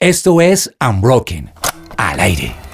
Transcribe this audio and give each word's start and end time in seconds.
Esto 0.00 0.40
es 0.40 0.72
Unbroken, 0.80 1.50
al 1.96 2.20
aire. 2.20 2.67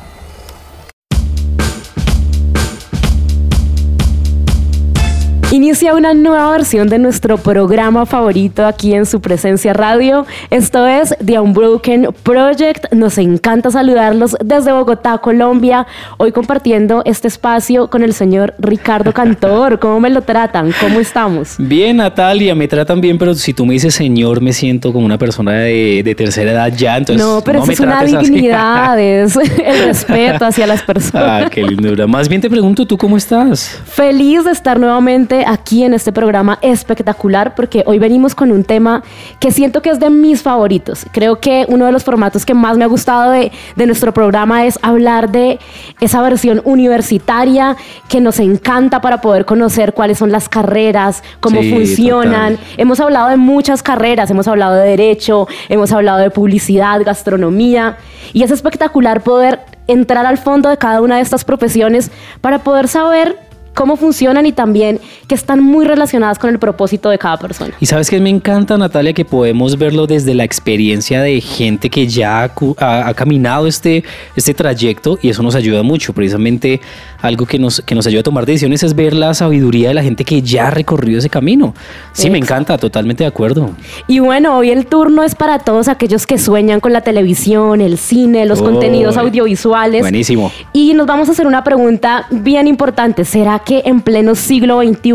Inicia 5.54 5.94
una 5.94 6.14
nueva 6.14 6.50
versión 6.50 6.88
de 6.88 6.98
nuestro 6.98 7.38
programa 7.38 8.06
favorito 8.06 8.66
aquí 8.66 8.92
en 8.92 9.06
su 9.06 9.20
presencia 9.20 9.72
radio. 9.72 10.26
Esto 10.50 10.84
es 10.88 11.14
The 11.24 11.38
Unbroken 11.38 12.08
Project. 12.24 12.92
Nos 12.92 13.18
encanta 13.18 13.70
saludarlos 13.70 14.36
desde 14.44 14.72
Bogotá, 14.72 15.18
Colombia. 15.18 15.86
Hoy 16.16 16.32
compartiendo 16.32 17.02
este 17.04 17.28
espacio 17.28 17.88
con 17.88 18.02
el 18.02 18.14
señor 18.14 18.54
Ricardo 18.58 19.12
Cantor. 19.12 19.78
¿Cómo 19.78 20.00
me 20.00 20.10
lo 20.10 20.22
tratan? 20.22 20.74
¿Cómo 20.80 20.98
estamos? 20.98 21.54
Bien, 21.58 21.98
Natalia, 21.98 22.56
me 22.56 22.66
tratan 22.66 23.00
bien, 23.00 23.16
pero 23.16 23.32
si 23.36 23.54
tú 23.54 23.64
me 23.64 23.74
dices 23.74 23.94
señor, 23.94 24.40
me 24.40 24.52
siento 24.52 24.92
como 24.92 25.06
una 25.06 25.18
persona 25.18 25.52
de, 25.52 26.14
tercera 26.16 26.50
edad 26.50 26.72
ya. 26.76 26.96
Entonces, 26.96 27.24
no, 27.24 27.42
pero 27.44 27.62
es 27.62 27.78
una 27.78 28.02
dignidad, 28.02 28.98
es 28.98 29.36
el 29.64 29.84
respeto 29.84 30.46
hacia 30.46 30.66
las 30.66 30.82
personas. 30.82 31.44
Ah, 31.44 31.48
qué 31.48 31.62
lindura. 31.62 32.08
Más 32.08 32.28
bien 32.28 32.40
te 32.40 32.50
pregunto, 32.50 32.84
¿tú 32.84 32.98
cómo 32.98 33.16
estás? 33.16 33.80
Feliz 33.84 34.42
de 34.42 34.50
estar 34.50 34.80
nuevamente 34.80 35.43
aquí 35.46 35.84
en 35.84 35.94
este 35.94 36.12
programa 36.12 36.58
espectacular 36.62 37.54
porque 37.54 37.82
hoy 37.86 37.98
venimos 37.98 38.34
con 38.34 38.52
un 38.52 38.64
tema 38.64 39.02
que 39.40 39.50
siento 39.50 39.82
que 39.82 39.90
es 39.90 40.00
de 40.00 40.10
mis 40.10 40.42
favoritos. 40.42 41.06
Creo 41.12 41.40
que 41.40 41.66
uno 41.68 41.86
de 41.86 41.92
los 41.92 42.04
formatos 42.04 42.44
que 42.44 42.54
más 42.54 42.76
me 42.76 42.84
ha 42.84 42.88
gustado 42.88 43.30
de, 43.30 43.52
de 43.76 43.86
nuestro 43.86 44.12
programa 44.12 44.66
es 44.66 44.78
hablar 44.82 45.30
de 45.30 45.58
esa 46.00 46.22
versión 46.22 46.60
universitaria 46.64 47.76
que 48.08 48.20
nos 48.20 48.38
encanta 48.40 49.00
para 49.00 49.20
poder 49.20 49.44
conocer 49.44 49.94
cuáles 49.94 50.18
son 50.18 50.32
las 50.32 50.48
carreras, 50.48 51.22
cómo 51.40 51.62
funcionan. 51.62 52.58
Hemos 52.76 53.00
hablado 53.00 53.28
de 53.28 53.36
muchas 53.36 53.82
carreras, 53.82 54.30
hemos 54.30 54.48
hablado 54.48 54.74
de 54.74 54.88
derecho, 54.88 55.48
hemos 55.68 55.92
hablado 55.92 56.18
de 56.18 56.30
publicidad, 56.30 57.02
gastronomía 57.04 57.96
y 58.32 58.42
es 58.42 58.50
espectacular 58.50 59.22
poder 59.22 59.60
entrar 59.86 60.26
al 60.26 60.38
fondo 60.38 60.68
de 60.68 60.78
cada 60.78 61.00
una 61.00 61.16
de 61.16 61.22
estas 61.22 61.44
profesiones 61.44 62.10
para 62.40 62.60
poder 62.60 62.88
saber 62.88 63.38
cómo 63.74 63.96
funcionan 63.96 64.46
y 64.46 64.52
también 64.52 65.00
que 65.26 65.34
están 65.34 65.62
muy 65.62 65.84
relacionadas 65.84 66.38
con 66.38 66.50
el 66.50 66.58
propósito 66.58 67.10
de 67.10 67.18
cada 67.18 67.36
persona. 67.36 67.74
Y 67.80 67.86
sabes 67.86 68.08
que 68.08 68.20
me 68.20 68.30
encanta, 68.30 68.78
Natalia, 68.78 69.12
que 69.12 69.24
podemos 69.24 69.76
verlo 69.76 70.06
desde 70.06 70.34
la 70.34 70.44
experiencia 70.44 71.20
de 71.20 71.40
gente 71.40 71.90
que 71.90 72.06
ya 72.06 72.44
ha, 72.44 73.14
caminado 73.14 73.66
este, 73.66 74.04
este 74.36 74.54
trayecto 74.54 75.18
y 75.20 75.28
eso 75.28 75.42
nos 75.42 75.54
ayuda 75.54 75.82
mucho. 75.82 76.12
Precisamente 76.12 76.80
algo 77.20 77.46
que 77.46 77.58
nos, 77.58 77.80
que 77.80 77.94
nos 77.94 78.06
ayuda 78.06 78.20
a 78.20 78.24
tomar 78.24 78.46
decisiones 78.46 78.82
es 78.82 78.94
ver 78.94 79.14
la 79.14 79.34
sabiduría 79.34 79.88
de 79.88 79.94
la 79.94 80.02
gente 80.02 80.24
que 80.24 80.42
ya 80.42 80.68
ha 80.68 80.70
recorrido 80.70 81.18
ese 81.18 81.30
camino. 81.30 81.74
Sí, 82.12 82.30
me 82.30 82.38
encanta, 82.38 82.78
totalmente 82.78 83.24
de 83.24 83.28
acuerdo. 83.28 83.70
Y 84.06 84.18
bueno, 84.20 84.56
hoy 84.56 84.70
el 84.70 84.86
turno 84.86 85.22
es 85.24 85.34
para 85.34 85.58
todos 85.58 85.88
aquellos 85.88 86.26
que 86.26 86.38
sueñan 86.38 86.80
con 86.80 86.92
la 86.92 87.00
televisión, 87.00 87.80
el 87.80 87.98
cine, 87.98 88.46
los 88.46 88.62
contenidos 88.62 89.16
audiovisuales. 89.16 90.02
Buenísimo. 90.02 90.52
Y 90.72 90.94
nos 90.94 91.06
vamos 91.06 91.28
a 91.28 91.32
hacer 91.32 91.46
una 91.46 91.64
pregunta 91.64 92.26
bien 92.30 92.68
importante. 92.68 93.24
¿Será 93.24 93.58
que 93.64 93.82
en 93.86 94.00
pleno 94.00 94.34
siglo 94.34 94.80
XXI, 94.80 95.12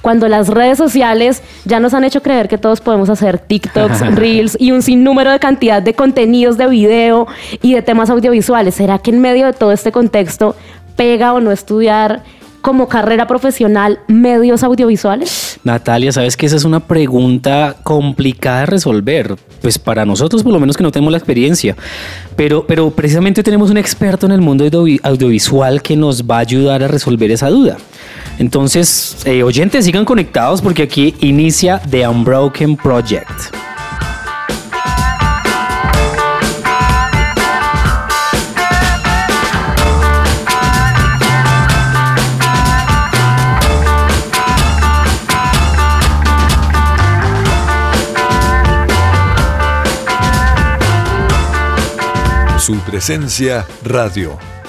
cuando 0.00 0.28
las 0.28 0.48
redes 0.48 0.78
sociales 0.78 1.42
ya 1.64 1.80
nos 1.80 1.94
han 1.94 2.04
hecho 2.04 2.22
creer 2.22 2.48
que 2.48 2.58
todos 2.58 2.80
podemos 2.80 3.10
hacer 3.10 3.38
TikToks, 3.38 4.14
Reels 4.14 4.56
y 4.58 4.72
un 4.72 4.82
sinnúmero 4.82 5.30
de 5.30 5.38
cantidad 5.38 5.82
de 5.82 5.94
contenidos 5.94 6.56
de 6.56 6.68
video 6.68 7.26
y 7.62 7.74
de 7.74 7.82
temas 7.82 8.10
audiovisuales, 8.10 8.74
¿será 8.74 8.98
que 8.98 9.10
en 9.10 9.20
medio 9.20 9.46
de 9.46 9.52
todo 9.52 9.72
este 9.72 9.92
contexto 9.92 10.56
pega 10.96 11.32
o 11.32 11.40
no 11.40 11.50
estudiar 11.50 12.22
como 12.60 12.88
carrera 12.88 13.26
profesional 13.26 14.00
medios 14.08 14.62
audiovisuales? 14.62 15.58
Natalia, 15.64 16.12
sabes 16.12 16.36
que 16.36 16.46
esa 16.46 16.56
es 16.56 16.64
una 16.64 16.80
pregunta 16.80 17.76
complicada 17.82 18.60
de 18.60 18.66
resolver, 18.66 19.36
pues 19.60 19.78
para 19.78 20.04
nosotros 20.04 20.42
por 20.42 20.52
lo 20.52 20.60
menos 20.60 20.76
que 20.76 20.82
no 20.82 20.90
tenemos 20.90 21.12
la 21.12 21.18
experiencia, 21.18 21.76
pero, 22.36 22.66
pero 22.66 22.90
precisamente 22.90 23.42
tenemos 23.42 23.70
un 23.70 23.76
experto 23.76 24.26
en 24.26 24.32
el 24.32 24.40
mundo 24.40 24.64
audiovisual 25.02 25.82
que 25.82 25.96
nos 25.96 26.24
va 26.24 26.36
a 26.36 26.40
ayudar 26.40 26.82
a 26.82 26.88
resolver 26.88 27.30
esa 27.30 27.48
duda. 27.48 27.76
Entonces, 28.38 29.18
eh, 29.24 29.42
oyentes, 29.42 29.84
sigan 29.84 30.04
conectados 30.04 30.62
porque 30.62 30.82
aquí 30.82 31.14
inicia 31.20 31.80
The 31.90 32.08
Unbroken 32.08 32.76
Project. 32.76 33.69
Su 52.70 52.78
presencia 52.82 53.66
radio. 53.82 54.59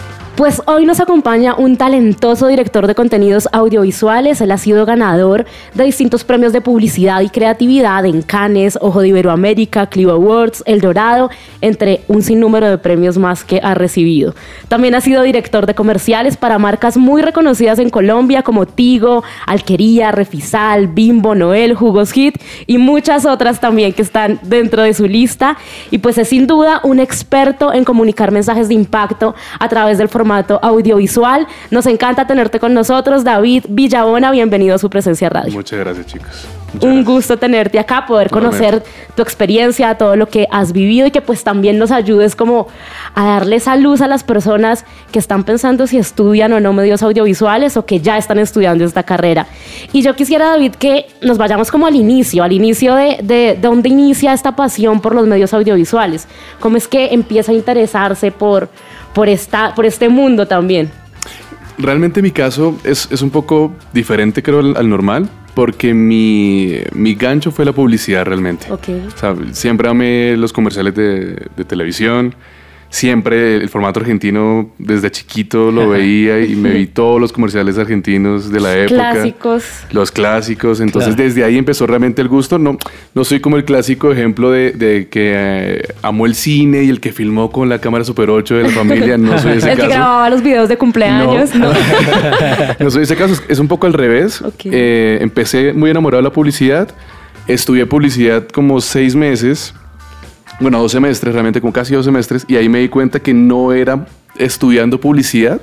Pues 0.41 0.59
hoy 0.65 0.87
nos 0.87 0.99
acompaña 0.99 1.53
un 1.53 1.77
talentoso 1.77 2.47
director 2.47 2.87
de 2.87 2.95
contenidos 2.95 3.47
audiovisuales. 3.51 4.41
Él 4.41 4.49
ha 4.49 4.57
sido 4.57 4.87
ganador 4.87 5.45
de 5.75 5.83
distintos 5.83 6.23
premios 6.23 6.51
de 6.51 6.61
publicidad 6.61 7.21
y 7.21 7.29
creatividad 7.29 8.07
en 8.07 8.23
Cannes, 8.23 8.75
Ojo 8.81 9.01
de 9.01 9.09
Iberoamérica, 9.09 9.85
Clio 9.85 10.09
Awards, 10.09 10.63
El 10.65 10.81
Dorado, 10.81 11.29
entre 11.61 12.01
un 12.07 12.23
sinnúmero 12.23 12.71
de 12.71 12.79
premios 12.79 13.19
más 13.19 13.43
que 13.43 13.59
ha 13.61 13.75
recibido. 13.75 14.33
También 14.67 14.95
ha 14.95 15.01
sido 15.01 15.21
director 15.21 15.67
de 15.67 15.75
comerciales 15.75 16.37
para 16.37 16.57
marcas 16.57 16.97
muy 16.97 17.21
reconocidas 17.21 17.77
en 17.77 17.91
Colombia 17.91 18.41
como 18.41 18.65
Tigo, 18.65 19.23
Alquería, 19.45 20.11
Refisal, 20.11 20.87
Bimbo, 20.87 21.35
Noel, 21.35 21.75
Jugos 21.75 22.13
Hit 22.13 22.41
y 22.65 22.79
muchas 22.79 23.27
otras 23.27 23.59
también 23.59 23.93
que 23.93 24.01
están 24.01 24.39
dentro 24.41 24.81
de 24.81 24.95
su 24.95 25.05
lista. 25.05 25.55
Y 25.91 25.99
pues 25.99 26.17
es 26.17 26.29
sin 26.29 26.47
duda 26.47 26.81
un 26.83 26.99
experto 26.99 27.71
en 27.71 27.83
comunicar 27.83 28.31
mensajes 28.31 28.69
de 28.69 28.73
impacto 28.73 29.35
a 29.59 29.69
través 29.69 29.99
del 29.99 30.09
formato 30.09 30.30
audiovisual. 30.31 31.47
Nos 31.69 31.85
encanta 31.85 32.27
tenerte 32.27 32.59
con 32.59 32.73
nosotros, 32.73 33.23
David 33.23 33.65
Villabona. 33.69 34.31
Bienvenido 34.31 34.75
a 34.75 34.77
su 34.77 34.89
presencia 34.89 35.29
radio. 35.29 35.51
Muchas 35.53 35.79
gracias, 35.79 36.05
chicos. 36.07 36.47
un 36.81 37.03
gusto 37.03 37.37
tenerte 37.37 37.79
acá, 37.79 38.05
poder 38.05 38.29
conocer 38.29 38.81
tu 39.15 39.21
experiencia, 39.21 39.95
todo 39.95 40.15
lo 40.15 40.27
que 40.27 40.47
has 40.51 40.71
vivido 40.71 41.05
y 41.07 41.11
que 41.11 41.21
pues 41.21 41.43
también 41.43 41.77
nos 41.77 41.91
ayudes 41.91 42.35
como 42.35 42.67
a 43.13 43.25
darle 43.25 43.57
esa 43.57 43.75
luz 43.75 43.99
a 44.01 44.07
las 44.07 44.23
personas 44.23 44.85
que 45.11 45.19
están 45.19 45.43
pensando 45.43 45.85
si 45.85 45.97
estudian 45.97 46.53
o 46.53 46.59
no 46.59 46.71
medios 46.71 47.03
audiovisuales 47.03 47.75
o 47.75 47.85
que 47.85 47.99
ya 47.99 48.17
están 48.17 48.39
estudiando 48.39 48.85
esta 48.85 49.03
carrera. 49.03 49.47
Y 49.91 50.01
yo 50.01 50.15
quisiera, 50.15 50.47
David, 50.47 50.75
que 50.75 51.07
nos 51.21 51.37
vayamos 51.37 51.71
como 51.71 51.87
al 51.87 51.95
inicio, 51.95 52.43
al 52.43 52.53
inicio 52.53 52.95
de, 52.95 53.17
de, 53.21 53.41
de 53.41 53.57
dónde 53.61 53.89
inicia 53.89 54.31
esta 54.33 54.55
pasión 54.55 55.01
por 55.01 55.13
los 55.13 55.27
medios 55.27 55.53
audiovisuales. 55.53 56.27
¿Cómo 56.59 56.77
es 56.77 56.87
que 56.87 57.13
empieza 57.13 57.51
a 57.51 57.55
interesarse 57.55 58.31
por, 58.31 58.69
por, 59.13 59.29
esta, 59.29 59.73
por 59.75 59.85
este 59.85 60.09
mundo 60.09 60.47
también. 60.47 60.89
Realmente 61.77 62.21
mi 62.21 62.31
caso 62.31 62.77
es, 62.83 63.07
es 63.11 63.21
un 63.21 63.29
poco 63.29 63.73
diferente, 63.93 64.43
creo, 64.43 64.59
al, 64.59 64.89
normal, 64.89 65.29
porque 65.53 65.93
mi, 65.93 66.77
mi, 66.93 67.15
gancho 67.15 67.51
fue 67.51 67.65
la 67.65 67.73
publicidad 67.73 68.25
realmente. 68.25 68.71
Okay. 68.71 69.07
O 69.07 69.17
sea, 69.17 69.35
siempre 69.51 69.89
amé 69.89 70.35
los 70.37 70.53
comerciales 70.53 70.93
de, 70.95 71.47
de 71.55 71.65
televisión 71.65 72.35
siempre 72.91 73.55
el 73.55 73.69
formato 73.69 74.01
argentino 74.01 74.69
desde 74.77 75.09
chiquito 75.09 75.71
lo 75.71 75.89
veía 75.89 76.41
y 76.41 76.55
me 76.55 76.71
vi 76.71 76.87
todos 76.93 77.19
los 77.21 77.31
comerciales 77.31 77.77
argentinos 77.77 78.51
de 78.51 78.59
la 78.59 78.77
época. 78.77 79.13
Clásicos. 79.13 79.63
Los 79.91 80.11
clásicos. 80.11 80.81
Entonces 80.81 81.15
desde 81.15 81.43
ahí 81.45 81.57
empezó 81.57 81.87
realmente 81.87 82.21
el 82.21 82.27
gusto. 82.27 82.59
No, 82.59 82.77
no 83.15 83.23
soy 83.23 83.39
como 83.39 83.55
el 83.55 83.63
clásico 83.63 84.11
ejemplo 84.11 84.51
de, 84.51 84.73
de 84.73 85.07
que 85.07 85.31
eh, 85.33 85.83
amó 86.01 86.25
el 86.25 86.35
cine 86.35 86.83
y 86.83 86.89
el 86.89 86.99
que 86.99 87.13
filmó 87.13 87.49
con 87.49 87.69
la 87.69 87.79
cámara 87.79 88.03
Super 88.03 88.29
8 88.29 88.55
de 88.55 88.63
la 88.63 88.69
familia. 88.69 89.17
No 89.17 89.39
soy 89.39 89.57
ese 89.57 89.71
el 89.71 89.77
caso. 89.77 89.89
que 89.89 89.95
grababa 89.95 90.29
los 90.29 90.43
videos 90.43 90.67
de 90.67 90.77
cumpleaños. 90.77 91.55
No, 91.55 91.71
no. 92.79 92.91
soy 92.91 93.03
ese 93.03 93.15
caso. 93.15 93.41
Es 93.47 93.57
un 93.59 93.69
poco 93.69 93.87
al 93.87 93.93
revés. 93.93 94.43
Eh, 94.65 95.17
empecé 95.21 95.71
muy 95.71 95.89
enamorado 95.89 96.21
de 96.21 96.27
la 96.27 96.33
publicidad. 96.33 96.93
Estudié 97.47 97.85
publicidad 97.85 98.47
como 98.49 98.81
seis 98.81 99.15
meses 99.15 99.73
bueno, 100.59 100.79
dos 100.79 100.91
semestres, 100.91 101.33
realmente 101.33 101.61
como 101.61 101.73
casi 101.73 101.93
dos 101.93 102.05
semestres, 102.05 102.45
y 102.47 102.55
ahí 102.55 102.69
me 102.69 102.79
di 102.79 102.89
cuenta 102.89 103.19
que 103.19 103.33
no 103.33 103.73
era 103.73 104.05
estudiando 104.37 104.99
publicidad, 104.99 105.61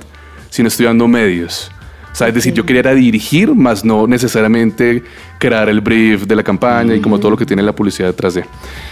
sino 0.49 0.67
estudiando 0.67 1.07
medios. 1.07 1.71
O 2.11 2.15
sea, 2.15 2.27
es 2.27 2.33
decir, 2.33 2.53
yo 2.53 2.65
quería 2.65 2.93
dirigir, 2.93 3.53
más 3.53 3.85
no 3.85 4.07
necesariamente 4.07 5.03
crear 5.37 5.69
el 5.69 5.79
brief 5.79 6.25
de 6.25 6.35
la 6.35 6.43
campaña 6.43 6.95
y 6.95 7.01
como 7.01 7.19
todo 7.19 7.31
lo 7.31 7.37
que 7.37 7.45
tiene 7.45 7.61
la 7.61 7.73
publicidad 7.73 8.07
detrás 8.07 8.33
de. 8.33 8.45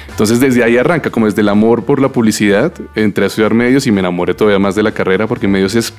Entonces, 0.09 0.39
desde 0.39 0.63
ahí 0.63 0.77
arranca, 0.77 1.09
como 1.09 1.25
desde 1.25 1.41
el 1.41 1.49
amor 1.49 1.83
por 1.83 1.99
la 1.99 2.09
publicidad, 2.09 2.71
entré 2.95 3.25
a 3.25 3.27
estudiar 3.27 3.53
medios 3.53 3.85
y 3.87 3.91
me 3.91 3.99
enamoré 3.99 4.33
todavía 4.33 4.59
más 4.59 4.75
de 4.75 4.83
la 4.83 4.91
carrera 4.91 5.27
porque 5.27 5.47
medios 5.47 5.75
es 5.75 5.93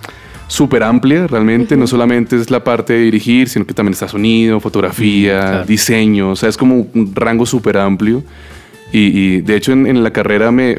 súper 0.47 0.83
amplia, 0.83 1.27
realmente. 1.27 1.77
No 1.77 1.87
solamente 1.87 2.37
es 2.37 2.51
la 2.51 2.65
parte 2.65 2.95
de 2.95 3.01
dirigir, 3.01 3.49
sino 3.49 3.67
que 3.67 3.75
también 3.75 3.93
está 3.93 4.09
sonido, 4.09 4.59
fotografía, 4.61 5.65
diseño. 5.65 6.31
O 6.31 6.37
sea, 6.37 6.49
es 6.49 6.57
como 6.57 6.87
un 6.95 7.13
rango 7.15 7.47
súper 7.47 7.77
amplio. 7.77 8.23
Y, 8.93 9.43
de 9.43 9.57
hecho 9.57 9.73
en, 9.73 10.03
la 10.03 10.11
carrera 10.13 10.51
me, 10.51 10.79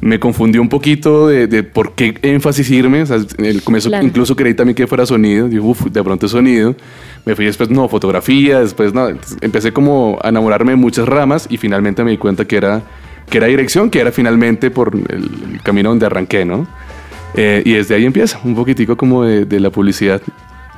me 0.00 0.20
confundió 0.20 0.62
un 0.62 0.68
poquito 0.68 1.28
de, 1.28 1.62
por 1.62 1.94
qué 1.94 2.14
énfasis 2.22 2.70
irme. 2.70 3.02
O 3.02 3.06
sea, 3.06 3.18
en 3.38 3.44
el 3.44 3.62
comienzo 3.62 3.90
incluso 4.02 4.36
creí 4.36 4.54
también 4.54 4.76
que 4.76 4.86
fuera 4.86 5.04
sonido. 5.06 5.48
Digo, 5.48 5.68
uff, 5.68 5.86
de 5.86 6.02
pronto 6.02 6.28
sonido. 6.28 6.74
Me 7.24 7.34
fui 7.34 7.46
después, 7.46 7.70
no, 7.70 7.88
fotografía. 7.88 8.60
Después, 8.60 8.94
no. 8.94 9.08
empecé 9.40 9.72
como 9.72 10.18
a 10.22 10.28
enamorarme 10.28 10.72
de 10.72 10.76
muchas 10.76 11.08
ramas 11.08 11.46
y 11.50 11.56
finalmente 11.56 12.04
me 12.04 12.12
di 12.12 12.18
cuenta 12.18 12.44
que 12.44 12.56
era 12.56 12.82
que 13.28 13.38
era 13.38 13.46
dirección, 13.46 13.90
que 13.90 14.00
era 14.00 14.12
finalmente 14.12 14.70
por 14.70 14.94
el, 14.94 15.60
camino 15.62 15.88
donde 15.88 16.06
arranqué, 16.06 16.44
¿no? 16.44 16.66
Eh, 17.34 17.62
y 17.64 17.72
desde 17.72 17.94
ahí 17.94 18.04
empieza, 18.04 18.38
un 18.44 18.54
poquitico 18.54 18.96
como 18.96 19.24
de, 19.24 19.44
de 19.44 19.60
la 19.60 19.70
publicidad. 19.70 20.20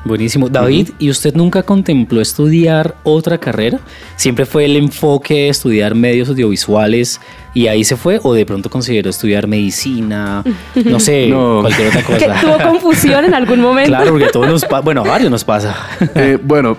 Buenísimo. 0.06 0.48
David, 0.48 0.90
¿y 1.00 1.10
usted 1.10 1.34
nunca 1.34 1.64
contempló 1.64 2.20
estudiar 2.20 2.94
otra 3.02 3.38
carrera? 3.38 3.80
¿Siempre 4.14 4.46
fue 4.46 4.64
el 4.64 4.76
enfoque 4.76 5.48
estudiar 5.48 5.96
medios 5.96 6.28
audiovisuales 6.28 7.20
y 7.54 7.66
ahí 7.66 7.82
se 7.82 7.96
fue? 7.96 8.20
¿O 8.22 8.32
de 8.32 8.46
pronto 8.46 8.70
consideró 8.70 9.10
estudiar 9.10 9.46
medicina? 9.48 10.44
No 10.84 11.00
sé, 11.00 11.30
cualquier 11.30 11.88
otra 11.88 12.02
cosa. 12.04 12.40
¿Tuvo 12.40 12.70
confusión 12.70 13.24
en 13.24 13.34
algún 13.34 13.60
momento? 13.60 13.90
Claro, 13.90 14.12
porque 14.12 14.28
todos 14.28 14.48
nos 14.48 14.64
pasa. 14.64 14.80
Bueno, 14.80 15.00
a 15.00 15.08
varios 15.08 15.30
nos 15.30 15.42
pasa. 15.44 15.74
Eh, 16.14 16.38
bueno, 16.40 16.76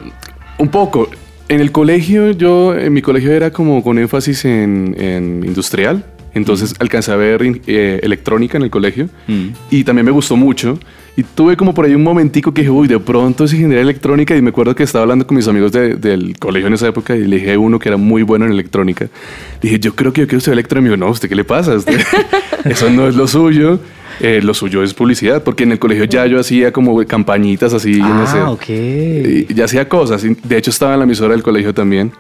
un 0.58 0.70
poco. 0.70 1.10
En 1.50 1.60
el 1.60 1.72
colegio, 1.72 2.32
yo, 2.32 2.76
en 2.76 2.94
mi 2.94 3.02
colegio 3.02 3.32
era 3.32 3.52
como 3.52 3.84
con 3.84 3.98
énfasis 3.98 4.46
en, 4.46 4.96
en 4.98 5.44
industrial. 5.46 6.04
Entonces 6.34 6.76
alcancé 6.80 7.12
a 7.12 7.16
ver 7.16 7.42
eh, 7.66 8.00
electrónica 8.04 8.58
en 8.58 8.64
el 8.64 8.70
colegio 8.70 9.10
mm. 9.28 9.48
y 9.72 9.84
también 9.84 10.06
me 10.06 10.12
gustó 10.12 10.38
mucho. 10.38 10.80
Y 11.18 11.24
tuve 11.24 11.58
como 11.58 11.74
por 11.74 11.84
ahí 11.84 11.96
un 11.96 12.04
momentico 12.04 12.54
que 12.54 12.62
dije, 12.62 12.70
uy, 12.70 12.88
de 12.88 13.00
pronto 13.00 13.46
es 13.46 13.52
ingeniería 13.52 13.82
electrónica. 13.82 14.36
Y 14.36 14.42
me 14.44 14.52
acuerdo 14.52 14.76
que 14.76 14.84
estaba 14.84 15.02
hablando 15.02 15.26
con 15.26 15.36
mis 15.36 15.48
amigos 15.48 15.72
del 15.72 16.38
colegio 16.38 16.68
en 16.68 16.76
esa 16.76 16.88
época 16.88 17.16
y 17.16 17.26
le 17.26 17.38
dije 17.38 17.54
a 17.54 17.60
uno 17.60 17.80
que 17.80 17.90
era 17.90 17.98
muy 17.98 18.22
bueno 18.22 18.46
en 18.46 18.52
electrónica. 18.52 19.10
dije, 19.60 19.80
yo 19.80 19.96
creo 19.96 20.14
que 20.14 20.22
yo 20.22 20.28
quiero 20.28 20.38
estudiar 20.38 20.54
electrónica. 20.54 20.90
Y 20.90 20.92
me 20.92 20.96
dijo, 20.96 21.08
no, 21.08 21.12
¿usted 21.12 21.28
qué 21.28 21.34
le 21.34 21.44
pasa? 21.44 21.76
Eso 22.66 22.92
no 22.92 23.08
es 23.08 23.16
lo 23.16 23.28
suyo. 23.28 23.80
Eh, 24.20 24.42
lo 24.44 24.54
suyo 24.54 24.84
es 24.84 24.94
publicidad, 24.94 25.44
porque 25.44 25.64
en 25.64 25.72
el 25.72 25.80
colegio 25.80 26.04
ya 26.04 26.28
yo 26.28 26.40
hacía 26.40 26.72
como 26.72 27.04
campañitas 27.06 27.74
así. 27.74 28.00
Ah, 28.00 28.52
ok. 28.52 28.70
Y 28.70 29.54
ya 29.56 29.66
hacía 29.66 29.90
cosas. 29.90 30.22
De 30.22 30.56
hecho, 30.56 30.70
estaba 30.70 30.94
en 30.94 31.00
la 31.00 31.06
emisora 31.06 31.32
del 31.32 31.42
colegio 31.42 31.74
también. 31.74 32.12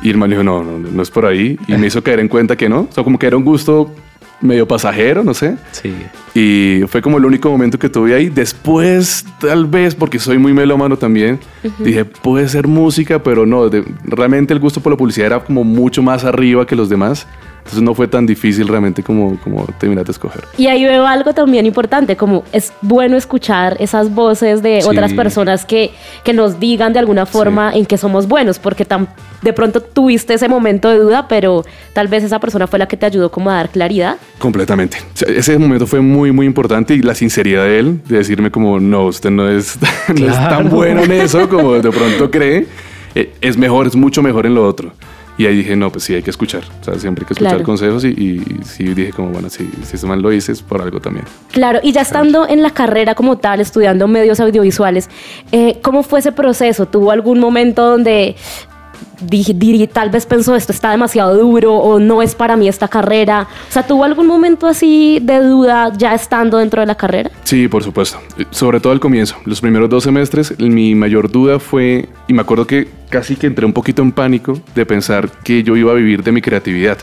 Y 0.00 0.08
el 0.08 0.16
man 0.16 0.30
dijo, 0.30 0.42
no, 0.42 0.64
no, 0.64 0.78
no 0.78 1.02
es 1.02 1.10
por 1.10 1.26
ahí. 1.26 1.58
Y 1.68 1.74
me 1.74 1.88
hizo 1.88 2.02
caer 2.02 2.20
en 2.20 2.28
cuenta 2.28 2.56
que 2.56 2.70
no. 2.70 2.88
O 2.90 2.92
sea, 2.92 3.04
como 3.04 3.18
que 3.18 3.26
era 3.26 3.36
un 3.36 3.44
gusto 3.44 3.94
medio 4.40 4.66
pasajero, 4.66 5.24
no 5.24 5.34
sé. 5.34 5.56
Sí. 5.72 5.94
Y 6.34 6.86
fue 6.88 7.00
como 7.00 7.18
el 7.18 7.24
único 7.24 7.50
momento 7.50 7.78
que 7.78 7.88
tuve 7.88 8.14
ahí. 8.14 8.28
Después, 8.28 9.24
tal 9.40 9.66
vez, 9.66 9.94
porque 9.94 10.18
soy 10.18 10.38
muy 10.38 10.52
melómano 10.52 10.96
también, 10.96 11.38
dije, 11.78 12.04
puede 12.04 12.48
ser 12.48 12.66
música, 12.66 13.22
pero 13.22 13.46
no, 13.46 13.70
realmente 14.04 14.52
el 14.52 14.60
gusto 14.60 14.80
por 14.80 14.92
la 14.92 14.98
publicidad 14.98 15.26
era 15.26 15.40
como 15.40 15.64
mucho 15.64 16.02
más 16.02 16.24
arriba 16.24 16.66
que 16.66 16.76
los 16.76 16.88
demás. 16.88 17.26
Entonces 17.64 17.82
no 17.82 17.94
fue 17.94 18.06
tan 18.08 18.26
difícil 18.26 18.68
realmente 18.68 19.02
como, 19.02 19.40
como 19.40 19.64
terminar 19.78 20.04
de 20.04 20.12
escoger. 20.12 20.44
Y 20.58 20.66
ahí 20.66 20.84
veo 20.84 21.06
algo 21.06 21.32
también 21.32 21.64
importante, 21.64 22.14
como 22.14 22.44
es 22.52 22.74
bueno 22.82 23.16
escuchar 23.16 23.78
esas 23.80 24.14
voces 24.14 24.62
de 24.62 24.80
otras 24.86 25.14
personas 25.14 25.64
que, 25.64 25.90
que 26.24 26.34
nos 26.34 26.60
digan 26.60 26.92
de 26.92 26.98
alguna 26.98 27.24
forma 27.24 27.72
en 27.72 27.86
que 27.86 27.96
somos 27.96 28.28
buenos, 28.28 28.58
porque 28.58 28.84
tan, 28.84 29.08
de 29.40 29.54
pronto 29.54 29.80
tuviste 29.80 30.34
ese 30.34 30.46
momento 30.46 30.90
de 30.90 30.98
duda, 30.98 31.26
pero 31.26 31.64
tal 31.94 32.08
vez 32.08 32.22
esa 32.22 32.38
persona 32.38 32.66
fue 32.66 32.78
la 32.78 32.86
que 32.86 32.98
te 32.98 33.06
ayudó 33.06 33.30
como 33.30 33.48
a 33.48 33.54
dar 33.54 33.70
claridad. 33.70 34.18
Completamente. 34.38 34.98
ese 35.26 35.56
momento 35.56 35.86
fue 35.86 36.02
muy, 36.02 36.32
muy 36.32 36.44
importante 36.44 36.94
y 36.94 37.00
la 37.00 37.14
sinceridad 37.14 37.64
de 37.64 37.78
él, 37.78 38.02
de 38.06 38.18
decirme 38.18 38.50
como, 38.50 38.78
no, 38.78 39.06
usted 39.06 39.30
no 39.30 39.48
es, 39.48 39.78
no 40.14 40.28
es 40.28 40.34
tan 40.34 40.68
bueno 40.68 41.02
en 41.02 41.12
eso 41.12 41.48
como 41.48 41.72
de 41.72 41.90
pronto 41.90 42.30
cree, 42.30 42.66
eh, 43.14 43.32
es 43.40 43.56
mejor, 43.56 43.86
es 43.86 43.96
mucho 43.96 44.22
mejor 44.22 44.44
en 44.44 44.54
lo 44.54 44.68
otro. 44.68 44.92
Y 45.36 45.46
ahí 45.46 45.56
dije, 45.56 45.74
no, 45.74 45.90
pues 45.90 46.04
sí, 46.04 46.14
hay 46.14 46.22
que 46.22 46.30
escuchar. 46.30 46.62
O 46.80 46.84
sea, 46.84 46.98
siempre 46.98 47.24
hay 47.24 47.26
que 47.26 47.34
escuchar 47.34 47.62
consejos 47.62 48.04
y, 48.04 48.08
y, 48.08 48.64
sí 48.64 48.84
dije 48.84 49.12
como, 49.12 49.30
bueno, 49.30 49.50
si, 49.50 49.68
si 49.82 49.96
ese 49.96 50.06
mal 50.06 50.22
lo 50.22 50.30
dices, 50.30 50.62
por 50.62 50.80
algo 50.80 51.00
también. 51.00 51.24
Claro, 51.50 51.80
y 51.82 51.92
ya 51.92 52.02
estando 52.02 52.48
en 52.48 52.62
la 52.62 52.70
carrera 52.70 53.14
como 53.14 53.38
tal, 53.38 53.60
estudiando 53.60 54.06
medios 54.06 54.38
audiovisuales, 54.38 55.10
eh, 55.50 55.80
¿cómo 55.82 56.04
fue 56.04 56.20
ese 56.20 56.30
proceso? 56.30 56.86
¿Tuvo 56.86 57.10
algún 57.10 57.40
momento 57.40 57.84
donde 57.84 58.36
tal 59.92 60.10
vez 60.10 60.26
pensó 60.26 60.54
esto 60.54 60.72
está 60.72 60.90
demasiado 60.90 61.36
duro 61.36 61.74
o 61.74 61.98
no 61.98 62.22
es 62.22 62.34
para 62.34 62.56
mí 62.56 62.68
esta 62.68 62.88
carrera. 62.88 63.48
O 63.68 63.72
sea, 63.72 63.86
¿tuvo 63.86 64.04
algún 64.04 64.26
momento 64.26 64.66
así 64.66 65.18
de 65.22 65.40
duda 65.40 65.92
ya 65.96 66.14
estando 66.14 66.58
dentro 66.58 66.80
de 66.80 66.86
la 66.86 66.94
carrera? 66.94 67.30
Sí, 67.44 67.68
por 67.68 67.82
supuesto. 67.82 68.18
Sobre 68.50 68.80
todo 68.80 68.92
al 68.92 69.00
comienzo. 69.00 69.36
Los 69.44 69.60
primeros 69.60 69.88
dos 69.88 70.04
semestres, 70.04 70.58
mi 70.58 70.94
mayor 70.94 71.30
duda 71.30 71.58
fue, 71.58 72.08
y 72.28 72.32
me 72.32 72.42
acuerdo 72.42 72.66
que 72.66 72.88
casi 73.08 73.36
que 73.36 73.46
entré 73.46 73.64
un 73.64 73.72
poquito 73.72 74.02
en 74.02 74.12
pánico 74.12 74.58
de 74.74 74.86
pensar 74.86 75.30
que 75.42 75.62
yo 75.62 75.76
iba 75.76 75.92
a 75.92 75.94
vivir 75.94 76.22
de 76.22 76.32
mi 76.32 76.42
creatividad. 76.42 76.98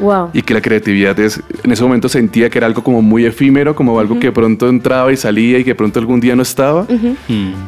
Wow. 0.00 0.30
Y 0.32 0.42
que 0.42 0.54
la 0.54 0.60
creatividad 0.60 1.18
es, 1.18 1.40
en 1.64 1.72
ese 1.72 1.82
momento 1.82 2.08
sentía 2.08 2.50
que 2.50 2.58
era 2.58 2.66
algo 2.66 2.82
como 2.82 3.02
muy 3.02 3.24
efímero, 3.24 3.74
como 3.74 3.98
algo 3.98 4.18
que 4.20 4.30
pronto 4.30 4.68
entraba 4.68 5.12
y 5.12 5.16
salía 5.16 5.58
y 5.58 5.64
que 5.64 5.74
pronto 5.74 5.98
algún 5.98 6.20
día 6.20 6.36
no 6.36 6.42
estaba. 6.42 6.86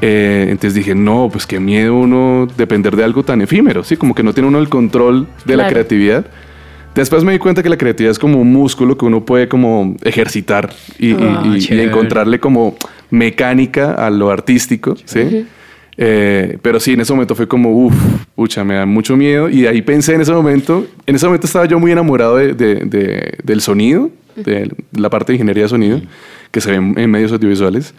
Eh, 0.00 0.46
entonces 0.48 0.74
dije, 0.74 0.94
no, 0.94 1.28
pues 1.30 1.46
qué 1.46 1.58
miedo 1.58 1.96
uno 1.96 2.46
depender 2.56 2.96
de 2.96 3.04
algo 3.04 3.22
tan 3.22 3.40
efímero, 3.40 3.82
¿sí? 3.84 3.96
Como 3.96 4.14
que 4.14 4.22
no 4.22 4.32
tiene 4.32 4.48
uno 4.48 4.58
el 4.58 4.68
control 4.68 5.26
de 5.44 5.56
la 5.56 5.68
creatividad. 5.68 6.26
Después 6.94 7.22
me 7.22 7.32
di 7.32 7.38
cuenta 7.38 7.62
que 7.62 7.68
la 7.68 7.76
creatividad 7.76 8.10
es 8.10 8.18
como 8.18 8.40
un 8.40 8.52
músculo 8.52 8.98
que 8.98 9.04
uno 9.04 9.24
puede 9.24 9.48
como 9.48 9.94
ejercitar 10.02 10.70
y, 10.98 11.12
ah, 11.12 11.44
encontrarle 11.70 12.40
como 12.40 12.76
mecánica 13.10 13.92
a 13.92 14.10
lo 14.10 14.30
artístico, 14.30 14.96
¿sí? 15.04 15.46
Eh, 15.96 16.58
pero 16.62 16.80
sí, 16.80 16.92
en 16.92 17.00
ese 17.00 17.12
momento 17.12 17.34
fue 17.34 17.46
como, 17.46 17.70
uff, 17.70 17.94
pucha, 18.34 18.64
me 18.64 18.74
da 18.74 18.86
mucho 18.86 19.16
miedo. 19.16 19.48
Y 19.48 19.66
ahí 19.66 19.82
pensé 19.82 20.14
en 20.14 20.20
ese 20.20 20.32
momento, 20.32 20.86
en 21.06 21.14
ese 21.14 21.26
momento 21.26 21.46
estaba 21.46 21.66
yo 21.66 21.78
muy 21.78 21.92
enamorado 21.92 22.36
de, 22.36 22.54
de, 22.54 23.38
del 23.42 23.60
sonido, 23.60 24.10
de 24.36 24.72
la 24.92 25.10
parte 25.10 25.32
de 25.32 25.36
ingeniería 25.36 25.64
de 25.64 25.68
sonido, 25.68 26.00
que 26.50 26.60
se 26.60 26.70
ve 26.70 26.76
en, 26.76 27.10
medios 27.10 27.32
audiovisuales. 27.32 27.94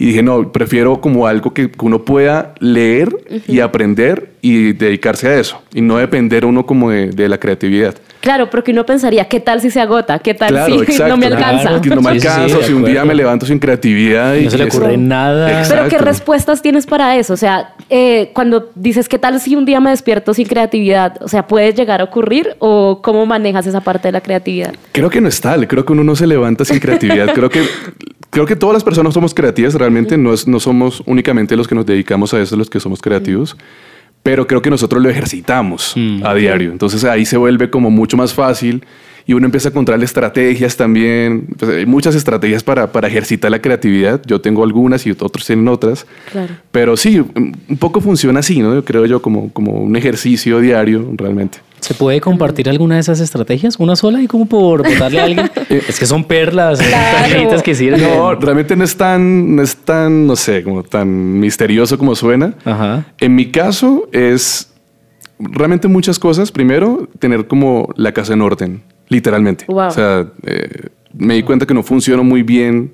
Y 0.00 0.06
dije, 0.06 0.22
no, 0.22 0.50
prefiero 0.50 0.98
como 0.98 1.26
algo 1.26 1.52
que 1.52 1.70
uno 1.78 2.06
pueda 2.06 2.54
leer 2.58 3.14
y 3.46 3.60
aprender 3.60 4.30
y 4.40 4.72
dedicarse 4.72 5.28
a 5.28 5.38
eso. 5.38 5.60
Y 5.74 5.82
no 5.82 5.98
depender 5.98 6.46
uno 6.46 6.64
como 6.64 6.88
de 6.88 7.28
la 7.28 7.36
creatividad. 7.36 7.94
Claro, 8.20 8.48
porque 8.48 8.72
uno 8.72 8.86
pensaría, 8.86 9.26
¿qué 9.26 9.40
tal 9.40 9.60
si 9.60 9.70
se 9.70 9.78
agota? 9.78 10.18
¿Qué 10.18 10.32
tal 10.32 10.48
si 10.88 11.02
no 11.02 11.18
me 11.18 11.26
alcanza? 11.26 11.70
no 11.72 12.00
me 12.00 12.10
alcanza, 12.10 12.62
si 12.62 12.72
un 12.72 12.84
día 12.84 13.04
me 13.04 13.14
levanto 13.14 13.44
sin 13.44 13.58
creatividad 13.58 14.36
y 14.36 14.44
no 14.44 14.50
se 14.50 14.56
le 14.56 14.64
ocurre 14.64 14.96
nada. 14.96 15.64
Pero 15.68 15.88
¿qué 15.88 15.98
respuestas 15.98 16.62
tienes 16.62 16.86
para 16.86 17.16
eso? 17.16 17.34
O 17.34 17.36
sea, 17.36 17.74
eh, 17.90 18.30
cuando 18.32 18.70
dices, 18.74 19.06
¿qué 19.06 19.18
tal 19.18 19.38
si 19.38 19.54
un 19.54 19.66
día 19.66 19.80
me 19.80 19.90
despierto 19.90 20.32
sin 20.32 20.46
creatividad? 20.46 21.22
O 21.22 21.28
sea, 21.28 21.46
¿puede 21.46 21.74
llegar 21.74 22.00
a 22.00 22.04
ocurrir 22.04 22.56
o 22.58 23.00
cómo 23.02 23.26
manejas 23.26 23.66
esa 23.66 23.82
parte 23.82 24.08
de 24.08 24.12
la 24.12 24.22
creatividad? 24.22 24.74
Creo 24.92 25.10
que 25.10 25.20
no 25.20 25.28
es 25.28 25.40
tal, 25.42 25.68
creo 25.68 25.84
que 25.84 25.92
uno 25.92 26.04
no 26.04 26.16
se 26.16 26.26
levanta 26.26 26.64
sin 26.64 26.78
creatividad. 26.78 27.34
creo 27.34 27.50
que 27.50 27.60
creo 28.30 28.46
que 28.46 28.56
todas 28.56 28.74
las 28.74 28.84
personas 28.84 29.14
somos 29.14 29.34
creativas, 29.34 29.74
realmente 29.74 30.16
no, 30.16 30.32
es, 30.32 30.48
no 30.48 30.60
somos 30.60 31.02
únicamente 31.06 31.56
los 31.56 31.68
que 31.68 31.74
nos 31.74 31.86
dedicamos 31.86 32.32
a 32.32 32.40
eso 32.40 32.56
los 32.56 32.70
que 32.70 32.80
somos 32.80 33.00
creativos 33.00 33.56
pero 34.22 34.46
creo 34.46 34.60
que 34.62 34.70
nosotros 34.70 35.02
lo 35.02 35.08
ejercitamos 35.08 35.94
mm. 35.96 36.24
a 36.24 36.34
diario. 36.34 36.72
Entonces 36.72 37.04
ahí 37.04 37.24
se 37.24 37.36
vuelve 37.36 37.70
como 37.70 37.90
mucho 37.90 38.16
más 38.16 38.34
fácil 38.34 38.84
y 39.26 39.32
uno 39.32 39.46
empieza 39.46 39.68
a 39.68 39.70
encontrar 39.70 40.02
estrategias 40.02 40.76
también. 40.76 41.46
Pues, 41.58 41.70
hay 41.70 41.86
muchas 41.86 42.14
estrategias 42.14 42.62
para, 42.62 42.92
para, 42.92 43.08
ejercitar 43.08 43.50
la 43.50 43.60
creatividad. 43.60 44.20
Yo 44.26 44.40
tengo 44.40 44.62
algunas 44.62 45.06
y 45.06 45.10
otros 45.10 45.46
tienen 45.46 45.68
otras. 45.68 46.06
Claro. 46.30 46.52
Pero 46.70 46.96
sí, 46.96 47.18
un 47.18 47.76
poco 47.78 48.00
funciona 48.00 48.40
así, 48.40 48.60
¿no? 48.60 48.74
Yo 48.74 48.84
creo 48.84 49.06
yo 49.06 49.22
como, 49.22 49.52
como 49.52 49.72
un 49.72 49.96
ejercicio 49.96 50.60
diario 50.60 51.08
realmente. 51.16 51.58
¿Se 51.80 51.94
puede 51.94 52.20
compartir 52.20 52.68
alguna 52.68 52.96
de 52.96 53.00
esas 53.00 53.20
estrategias? 53.20 53.76
¿Una 53.78 53.96
sola 53.96 54.22
y 54.22 54.26
como 54.26 54.46
por 54.46 54.86
botarle 54.86 55.20
a 55.20 55.24
alguien? 55.24 55.50
es 55.68 55.98
que 55.98 56.06
son 56.06 56.24
perlas, 56.24 56.80
claro. 56.80 57.62
que 57.62 57.74
sirven. 57.74 58.02
No, 58.02 58.34
realmente 58.34 58.76
no 58.76 58.84
es 58.84 58.96
tan, 58.96 59.56
no 59.56 59.62
es 59.62 59.76
tan, 59.76 60.26
no 60.26 60.36
sé, 60.36 60.62
como 60.62 60.82
tan 60.82 61.38
misterioso 61.40 61.98
como 61.98 62.14
suena. 62.14 62.54
Ajá. 62.64 63.06
En 63.18 63.34
mi 63.34 63.50
caso 63.50 64.08
es 64.12 64.72
realmente 65.38 65.88
muchas 65.88 66.18
cosas. 66.18 66.52
Primero, 66.52 67.08
tener 67.18 67.46
como 67.46 67.88
la 67.96 68.12
casa 68.12 68.34
en 68.34 68.42
orden, 68.42 68.82
literalmente. 69.08 69.64
O 69.68 69.90
sea, 69.90 70.26
eh, 70.44 70.88
me 71.12 71.34
di 71.34 71.42
cuenta 71.42 71.66
que 71.66 71.74
no 71.74 71.82
funcionó 71.82 72.24
muy 72.24 72.42
bien 72.42 72.92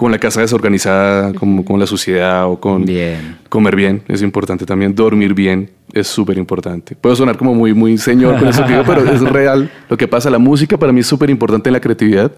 con 0.00 0.10
la 0.10 0.18
casa 0.18 0.40
desorganizada, 0.40 1.34
como 1.34 1.62
con 1.62 1.78
la 1.78 1.86
suciedad 1.86 2.46
o 2.46 2.58
con 2.58 2.86
bien. 2.86 3.36
comer 3.50 3.76
bien, 3.76 4.02
es 4.08 4.22
importante 4.22 4.64
también, 4.64 4.94
dormir 4.94 5.34
bien 5.34 5.68
es 5.92 6.06
súper 6.06 6.38
importante. 6.38 6.96
Puedo 6.96 7.14
sonar 7.14 7.36
como 7.36 7.54
muy, 7.54 7.74
muy 7.74 7.98
señor 7.98 8.38
con 8.38 8.48
eso 8.48 8.64
pero 8.86 9.04
es 9.04 9.20
real 9.38 9.70
lo 9.90 9.98
que 9.98 10.08
pasa. 10.08 10.30
La 10.30 10.38
música 10.38 10.78
para 10.78 10.90
mí 10.90 11.00
es 11.00 11.06
súper 11.06 11.28
importante 11.28 11.68
en 11.68 11.74
la 11.74 11.80
creatividad, 11.82 12.32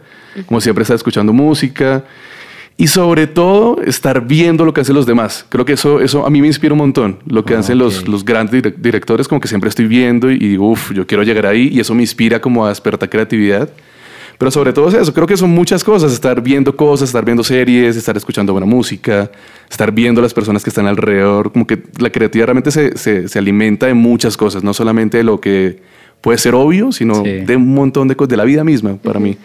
como 0.47 0.61
siempre 0.61 0.83
estar 0.83 0.97
escuchando 0.97 1.33
música 1.33 2.03
y 2.77 2.89
sobre 2.89 3.29
todo 3.29 3.81
estar 3.83 4.27
viendo 4.27 4.65
lo 4.65 4.75
que 4.75 4.81
hacen 4.81 4.97
los 4.97 5.07
demás. 5.07 5.47
Creo 5.49 5.65
que 5.65 5.75
eso, 5.75 6.01
eso 6.01 6.27
a 6.27 6.31
mí 6.31 6.41
me 6.41 6.49
inspira 6.49 6.73
un 6.75 6.79
montón, 6.79 7.21
lo 7.27 7.45
que 7.45 7.55
ah, 7.55 7.61
hacen 7.61 7.79
los, 7.79 8.09
los 8.09 8.25
grandes 8.25 8.61
directores, 8.77 9.29
como 9.29 9.41
que 9.41 9.47
siempre 9.47 9.69
estoy 9.69 9.87
viendo 9.87 10.33
y, 10.33 10.35
y 10.35 10.49
digo, 10.49 10.69
uff, 10.69 10.91
yo 10.91 11.07
quiero 11.07 11.23
llegar 11.23 11.47
ahí 11.47 11.69
y 11.73 11.79
eso 11.79 11.95
me 11.95 12.03
inspira 12.03 12.41
como 12.41 12.67
a 12.67 12.71
despertar 12.71 13.09
creatividad. 13.09 13.71
Pero 14.43 14.51
sobre 14.51 14.73
todo 14.73 14.89
es 14.89 14.95
eso, 14.95 15.15
creo 15.15 15.25
que 15.25 15.37
son 15.37 15.51
muchas 15.51 15.85
cosas, 15.85 16.13
estar 16.13 16.43
viendo 16.43 16.75
cosas, 16.75 17.11
estar 17.11 17.25
viendo 17.25 17.45
series, 17.45 17.95
estar 17.95 18.17
escuchando 18.17 18.53
buena 18.53 18.67
música, 18.67 19.31
estar 19.71 19.93
viendo 19.93 20.21
las 20.21 20.35
personas 20.35 20.65
que 20.65 20.71
están 20.71 20.89
alrededor, 20.89 21.53
como 21.53 21.65
que 21.65 21.81
la 22.01 22.11
creatividad 22.11 22.47
realmente 22.47 22.73
se, 22.73 23.29
se, 23.29 23.39
alimenta 23.39 23.87
de 23.87 23.95
muchas 23.95 24.37
cosas, 24.37 24.65
no 24.65 24.75
solamente 24.75 25.19
de 25.19 25.23
lo 25.23 25.41
que 25.41 25.79
puede 26.21 26.39
ser 26.39 26.57
obvio, 26.57 26.91
sino 26.91 27.23
de 27.23 27.55
un 27.55 27.73
montón 27.73 28.09
de 28.09 28.17
cosas, 28.17 28.31
de 28.31 28.37
la 28.37 28.43
vida 28.45 28.65
misma 28.65 28.97
para 28.97 29.21
mí. 29.21 29.37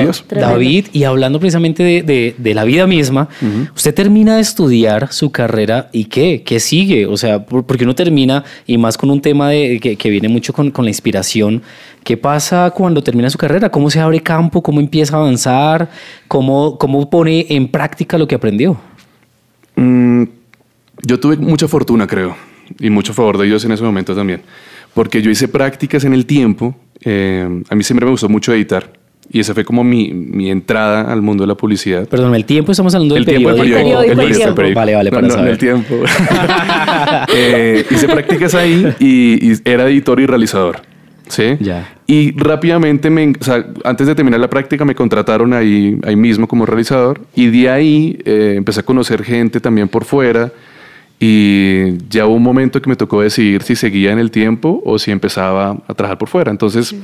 Dios. 0.00 0.24
David, 0.52 0.86
y 0.92 1.04
hablando 1.04 1.38
precisamente 1.40 1.82
de, 1.82 2.02
de, 2.02 2.34
de 2.36 2.54
la 2.54 2.64
vida 2.64 2.86
misma, 2.86 3.28
usted 3.74 3.94
termina 3.94 4.36
de 4.36 4.42
estudiar 4.42 5.12
su 5.12 5.30
carrera 5.30 5.88
y 5.92 6.04
¿qué? 6.06 6.42
¿Qué 6.44 6.60
sigue? 6.60 7.06
O 7.06 7.16
sea, 7.16 7.44
por- 7.44 7.64
porque 7.64 7.84
uno 7.84 7.94
termina, 7.94 8.44
y 8.66 8.78
más 8.78 8.96
con 8.98 9.10
un 9.10 9.20
tema 9.20 9.50
de, 9.50 9.78
que, 9.80 9.96
que 9.96 10.10
viene 10.10 10.28
mucho 10.28 10.52
con, 10.52 10.70
con 10.70 10.84
la 10.84 10.90
inspiración, 10.90 11.62
¿qué 12.04 12.16
pasa 12.16 12.70
cuando 12.74 13.02
termina 13.02 13.28
su 13.30 13.38
carrera? 13.38 13.70
¿Cómo 13.70 13.90
se 13.90 14.00
abre 14.00 14.20
campo? 14.20 14.62
¿Cómo 14.62 14.80
empieza 14.80 15.16
a 15.16 15.20
avanzar? 15.20 15.90
¿Cómo, 16.28 16.78
cómo 16.78 17.08
pone 17.10 17.46
en 17.50 17.68
práctica 17.68 18.18
lo 18.18 18.26
que 18.26 18.34
aprendió? 18.34 18.78
Mm, 19.76 20.24
yo 21.02 21.20
tuve 21.20 21.36
mucha 21.36 21.68
fortuna, 21.68 22.06
creo, 22.06 22.36
y 22.80 22.90
mucho 22.90 23.14
favor 23.14 23.38
de 23.38 23.46
Dios 23.46 23.64
en 23.64 23.72
ese 23.72 23.82
momento 23.84 24.14
también, 24.14 24.42
porque 24.94 25.22
yo 25.22 25.30
hice 25.30 25.48
prácticas 25.48 26.04
en 26.04 26.12
el 26.14 26.26
tiempo. 26.26 26.74
eh, 27.04 27.62
a 27.68 27.74
mí 27.76 27.84
siempre 27.84 28.04
me 28.04 28.10
gustó 28.10 28.28
mucho 28.28 28.52
editar, 28.52 28.90
y 29.30 29.40
esa 29.40 29.54
fue 29.54 29.64
como 29.64 29.84
mi, 29.84 30.12
mi 30.12 30.50
entrada 30.50 31.12
al 31.12 31.20
mundo 31.22 31.44
de 31.44 31.48
la 31.48 31.54
publicidad. 31.54 32.08
Perdón, 32.08 32.34
el 32.34 32.44
tiempo 32.44 32.72
estamos 32.72 32.94
hablando 32.94 33.14
del 33.14 33.22
El 33.24 33.28
tiempo, 33.28 33.50
el 33.50 33.56
periódico. 33.56 33.78
periódico, 33.78 34.10
El 34.12 34.16
periódico, 34.18 34.54
periódico, 34.54 34.68
el 34.68 34.74
Vale, 34.74 34.94
vale, 34.94 35.10
No, 35.10 35.14
para 35.16 35.22
no, 35.22 35.28
no 35.28 35.34
saber. 35.34 35.50
el 35.52 35.58
tiempo. 35.58 35.94
Eh, 37.34 37.84
hice 37.90 38.06
prácticas 38.08 38.54
ahí 38.54 38.94
y, 38.98 39.52
y 39.52 39.56
era 39.64 39.88
editor 39.88 40.20
y 40.20 40.26
realizador. 40.26 40.80
¿sí? 41.28 41.56
Ya. 41.60 41.94
Y 42.06 42.32
rápidamente, 42.38 43.10
me, 43.10 43.32
o 43.38 43.44
sea, 43.44 43.64
antes 43.84 44.06
de 44.06 44.14
terminar 44.14 44.40
la 44.40 44.48
práctica, 44.48 44.84
me 44.84 44.94
contrataron 44.94 45.52
ahí, 45.52 45.98
ahí 46.04 46.16
mismo 46.16 46.48
como 46.48 46.64
realizador. 46.66 47.20
Y 47.34 47.48
de 47.48 47.68
ahí 47.70 48.18
eh, 48.24 48.54
empecé 48.56 48.80
a 48.80 48.82
conocer 48.82 49.22
gente 49.22 49.60
también 49.60 49.88
por 49.88 50.04
fuera. 50.04 50.50
Y 51.20 51.98
ya 52.08 52.26
hubo 52.26 52.34
un 52.36 52.42
momento 52.42 52.80
que 52.80 52.88
me 52.88 52.96
tocó 52.96 53.20
decidir 53.22 53.62
si 53.62 53.74
seguía 53.76 54.12
en 54.12 54.18
el 54.20 54.30
tiempo 54.30 54.80
o 54.84 54.98
si 54.98 55.10
empezaba 55.10 55.76
a 55.86 55.94
trabajar 55.94 56.16
por 56.16 56.28
fuera. 56.28 56.50
Entonces, 56.50 56.94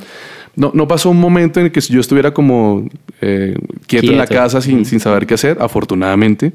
no, 0.57 0.71
no 0.75 0.87
pasó 0.87 1.11
un 1.11 1.21
momento 1.21 1.61
en 1.61 1.67
el 1.67 1.73
que 1.73 1.81
yo 1.81 2.01
estuviera 2.01 2.33
como 2.33 2.89
eh, 3.21 3.57
quieto, 3.87 4.13
en 4.13 4.19
la 4.19 4.27
casa 4.27 4.61
sin, 4.61 4.85
sin 4.85 5.01
saber 5.01 5.27
qué 5.27 5.35
hacer, 5.35 5.59
afortunadamente. 5.61 6.53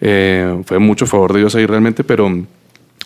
Eh, 0.00 0.62
fue 0.64 0.78
mucho 0.78 1.06
favor 1.06 1.32
de 1.32 1.40
Dios 1.40 1.54
ahí 1.54 1.66
realmente, 1.66 2.02
pero, 2.02 2.44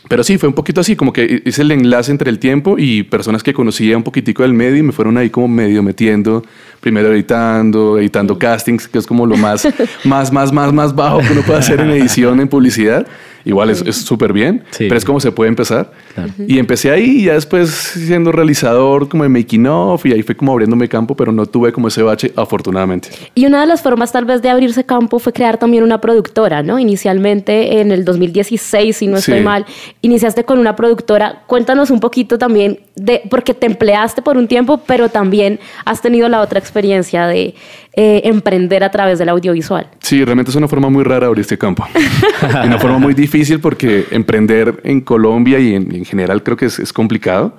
pero 0.09 0.25
sí, 0.25 0.39
fue 0.39 0.49
un 0.49 0.55
poquito 0.55 0.81
así, 0.81 0.97
como 0.97 1.13
que 1.13 1.43
hice 1.45 1.63
el 1.63 1.73
enlace 1.73 2.11
entre 2.11 2.31
el 2.31 2.39
tiempo 2.39 2.77
y 2.79 3.03
personas 3.03 3.43
que 3.43 3.53
conocía 3.53 3.97
un 3.97 4.03
poquitico 4.03 4.43
del 4.43 4.55
medio 4.55 4.77
y 4.77 4.83
me 4.83 4.93
fueron 4.93 5.19
ahí 5.19 5.29
como 5.29 5.49
medio 5.49 5.83
metiendo, 5.83 6.45
primero 6.81 7.13
editando, 7.13 7.99
editando 7.99 8.39
castings, 8.39 8.89
que 8.89 8.99
es 8.99 9.07
como 9.07 9.27
lo 9.27 9.37
más, 9.37 9.67
más, 10.05 10.33
más, 10.33 10.53
más, 10.53 10.73
más 10.73 10.95
bajo 10.95 11.19
que 11.19 11.33
uno 11.33 11.43
puede 11.43 11.59
hacer 11.59 11.81
en 11.81 11.91
edición, 11.91 12.41
en 12.41 12.49
publicidad. 12.49 13.07
Igual 13.45 13.71
es 13.71 13.83
es 13.83 13.97
súper 13.97 14.33
bien, 14.33 14.65
Sí. 14.71 14.85
pero 14.89 14.97
es 14.97 15.05
como 15.05 15.21
se 15.21 15.31
puede 15.33 15.49
empezar. 15.49 15.93
Claro. 16.15 16.33
Y 16.49 16.59
empecé 16.59 16.91
ahí 16.91 17.21
y 17.21 17.25
ya 17.25 17.35
después 17.35 17.71
siendo 17.71 18.33
realizador 18.33 19.09
como 19.09 19.23
de 19.23 19.29
making 19.29 19.67
of 19.67 20.05
y 20.07 20.13
ahí 20.13 20.23
fue 20.23 20.35
como 20.37 20.53
abriéndome 20.53 20.89
campo, 20.89 21.15
pero 21.17 21.31
no 21.33 21.45
tuve 21.47 21.73
como 21.73 21.89
ese 21.89 22.03
bache, 22.03 22.33
afortunadamente. 22.37 23.09
Y 23.35 23.45
una 23.47 23.61
de 23.61 23.67
las 23.67 23.83
formas 23.83 24.13
tal 24.13 24.25
vez 24.25 24.41
de 24.43 24.49
abrirse 24.49 24.85
campo 24.85 25.19
fue 25.19 25.33
crear 25.33 25.59
también 25.59 25.83
una 25.85 26.01
productora, 26.01 26.63
¿no? 26.63 26.79
Inicialmente 26.79 27.81
en 27.81 27.93
el 27.93 28.05
2016, 28.05 28.97
si 28.97 29.07
no 29.07 29.17
estoy 29.19 29.39
Sí. 29.39 29.45
mal, 29.45 29.67
iniciaste 30.03 30.45
con 30.45 30.59
una 30.59 30.75
productora. 30.77 31.43
Cuéntanos 31.47 31.91
un 31.91 32.01
poquito 32.01 32.39
también 32.39 32.79
de, 32.97 33.23
porque 33.29 33.55
te 33.55 33.67
empleaste 33.67 34.23
por 34.23 34.37
un 34.37 34.49
tiempo, 34.49 34.79
pero 34.87 35.09
también 35.09 35.59
has 35.85 36.01
tenido 36.01 36.29
la 36.29 36.41
otra 36.41 36.59
experiencia 36.59 37.27
de 37.27 37.55
eh, 37.97 38.23
emprender 38.25 38.83
a 38.83 38.91
través 38.91 39.19
del 39.19 39.29
audiovisual. 39.29 39.89
Sí, 40.01 40.25
realmente 40.25 40.51
es 40.51 40.57
una 40.57 40.69
forma 40.69 40.91
muy 40.91 41.05
rara 41.05 41.21
de 41.21 41.27
abrir 41.27 41.43
este 41.43 41.59
campo. 41.59 41.87
Y 41.95 42.67
una 42.67 42.79
forma 42.79 42.99
muy 42.99 43.15
difícil 43.15 43.61
porque 43.61 44.07
emprender 44.11 44.81
en 44.85 45.01
Colombia 45.01 45.59
y 45.59 45.75
en, 45.75 45.95
en 45.95 46.05
general 46.05 46.43
creo 46.43 46.57
que 46.57 46.67
es, 46.67 46.79
es 46.79 46.93
complicado. 46.93 47.57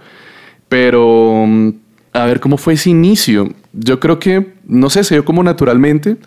Pero 0.67 1.45
mm, 1.47 1.69
a 2.13 2.25
ver 2.25 2.39
cómo 2.39 2.57
fue 2.57 2.73
ese 2.73 2.89
inicio. 2.89 3.49
Yo 3.73 3.99
creo 3.99 4.19
que, 4.19 4.53
no 4.65 4.89
sé, 4.89 5.03
se 5.03 5.15
dio 5.15 5.25
como 5.25 5.43
naturalmente. 5.43 6.17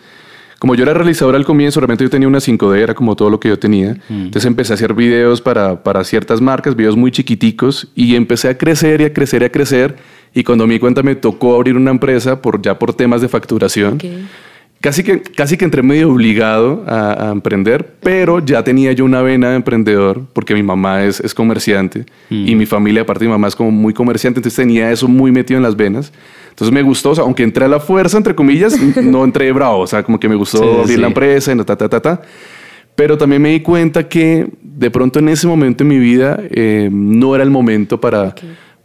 Como 0.58 0.74
yo 0.74 0.82
era 0.82 0.92
realizador 0.92 1.36
al 1.36 1.44
comienzo, 1.44 1.78
realmente 1.80 2.02
yo 2.02 2.10
tenía 2.10 2.26
una 2.26 2.38
5D, 2.38 2.78
era 2.78 2.94
como 2.94 3.14
todo 3.14 3.30
lo 3.30 3.38
que 3.38 3.48
yo 3.48 3.58
tenía. 3.58 3.96
Entonces 4.08 4.44
empecé 4.44 4.72
a 4.72 4.74
hacer 4.74 4.92
videos 4.92 5.40
para, 5.40 5.84
para 5.84 6.02
ciertas 6.02 6.40
marcas, 6.40 6.74
videos 6.74 6.96
muy 6.96 7.12
chiquiticos, 7.12 7.88
y 7.94 8.16
empecé 8.16 8.48
a 8.48 8.58
crecer 8.58 9.00
y 9.00 9.04
a 9.04 9.12
crecer 9.12 9.42
y 9.42 9.44
a 9.44 9.52
crecer. 9.52 9.96
Y 10.38 10.44
cuando 10.44 10.68
me 10.68 10.74
di 10.74 10.78
cuenta 10.78 11.02
me 11.02 11.16
tocó 11.16 11.56
abrir 11.56 11.76
una 11.76 11.90
empresa 11.90 12.40
por, 12.40 12.62
ya 12.62 12.78
por 12.78 12.94
temas 12.94 13.20
de 13.20 13.28
facturación. 13.28 13.98
Casi 14.80 15.02
que, 15.02 15.20
casi 15.20 15.56
que 15.56 15.64
entré 15.64 15.82
medio 15.82 16.12
obligado 16.12 16.84
a, 16.86 17.30
a 17.30 17.32
emprender, 17.32 17.94
pero 18.00 18.38
ya 18.38 18.62
tenía 18.62 18.92
yo 18.92 19.04
una 19.04 19.20
vena 19.20 19.50
de 19.50 19.56
emprendedor 19.56 20.22
porque 20.32 20.54
mi 20.54 20.62
mamá 20.62 21.02
es, 21.02 21.18
es 21.18 21.34
comerciante 21.34 22.06
y 22.30 22.54
mi 22.54 22.66
familia, 22.66 23.02
aparte 23.02 23.24
de 23.24 23.26
mi 23.30 23.32
mamá, 23.32 23.48
es 23.48 23.56
como 23.56 23.72
muy 23.72 23.92
comerciante, 23.92 24.38
entonces 24.38 24.56
tenía 24.56 24.92
eso 24.92 25.08
muy 25.08 25.32
metido 25.32 25.58
en 25.58 25.64
las 25.64 25.74
venas. 25.74 26.12
Entonces 26.50 26.72
me 26.72 26.82
gustó, 26.82 27.10
o 27.10 27.14
sea, 27.16 27.24
aunque 27.24 27.42
entré 27.42 27.64
a 27.64 27.68
la 27.68 27.80
fuerza, 27.80 28.16
entre 28.16 28.36
comillas, 28.36 28.76
no 29.02 29.24
entré 29.24 29.50
bravo, 29.50 29.80
o 29.80 29.86
sea, 29.88 30.04
como 30.04 30.20
que 30.20 30.28
me 30.28 30.36
gustó 30.36 30.58
Sí, 30.58 30.64
abrir 30.82 30.94
sí. 30.94 31.00
la 31.00 31.08
empresa, 31.08 31.52
y 31.52 31.56
ta, 31.64 31.74
ta, 31.76 31.88
ta, 31.88 32.00
ta. 32.00 32.22
Pero 32.94 33.18
también 33.18 33.42
me 33.42 33.50
di 33.50 33.58
cuenta 33.60 34.08
que 34.08 34.46
de 34.62 34.90
pronto 34.92 35.18
en 35.18 35.30
ese 35.30 35.48
momento 35.48 35.82
en 35.82 35.88
mi 35.88 35.98
vida 35.98 36.40
eh, 36.50 36.88
no 36.92 37.34
era 37.34 37.42
el 37.42 37.50
momento 37.50 38.00
para, 38.00 38.32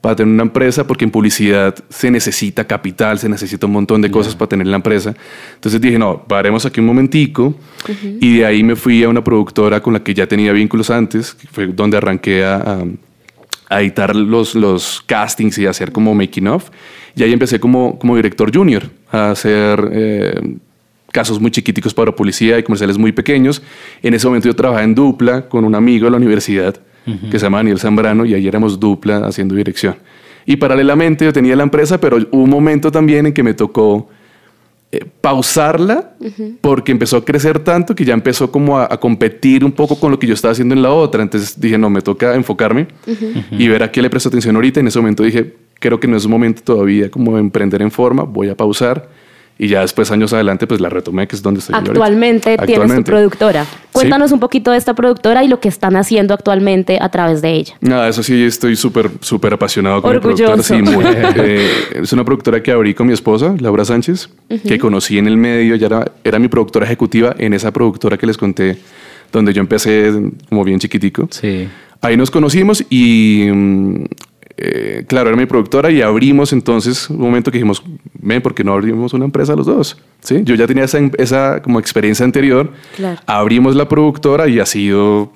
para 0.03 0.17
tener 0.17 0.33
una 0.33 0.43
empresa, 0.43 0.85
porque 0.85 1.05
en 1.05 1.11
publicidad 1.11 1.73
se 1.87 2.11
necesita 2.11 2.65
capital, 2.67 3.17
se 3.19 3.29
necesita 3.29 3.67
un 3.67 3.71
montón 3.71 4.01
de 4.01 4.11
cosas 4.11 4.35
para 4.35 4.49
tener 4.49 4.67
la 4.67 4.75
empresa. 4.75 5.13
Entonces 5.55 5.79
dije, 5.79 5.97
no, 5.97 6.25
paremos 6.27 6.65
aquí 6.65 6.81
un 6.81 6.87
momentico. 6.87 7.55
Y 8.19 8.39
de 8.39 8.45
ahí 8.45 8.63
me 8.63 8.75
fui 8.75 9.01
a 9.05 9.07
una 9.07 9.23
productora 9.23 9.81
con 9.81 9.93
la 9.93 10.03
que 10.03 10.13
ya 10.13 10.27
tenía 10.27 10.51
vínculos 10.51 10.89
antes, 10.89 11.33
que 11.33 11.47
fue 11.47 11.67
donde 11.67 11.95
arranqué 11.95 12.43
a, 12.43 12.55
a- 12.57 12.83
a 13.69 13.81
editar 13.81 14.13
los, 14.13 14.55
los 14.55 15.01
castings 15.05 15.57
y 15.57 15.67
a 15.67 15.69
hacer 15.69 15.93
como 15.93 16.13
making 16.13 16.47
of. 16.49 16.69
Y 17.15 17.23
ahí 17.23 17.31
empecé 17.31 17.61
como, 17.61 17.97
como 17.97 18.17
director 18.17 18.53
junior 18.53 18.83
a 19.09 19.31
hacer 19.31 19.89
eh, 19.93 20.57
casos 21.13 21.39
muy 21.39 21.49
chiquiticos 21.49 21.93
para 21.93 22.13
publicidad 22.13 22.57
y 22.57 22.63
comerciales 22.63 22.97
muy 22.97 23.13
pequeños. 23.13 23.61
En 24.01 24.13
ese 24.13 24.27
momento 24.27 24.49
yo 24.49 24.53
trabajaba 24.55 24.83
en 24.83 24.95
dupla 24.95 25.47
con 25.47 25.63
un 25.63 25.75
amigo 25.75 26.05
de 26.07 26.11
la 26.11 26.17
universidad 26.17 26.75
que 27.05 27.39
se 27.39 27.45
llama 27.45 27.57
Daniel 27.57 27.79
Zambrano 27.79 28.25
y 28.25 28.33
ahí 28.33 28.47
éramos 28.47 28.79
dupla 28.79 29.25
haciendo 29.25 29.55
dirección. 29.55 29.95
Y 30.45 30.57
paralelamente 30.57 31.25
yo 31.25 31.33
tenía 31.33 31.55
la 31.55 31.63
empresa, 31.63 31.99
pero 31.99 32.17
hubo 32.31 32.43
un 32.43 32.49
momento 32.49 32.91
también 32.91 33.25
en 33.25 33.33
que 33.33 33.43
me 33.43 33.53
tocó 33.53 34.09
eh, 34.91 35.05
pausarla 35.21 36.11
porque 36.61 36.91
empezó 36.91 37.17
a 37.17 37.25
crecer 37.25 37.59
tanto 37.59 37.95
que 37.95 38.05
ya 38.05 38.13
empezó 38.13 38.51
como 38.51 38.77
a, 38.77 38.87
a 38.91 38.99
competir 38.99 39.65
un 39.65 39.71
poco 39.71 39.99
con 39.99 40.11
lo 40.11 40.19
que 40.19 40.27
yo 40.27 40.33
estaba 40.33 40.51
haciendo 40.51 40.75
en 40.75 40.81
la 40.81 40.91
otra. 40.91 41.23
Entonces 41.23 41.59
dije, 41.59 41.77
no, 41.77 41.89
me 41.89 42.01
toca 42.01 42.35
enfocarme 42.35 42.87
y 43.51 43.67
ver 43.67 43.83
a 43.83 43.91
qué 43.91 44.01
le 44.01 44.09
presto 44.09 44.29
atención 44.29 44.55
ahorita. 44.55 44.79
En 44.79 44.87
ese 44.87 44.99
momento 44.99 45.23
dije, 45.23 45.55
creo 45.79 45.99
que 45.99 46.07
no 46.07 46.15
es 46.15 46.27
momento 46.27 46.61
todavía 46.63 47.09
como 47.09 47.33
de 47.35 47.39
emprender 47.39 47.81
en 47.81 47.91
forma, 47.91 48.23
voy 48.23 48.49
a 48.49 48.55
pausar. 48.55 49.09
Y 49.59 49.67
ya 49.67 49.81
después, 49.81 50.09
años 50.11 50.33
adelante, 50.33 50.65
pues 50.65 50.81
la 50.81 50.89
retomé, 50.89 51.27
que 51.27 51.35
es 51.35 51.43
donde 51.43 51.59
estoy 51.59 51.73
yo 51.73 51.77
ahorita. 51.77 51.91
Actualmente 51.91 52.57
tienes 52.57 52.65
tu 52.65 52.71
Actualmente. 52.73 53.11
productora. 53.11 53.65
Cuéntanos 53.91 54.31
un 54.31 54.39
poquito 54.39 54.71
de 54.71 54.77
esta 54.77 54.95
productora 54.95 55.43
y 55.43 55.47
lo 55.47 55.59
que 55.59 55.69
están 55.69 55.95
haciendo 55.95 56.33
actualmente 56.33 56.97
a 56.99 57.09
través 57.09 57.41
de 57.43 57.53
ella. 57.53 57.75
Nada, 57.79 58.09
eso 58.09 58.23
sí, 58.23 58.43
estoy 58.43 58.75
súper, 58.75 59.11
súper 59.21 59.53
apasionado 59.53 60.01
con 60.01 60.15
Orgulloso. 60.15 60.75
mi 60.75 60.81
productora. 60.81 61.23
Sí, 61.23 61.35
muy. 61.35 61.43
Eh, 61.45 61.69
es 62.01 62.11
una 62.13 62.23
productora 62.25 62.63
que 62.63 62.71
abrí 62.71 62.93
con 62.95 63.05
mi 63.07 63.13
esposa, 63.13 63.55
Laura 63.59 63.85
Sánchez, 63.85 64.29
que 64.67 64.79
conocí 64.79 65.17
en 65.19 65.27
el 65.27 65.37
medio, 65.37 65.75
ya 65.75 65.85
era, 65.87 66.11
era 66.23 66.39
mi 66.39 66.47
productora 66.47 66.85
ejecutiva 66.85 67.35
en 67.37 67.53
esa 67.53 67.71
productora 67.71 68.17
que 68.17 68.25
les 68.25 68.37
conté, 68.37 68.77
donde 69.31 69.53
yo 69.53 69.61
empecé 69.61 70.11
como 70.49 70.63
bien 70.63 70.79
chiquitico. 70.79 71.27
Sí. 71.31 71.67
Ahí 72.01 72.17
nos 72.17 72.29
conocimos 72.31 72.83
y, 72.89 73.47
mm, 73.51 74.05
eh, 74.57 75.03
claro, 75.07 75.29
era 75.29 75.37
mi 75.37 75.45
productora 75.45 75.89
y 75.91 76.01
abrimos 76.01 76.53
entonces 76.53 77.09
un 77.09 77.19
momento 77.19 77.51
que 77.51 77.57
dijimos, 77.57 77.83
ven, 78.13 78.41
¿por 78.41 78.53
qué 78.53 78.63
no 78.63 78.73
abrimos 78.73 79.13
una 79.13 79.25
empresa 79.25 79.55
los 79.55 79.65
dos? 79.65 79.97
¿Sí? 80.21 80.41
Yo 80.43 80.55
ya 80.55 80.67
tenía 80.67 80.83
esa, 80.83 80.99
esa 81.17 81.61
como 81.61 81.79
experiencia 81.79 82.23
anterior. 82.25 82.71
Claro. 82.95 83.19
Abrimos 83.25 83.75
la 83.75 83.87
productora 83.89 84.47
y 84.47 84.59
ha 84.59 84.65
sido... 84.65 85.31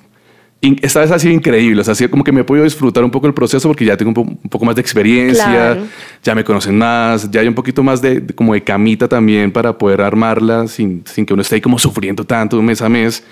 Esta 0.60 1.00
vez 1.00 1.12
ha 1.12 1.18
sido 1.20 1.32
increíble, 1.34 1.80
o 1.80 1.84
sea, 1.84 1.92
ha 1.92 1.94
sido 1.94 2.10
como 2.10 2.24
que 2.24 2.32
me 2.32 2.40
he 2.40 2.44
podido 2.44 2.64
disfrutar 2.64 3.04
un 3.04 3.12
poco 3.12 3.28
el 3.28 3.32
proceso 3.34 3.68
porque 3.68 3.84
ya 3.84 3.96
tengo 3.96 4.08
un, 4.10 4.14
po- 4.14 4.22
un 4.22 4.50
poco 4.50 4.64
más 4.64 4.74
de 4.74 4.80
experiencia, 4.80 5.44
Claro. 5.44 5.82
ya 6.24 6.34
me 6.34 6.42
conocen 6.42 6.76
más, 6.76 7.30
ya 7.30 7.42
hay 7.42 7.46
un 7.46 7.54
poquito 7.54 7.84
más 7.84 8.02
de, 8.02 8.18
de- 8.18 8.34
como 8.34 8.54
de 8.54 8.64
camita 8.64 9.06
también 9.06 9.52
para 9.52 9.78
poder 9.78 10.00
armarla 10.00 10.66
sin, 10.66 11.02
sin 11.06 11.24
que 11.24 11.32
uno 11.32 11.42
esté 11.42 11.54
ahí 11.56 11.60
como 11.60 11.78
sufriendo 11.78 12.24
tanto 12.24 12.60
mes 12.60 12.82
a 12.82 12.88
mes. 12.88 13.22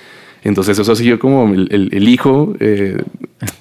Entonces 0.44 0.78
eso 0.78 0.92
ha 0.92 0.96
sido 0.96 1.18
como 1.18 1.52
el, 1.52 1.68
el- 1.70 1.88
el 1.92 2.08
hijo, 2.08 2.54
eh, 2.60 2.96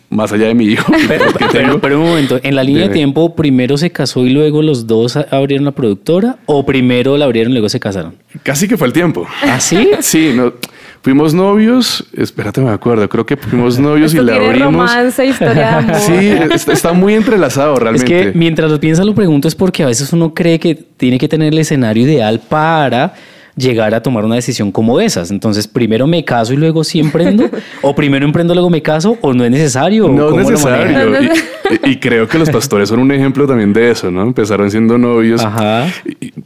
más 0.10 0.32
allá 0.32 0.46
de 0.48 0.53
mi 0.53 0.65
hijo. 0.65 0.91
Pero, 1.08 1.25
que 1.34 1.34
pero, 1.39 1.51
tengo. 1.51 1.79
pero 1.79 2.00
un 2.00 2.08
momento, 2.10 2.39
en 2.41 2.55
la 2.55 2.63
línea 2.63 2.84
de 2.88 2.94
tiempo, 2.94 3.36
¿primero 3.36 3.77
se 3.77 3.91
casó 3.91 4.25
y 4.25 4.29
luego 4.29 4.62
los 4.62 4.86
dos 4.88 5.17
abrieron 5.17 5.65
la 5.65 5.72
productora? 5.72 6.38
¿O 6.46 6.65
primero 6.65 7.17
la 7.17 7.25
abrieron 7.25 7.51
y 7.51 7.55
luego 7.55 7.70
se 7.70 7.79
casaron? 7.79 8.13
Casi 8.44 8.67
que 8.67 8.77
fue 8.77 8.88
el 8.88 8.94
tiempo. 8.94 9.25
¿Ah, 9.44 9.60
sí? 9.60 9.89
Sí, 10.01 10.32
no, 10.36 10.53
fuimos 11.01 11.34
novios, 11.34 12.05
espérate, 12.15 12.62
me 12.62 12.70
acuerdo, 12.70 13.10
creo 13.10 13.25
que 13.25 13.36
fuimos 13.36 13.77
novios 13.79 14.13
Esto 14.13 14.24
y 14.24 14.25
la 14.27 14.36
abrimos. 14.36 14.62
romance, 14.62 15.25
historia 15.25 15.53
de 15.53 15.63
amor. 15.63 15.96
Sí, 16.00 16.13
está, 16.53 16.72
está 16.74 16.94
muy 16.94 17.15
entrelazado 17.15 17.74
Es 17.74 17.79
realmente. 17.79 18.08
que 18.08 18.32
mientras 18.38 18.72
lo 18.72 18.79
piensa 18.79 19.03
lo 19.03 19.15
pregunto 19.15 19.48
es 19.48 19.55
porque 19.55 19.84
a 19.84 19.88
veces 19.88 20.13
uno 20.13 20.34
cree 20.34 20.60
que 20.60 20.75
tiene 20.75 21.17
que 21.17 21.27
tener 21.27 21.51
el 21.51 21.60
escenario 21.60 22.03
ideal 22.03 22.39
para 22.48 23.13
llegar 23.56 23.94
a 23.96 24.02
tomar 24.02 24.26
una 24.26 24.36
decisión 24.36 24.72
como 24.72 25.00
esas. 25.00 25.32
Entonces, 25.32 25.68
primero 25.68 26.08
me 26.08 26.24
caso 26.24 26.54
y 26.54 26.58
luego 26.58 26.84
sí 26.84 27.00
emprendo, 27.00 27.50
o 27.82 27.96
primero 27.96 28.26
emprendo 28.26 28.54
luego 28.54 28.70
me 28.70 28.82
caso, 28.82 29.18
o 29.22 29.34
no 29.34 29.46
es 29.46 29.52
necesario. 29.52 30.08
No 30.10 30.40
es 30.40 30.50
necesario. 30.50 31.30
Y, 31.84 31.98
creo 31.98 32.28
que 32.28 32.38
los 32.38 32.50
pastores 32.50 32.90
son 32.90 33.00
un 33.00 33.12
ejemplo 33.12 33.48
también 33.48 33.74
de 33.74 33.92
eso, 33.92 34.12
¿no? 34.12 34.22
Empezaron 34.22 34.70
siendo 34.70 34.98
novios. 34.98 35.44
Ajá. 35.44 35.88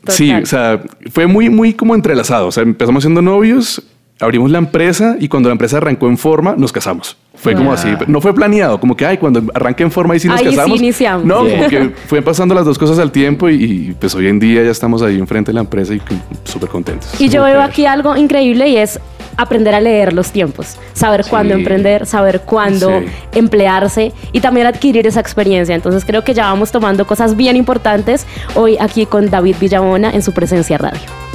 sí, 0.08 0.32
o 0.32 0.46
sea, 0.46 0.82
fue 1.12 1.28
muy, 1.28 1.50
muy 1.50 1.74
como 1.74 1.96
entrelazado. 1.96 2.48
O 2.48 2.52
sea, 2.52 2.64
empezamos 2.64 3.04
siendo 3.04 3.22
novios, 3.22 3.84
abrimos 4.20 4.52
la 4.52 4.58
empresa 4.58 5.16
y 5.20 5.28
cuando 5.28 5.50
la 5.50 5.54
empresa 5.54 5.78
arrancó 5.78 6.08
en 6.08 6.18
forma, 6.18 6.56
nos 6.58 6.72
casamos. 6.72 7.18
Fue 7.36 7.56
como 7.56 7.72
así. 7.72 7.88
No 8.08 8.20
fue 8.20 8.34
planeado, 8.34 8.80
como 8.80 8.98
que, 8.98 9.06
ay, 9.06 9.18
cuando 9.18 9.42
arranque 9.54 9.84
en 9.84 9.92
forma 9.92 10.16
y 10.16 10.20
sí 10.20 10.28
nos 10.28 10.42
casamos. 10.42 10.78
Sí 10.78 10.84
iniciamos. 10.84 11.26
No, 11.26 11.48
como 11.48 11.68
que 11.68 11.92
fue 12.08 12.22
pasando 12.22 12.54
las 12.54 12.66
dos 12.66 12.78
cosas 12.78 13.00
al 13.00 13.12
tiempo 13.12 13.50
y, 13.50 13.96
pues 14.00 14.14
hoy 14.16 14.28
en 14.28 14.40
día 14.40 14.64
ya 14.64 14.72
estamos 14.72 15.02
ahí 15.02 15.18
enfrente 15.18 15.52
de 15.52 15.54
la 15.56 15.62
empresa 15.62 15.94
y 15.94 16.02
súper 16.44 16.70
contentos. 16.70 17.20
Y 17.20 17.30
yo 17.30 17.44
veo 17.44 17.62
aquí 17.62 17.86
algo 17.86 18.18
increíble 18.18 18.68
y 18.68 18.78
es 18.78 19.00
aprender 19.38 19.74
a 19.74 19.80
leer 19.80 20.12
los 20.12 20.32
tiempos, 20.32 20.78
saber 20.92 21.24
cuándo 21.30 21.54
emprender, 21.54 22.06
saber 22.06 22.42
cuándo 22.42 23.02
emplearse 23.32 24.12
y 24.34 24.42
también 24.42 24.68
adquirir 24.68 25.08
esa 25.08 25.22
experiencia. 25.22 25.76
Entonces 25.76 26.04
creo 26.04 26.26
que 26.26 26.34
ya 26.34 26.44
vamos 26.44 26.74
tomando 26.74 27.08
cosas 27.08 27.38
bien 27.38 27.56
importantes 27.56 28.26
hoy 28.56 28.76
aquí 28.82 29.06
con 29.06 29.30
David 29.30 29.56
Villabona 29.62 30.12
en 30.12 30.24
su 30.24 30.34
presencia 30.34 30.78
radio. 30.78 31.29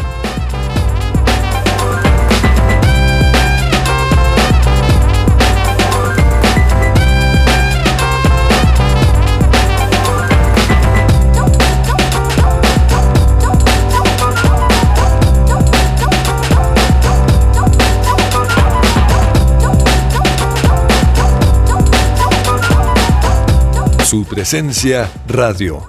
Su 24.15 24.25
presencia 24.25 25.11
radio. 25.27 25.83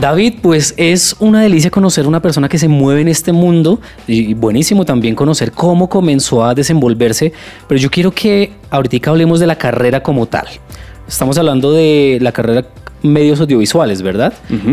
David, 0.00 0.40
pues 0.42 0.74
es 0.76 1.14
una 1.20 1.40
delicia 1.40 1.70
conocer 1.70 2.04
una 2.04 2.20
persona 2.20 2.48
que 2.48 2.58
se 2.58 2.66
mueve 2.66 3.02
en 3.02 3.06
este 3.06 3.30
mundo 3.30 3.80
y 4.08 4.34
buenísimo 4.34 4.84
también 4.84 5.14
conocer 5.14 5.52
cómo 5.52 5.88
comenzó 5.88 6.44
a 6.44 6.52
desenvolverse, 6.52 7.32
pero 7.68 7.80
yo 7.80 7.92
quiero 7.92 8.10
que 8.10 8.54
ahorita 8.70 9.10
hablemos 9.10 9.38
de 9.38 9.46
la 9.46 9.54
carrera 9.54 10.02
como 10.02 10.26
tal. 10.26 10.48
Estamos 11.06 11.38
hablando 11.38 11.70
de 11.70 12.18
la 12.20 12.32
carrera 12.32 12.66
medios 13.04 13.38
audiovisuales, 13.38 14.02
¿verdad? 14.02 14.32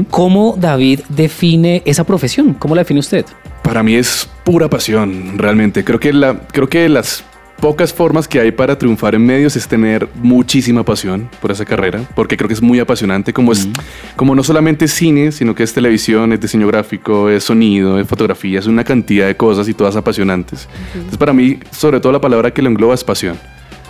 ¿Cómo 0.09 0.55
David 0.59 1.01
define 1.09 1.83
esa 1.85 2.03
profesión? 2.03 2.55
¿Cómo 2.55 2.73
la 2.73 2.81
define 2.81 2.99
usted? 2.99 3.27
Para 3.61 3.83
mí 3.83 3.93
es 3.93 4.27
pura 4.43 4.67
pasión, 4.71 5.37
realmente. 5.37 5.83
Creo 5.83 5.99
que, 5.99 6.13
la, 6.13 6.47
creo 6.47 6.67
que 6.67 6.89
las 6.89 7.23
pocas 7.59 7.93
formas 7.93 8.27
que 8.27 8.39
hay 8.39 8.51
para 8.51 8.77
triunfar 8.77 9.15
en 9.15 9.25
medios 9.25 9.55
es 9.55 9.67
tener 9.67 10.07
muchísima 10.15 10.83
pasión 10.83 11.29
por 11.41 11.51
esa 11.51 11.65
carrera, 11.65 12.01
porque 12.15 12.37
creo 12.37 12.47
que 12.47 12.53
es 12.53 12.61
muy 12.61 12.79
apasionante, 12.79 13.33
como 13.33 13.51
es 13.51 13.67
como 14.15 14.35
no 14.35 14.43
solamente 14.43 14.87
cine, 14.87 15.31
sino 15.31 15.55
que 15.55 15.63
es 15.63 15.73
televisión, 15.73 16.33
es 16.33 16.39
diseño 16.39 16.67
gráfico, 16.67 17.29
es 17.29 17.43
sonido, 17.43 17.99
es 17.99 18.07
fotografía, 18.07 18.59
es 18.59 18.67
una 18.67 18.83
cantidad 18.83 19.27
de 19.27 19.35
cosas 19.35 19.67
y 19.67 19.73
todas 19.73 19.95
apasionantes. 19.95 20.67
Entonces 20.93 21.17
para 21.17 21.33
mí, 21.33 21.59
sobre 21.71 21.99
todo 21.99 22.11
la 22.11 22.21
palabra 22.21 22.51
que 22.51 22.61
lo 22.61 22.69
engloba 22.69 22.93
es 22.93 23.03
pasión. 23.03 23.37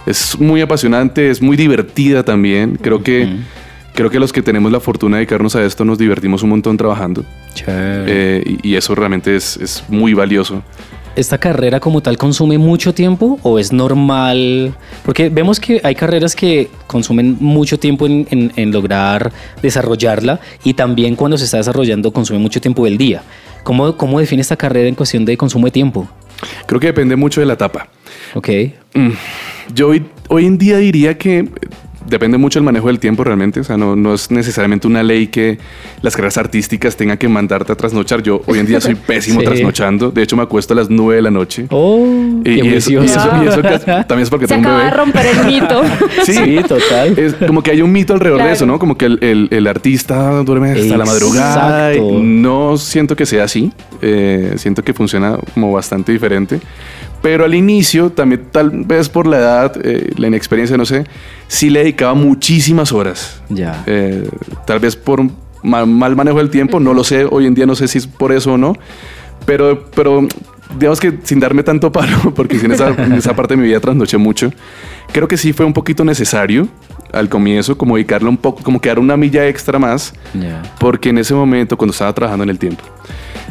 Es 0.06 0.40
muy 0.40 0.62
apasionante, 0.62 1.30
es 1.30 1.42
muy 1.42 1.58
divertida 1.58 2.24
también. 2.24 2.78
Creo 2.82 3.04
que 3.04 3.30
creo 3.94 4.12
que 4.12 4.20
los 4.20 4.32
que 4.32 4.44
tenemos 4.44 4.72
la 4.72 4.80
fortuna 4.80 5.18
de 5.18 5.22
dedicarnos 5.22 5.56
a 5.56 5.66
esto 5.66 5.84
nos 5.84 5.98
divertimos 5.98 6.44
un 6.44 6.52
montón 6.52 6.78
trabajando. 6.78 7.26
Eh, 7.66 8.58
y, 8.64 8.76
eso 8.76 8.94
realmente 8.94 9.36
es, 9.36 9.58
es 9.58 9.84
muy 9.90 10.14
valioso. 10.14 10.64
¿Esta 11.18 11.40
carrera 11.40 11.80
como 11.80 12.02
tal 12.02 12.18
consume 12.18 12.58
mucho 12.58 12.94
tiempo 12.94 13.40
o 13.44 13.60
es 13.60 13.74
normal? 13.74 14.74
Porque 15.04 15.30
vemos 15.30 15.60
que 15.60 15.82
hay 15.84 15.96
carreras 15.96 16.36
que 16.36 16.70
consumen 16.86 17.38
mucho 17.40 17.80
tiempo 17.80 18.06
en, 18.06 18.72
lograr 18.72 19.34
desarrollarla 19.62 20.40
y 20.64 20.76
también 20.76 21.16
cuando 21.16 21.38
se 21.38 21.46
está 21.46 21.58
desarrollando 21.58 22.14
consume 22.14 22.40
mucho 22.40 22.62
tiempo 22.62 22.86
del 22.86 22.98
día. 22.98 23.24
¿Cómo, 23.64 23.98
¿Cómo 23.98 24.20
define 24.20 24.42
esta 24.42 24.56
carrera 24.56 24.88
en 24.88 24.96
cuestión 24.96 25.26
de 25.26 25.36
consumo 25.36 25.66
de 25.66 25.72
tiempo? 25.72 26.08
Creo 26.68 26.80
que 26.80 26.88
depende 26.88 27.16
mucho 27.16 27.42
de 27.42 27.48
la 27.48 27.54
etapa. 27.54 27.90
Ok. 28.36 28.50
Mm, 28.94 29.10
yo 29.74 29.90
hoy, 29.90 30.06
hoy 30.30 30.46
en 30.46 30.58
día 30.58 30.78
diría 30.78 31.18
que 31.18 31.50
depende 32.08 32.38
mucho 32.38 32.60
del 32.60 32.66
manejo 32.66 32.88
del 32.88 33.00
tiempo 33.00 33.24
realmente. 33.24 33.60
O 33.60 33.64
sea, 33.64 33.78
no, 33.78 33.96
no, 33.96 34.14
es 34.14 34.32
necesariamente 34.32 34.88
una 34.88 35.04
ley 35.04 35.28
que 35.28 35.58
las 36.02 36.16
carreras 36.16 36.38
artísticas 36.38 36.96
tengan 36.96 37.18
que 37.18 37.28
mandarte 37.28 37.72
a 37.72 37.76
trasnochar. 37.76 38.24
Yo 38.24 38.42
hoy 38.46 38.60
en 38.60 38.66
día 38.66 38.82
soy 38.82 38.96
pésimo 39.08 39.42
trasnochando. 39.42 40.12
De 40.12 40.24
hecho, 40.24 40.36
me 40.36 40.44
acuesto 40.44 40.74
a 40.74 40.78
las 40.78 40.90
9 40.90 41.16
de 41.16 41.22
la 41.22 41.32
noche. 41.32 41.68
Oh, 41.70 42.06
y, 42.44 42.60
eso, 42.76 42.92
y, 42.92 42.96
eso, 42.98 43.20
también 43.20 44.22
es 44.22 44.30
porque 44.30 44.48
Se 44.48 44.56
tengo 44.56 44.70
un 44.70 44.76
bebé. 44.76 44.86
de 44.86 44.92
romper 44.92 45.26
el 45.26 45.46
mito. 45.46 45.82
sí, 46.24 46.58
total. 46.68 47.18
Es 47.18 47.34
como 47.36 47.62
que 47.62 47.72
hay 47.72 47.82
un 47.82 47.92
mito 47.92 48.14
alrededor 48.14 48.44
de 48.44 48.52
eso, 48.52 48.66
¿no? 48.66 48.80
Como 48.80 48.98
que 48.98 49.06
el, 49.06 49.48
el, 49.52 49.68
artista 49.68 50.44
duerme 50.44 50.72
hasta 50.72 50.98
la 50.98 51.06
madrugada. 51.06 51.92
No 52.22 52.78
siento 52.78 53.16
que 53.16 53.26
sea 53.26 53.44
así. 53.44 53.72
Eh, 54.02 54.54
siento 54.58 54.84
que 54.84 54.94
funciona 54.94 55.38
como 55.54 55.72
bastante 55.72 56.12
diferente. 56.12 56.60
Pero 57.28 57.44
al 57.44 57.54
inicio, 57.54 58.10
también 58.10 58.44
tal 58.54 58.70
vez 58.86 59.10
por 59.10 59.28
la 59.28 59.38
edad, 59.38 59.74
eh, 59.84 60.14
la 60.16 60.28
inexperiencia, 60.28 60.78
no 60.78 60.86
sé, 60.86 61.04
sí 61.50 61.70
le 61.70 61.80
dedicaba 61.80 62.14
muchísimas 62.14 62.94
horas. 62.94 63.42
Ya. 63.50 63.84
Eh, 63.86 64.30
tal 64.66 64.80
vez 64.80 64.96
por 64.96 65.22
mal, 65.62 66.16
manejo 66.16 66.38
del 66.38 66.50
tiempo, 66.50 66.80
no 66.80 66.94
lo 66.94 67.04
sé, 67.04 67.28
hoy 67.30 67.46
en 67.46 67.54
día 67.54 67.66
no 67.66 67.76
sé 67.76 67.90
si 67.90 67.98
es 67.98 68.08
por 68.08 68.32
eso 68.32 68.54
o 68.54 68.58
no, 68.58 68.78
pero, 69.46 69.88
pero 69.94 70.26
digamos 70.80 71.02
que 71.02 71.20
sin 71.24 71.42
darme 71.42 71.64
tanto 71.64 71.92
paro, 71.92 72.34
porque 72.36 72.56
en 72.64 72.72
esa, 72.72 72.92
esa 72.92 73.36
parte 73.36 73.56
de 73.56 73.62
mi 73.62 73.68
vida 73.68 73.82
trasnoché 73.82 74.16
mucho, 74.16 74.54
creo 75.12 75.28
que 75.28 75.36
sí 75.36 75.52
fue 75.52 75.66
un 75.66 75.74
poquito 75.74 76.06
necesario 76.06 76.70
al 77.12 77.28
comienzo, 77.28 77.78
como 77.78 77.98
dedicarle 77.98 78.30
un 78.30 78.38
poco, 78.38 78.64
como 78.64 78.80
quedar 78.80 79.00
una 79.00 79.18
milla 79.18 79.46
extra 79.50 79.80
más, 79.80 80.14
porque 80.80 81.10
en 81.10 81.18
ese 81.18 81.34
momento, 81.34 81.76
cuando 81.76 81.92
estaba 81.92 82.14
trabajando 82.14 82.46
en 82.46 82.52
el 82.52 82.58
tiempo, 82.58 82.86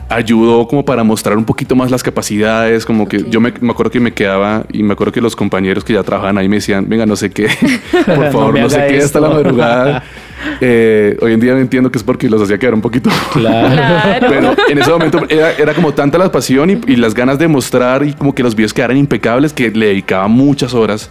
ayudó 0.08 0.66
como 0.68 0.84
para 0.84 1.02
mostrar 1.04 1.36
un 1.36 1.44
poquito 1.44 1.74
más 1.74 1.90
las 1.90 2.02
capacidades, 2.02 2.84
como 2.84 3.08
que 3.08 3.24
yo 3.28 3.40
me, 3.40 3.48
acuerdo 3.48 3.90
que 3.90 4.00
me 4.00 4.12
quedaba 4.12 4.64
y 4.72 4.82
me 4.82 4.92
acuerdo 4.92 5.12
que 5.12 5.20
los 5.20 5.34
compañeros 5.34 5.84
que 5.84 5.94
ya 5.94 6.02
trabajaban 6.02 6.38
ahí 6.38 6.48
me 6.48 6.56
decían, 6.56 6.88
venga, 6.88 7.06
no 7.06 7.16
sé 7.16 7.30
qué, 7.30 7.48
por 8.06 8.30
favor, 8.30 8.58
no, 8.58 8.70
sé 8.70 8.86
qué, 8.88 8.98
hasta 8.98 9.20
la 9.20 9.30
madrugada. 9.30 10.02
Eh, 10.60 11.16
hoy 11.22 11.32
en 11.32 11.40
día 11.40 11.58
entiendo 11.58 11.90
que 11.90 11.98
es 11.98 12.04
porque 12.04 12.28
los 12.28 12.40
hacía 12.40 12.58
quedar 12.58 12.74
un 12.74 12.82
poquito. 12.82 13.10
Claro. 13.32 14.20
Pero 14.28 14.54
en 14.68 14.78
ese 14.78 14.90
momento 14.90 15.26
era, 15.28 15.74
como 15.74 15.92
tanta 15.92 16.18
la 16.18 16.30
pasión 16.30 16.70
y, 16.70 16.80
y, 16.86 16.96
las 16.96 17.14
ganas 17.14 17.38
de 17.38 17.48
mostrar 17.48 18.04
y 18.04 18.12
como 18.12 18.34
que 18.34 18.42
los 18.42 18.54
videos 18.54 18.72
quedaran 18.72 18.98
impecables 18.98 19.52
que 19.52 19.70
le 19.70 19.86
dedicaba 19.86 20.28
muchas 20.28 20.74
horas. 20.74 21.10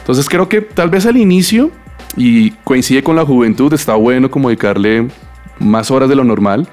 Entonces 0.00 0.28
creo 0.28 0.48
que 0.48 0.60
tal 0.60 0.90
vez 0.90 1.06
al 1.06 1.16
inicio, 1.16 1.72
y 2.16 2.50
coincide 2.64 3.02
con 3.02 3.16
la 3.16 3.24
juventud, 3.24 3.72
está 3.72 3.94
bueno 3.94 4.30
como 4.30 4.48
dedicarle 4.48 5.08
más 5.58 5.90
horas 5.90 6.08
de 6.08 6.16
lo 6.16 6.24
normal, 6.24 6.68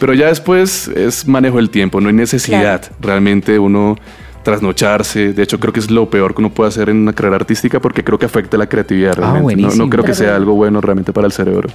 pero 0.00 0.14
ya 0.14 0.28
después 0.28 0.88
es 0.88 1.26
manejo 1.26 1.56
del 1.56 1.70
tiempo, 1.70 2.00
no 2.00 2.08
hay 2.08 2.14
necesidad 2.14 2.90
realmente 3.00 3.58
uno 3.58 3.96
trasnocharse. 4.44 5.32
De 5.32 5.42
hecho, 5.42 5.58
creo 5.58 5.72
que 5.72 5.80
es 5.80 5.90
lo 5.90 6.08
peor 6.08 6.34
que 6.34 6.40
uno 6.40 6.50
puede 6.50 6.68
hacer 6.68 6.88
en 6.88 6.98
una 6.98 7.12
carrera 7.12 7.36
artística 7.36 7.80
porque 7.80 8.04
creo 8.04 8.18
que 8.18 8.26
afecta 8.26 8.56
la 8.56 8.68
creatividad 8.68 9.14
ah, 9.18 9.32
realmente. 9.32 9.76
no, 9.76 9.90
creo 9.90 10.04
que 10.04 10.14
sea 10.14 10.36
algo 10.36 10.54
bueno 10.54 10.80
realmente 10.80 11.12
para 11.12 11.26
el 11.26 11.32
cerebro. 11.32 11.68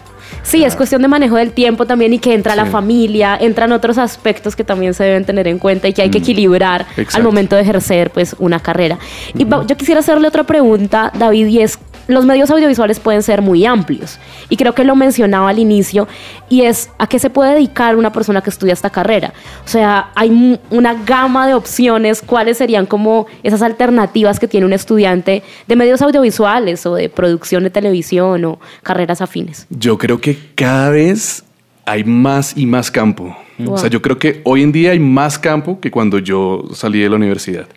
Sí, 0.44 0.64
es 0.64 0.76
cuestión 0.78 1.02
de 1.02 1.10
manejo 1.10 1.36
del 1.36 1.52
tiempo 1.52 1.86
también 1.86 2.14
y 2.14 2.20
que 2.20 2.34
entra 2.34 2.56
la 2.56 2.66
familia, 2.66 3.36
entran 3.36 3.74
otros 3.74 3.98
aspectos 3.98 4.56
que 4.56 4.64
también 4.64 4.94
se 4.94 5.04
deben 5.04 5.26
tener 5.26 5.48
en 5.48 5.60
cuenta 5.60 5.88
y 5.90 5.94
que 5.94 6.04
hay 6.04 6.10
que 6.10 6.20
mm, 6.20 6.22
equilibrar 6.22 6.86
al 7.14 7.24
momento 7.24 7.56
de 7.56 7.64
ejercer 7.64 8.12
pues 8.12 8.36
una 8.40 8.60
carrera. 8.60 8.98
Y 9.34 9.46
yo 9.46 9.76
quisiera 9.76 10.00
hacerle 10.00 10.28
otra 10.28 10.44
pregunta, 10.44 11.12
David, 11.18 11.48
y 11.48 11.62
es 11.62 11.80
los 12.10 12.26
medios 12.26 12.50
audiovisuales 12.50 13.00
pueden 13.00 13.22
ser 13.22 13.44
muy 13.44 13.66
amplios 13.66 14.20
y 14.50 14.58
creo 14.58 14.74
que 14.74 14.84
lo 14.84 14.96
mencionaba 14.96 15.50
al 15.50 15.60
inicio 15.60 16.08
y 16.50 16.64
es 16.64 16.90
a 16.98 17.06
qué 17.08 17.20
se 17.20 17.30
puede 17.30 17.54
dedicar 17.54 17.96
una 17.96 18.12
persona 18.12 18.42
que 18.42 18.50
estudia 18.50 18.74
esta 18.74 18.90
carrera. 18.90 19.32
O 19.64 19.68
sea, 19.68 20.10
hay 20.16 20.60
una 20.72 20.96
gama 21.06 21.46
de 21.48 21.54
opciones, 21.54 22.24
cuáles 22.26 22.58
serían 22.58 22.88
como 22.88 23.28
esas 23.44 23.62
alternativas 23.62 24.40
que 24.40 24.48
tiene 24.48 24.66
un 24.66 24.74
estudiante 24.74 25.44
de 25.68 25.76
medios 25.76 26.02
audiovisuales 26.02 26.84
o 26.88 26.96
de 26.96 27.10
producción 27.10 27.64
de 27.64 27.70
televisión 27.70 28.44
o 28.44 28.60
carreras 28.82 29.22
afines. 29.22 29.68
Yo 29.70 30.00
creo 30.00 30.20
que 30.20 30.36
cada 30.56 30.90
vez 30.90 31.44
hay 31.86 32.04
más 32.04 32.58
y 32.58 32.66
más 32.66 32.90
campo. 32.90 33.38
O 33.68 33.78
sea, 33.78 33.90
yo 33.90 34.02
creo 34.02 34.18
que 34.18 34.42
hoy 34.46 34.64
en 34.64 34.72
día 34.72 34.92
hay 34.92 35.00
más 35.00 35.38
campo 35.38 35.80
que 35.80 35.92
cuando 35.92 36.18
yo 36.18 36.64
salí 36.74 37.02
de 37.02 37.10
la 37.10 37.18
universidad 37.18 37.68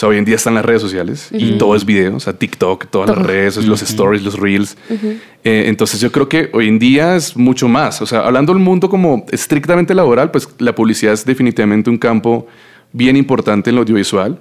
sea, 0.00 0.08
hoy 0.08 0.16
en 0.16 0.24
día 0.24 0.36
están 0.36 0.54
las 0.54 0.64
redes 0.64 0.80
sociales 0.80 1.28
y 1.30 1.52
todo 1.52 1.76
es 1.76 1.84
video, 1.84 2.16
o 2.16 2.20
sea, 2.20 2.32
TikTok, 2.32 2.86
todas 2.90 3.10
las 3.10 3.18
redes, 3.18 3.56
los 3.64 3.82
stories, 3.82 4.22
los 4.22 4.38
reels. 4.38 4.76
Eh, 5.44 5.64
entonces 5.66 6.00
yo 6.00 6.10
creo 6.10 6.28
que 6.28 6.48
hoy 6.52 6.68
en 6.68 6.78
día 6.78 7.16
es 7.16 7.36
mucho 7.36 7.68
más. 7.68 8.00
O 8.00 8.06
sea, 8.06 8.20
hablando 8.20 8.52
del 8.52 8.62
mundo 8.62 8.88
como 8.88 9.26
estrictamente 9.30 9.94
laboral, 9.94 10.30
pues 10.30 10.48
la 10.58 10.74
publicidad 10.74 11.12
es 11.12 11.24
definitivamente 11.24 11.90
un 11.90 11.98
campo 11.98 12.46
bien 12.92 13.16
importante 13.16 13.70
en 13.70 13.76
lo 13.76 13.82
audiovisual, 13.82 14.38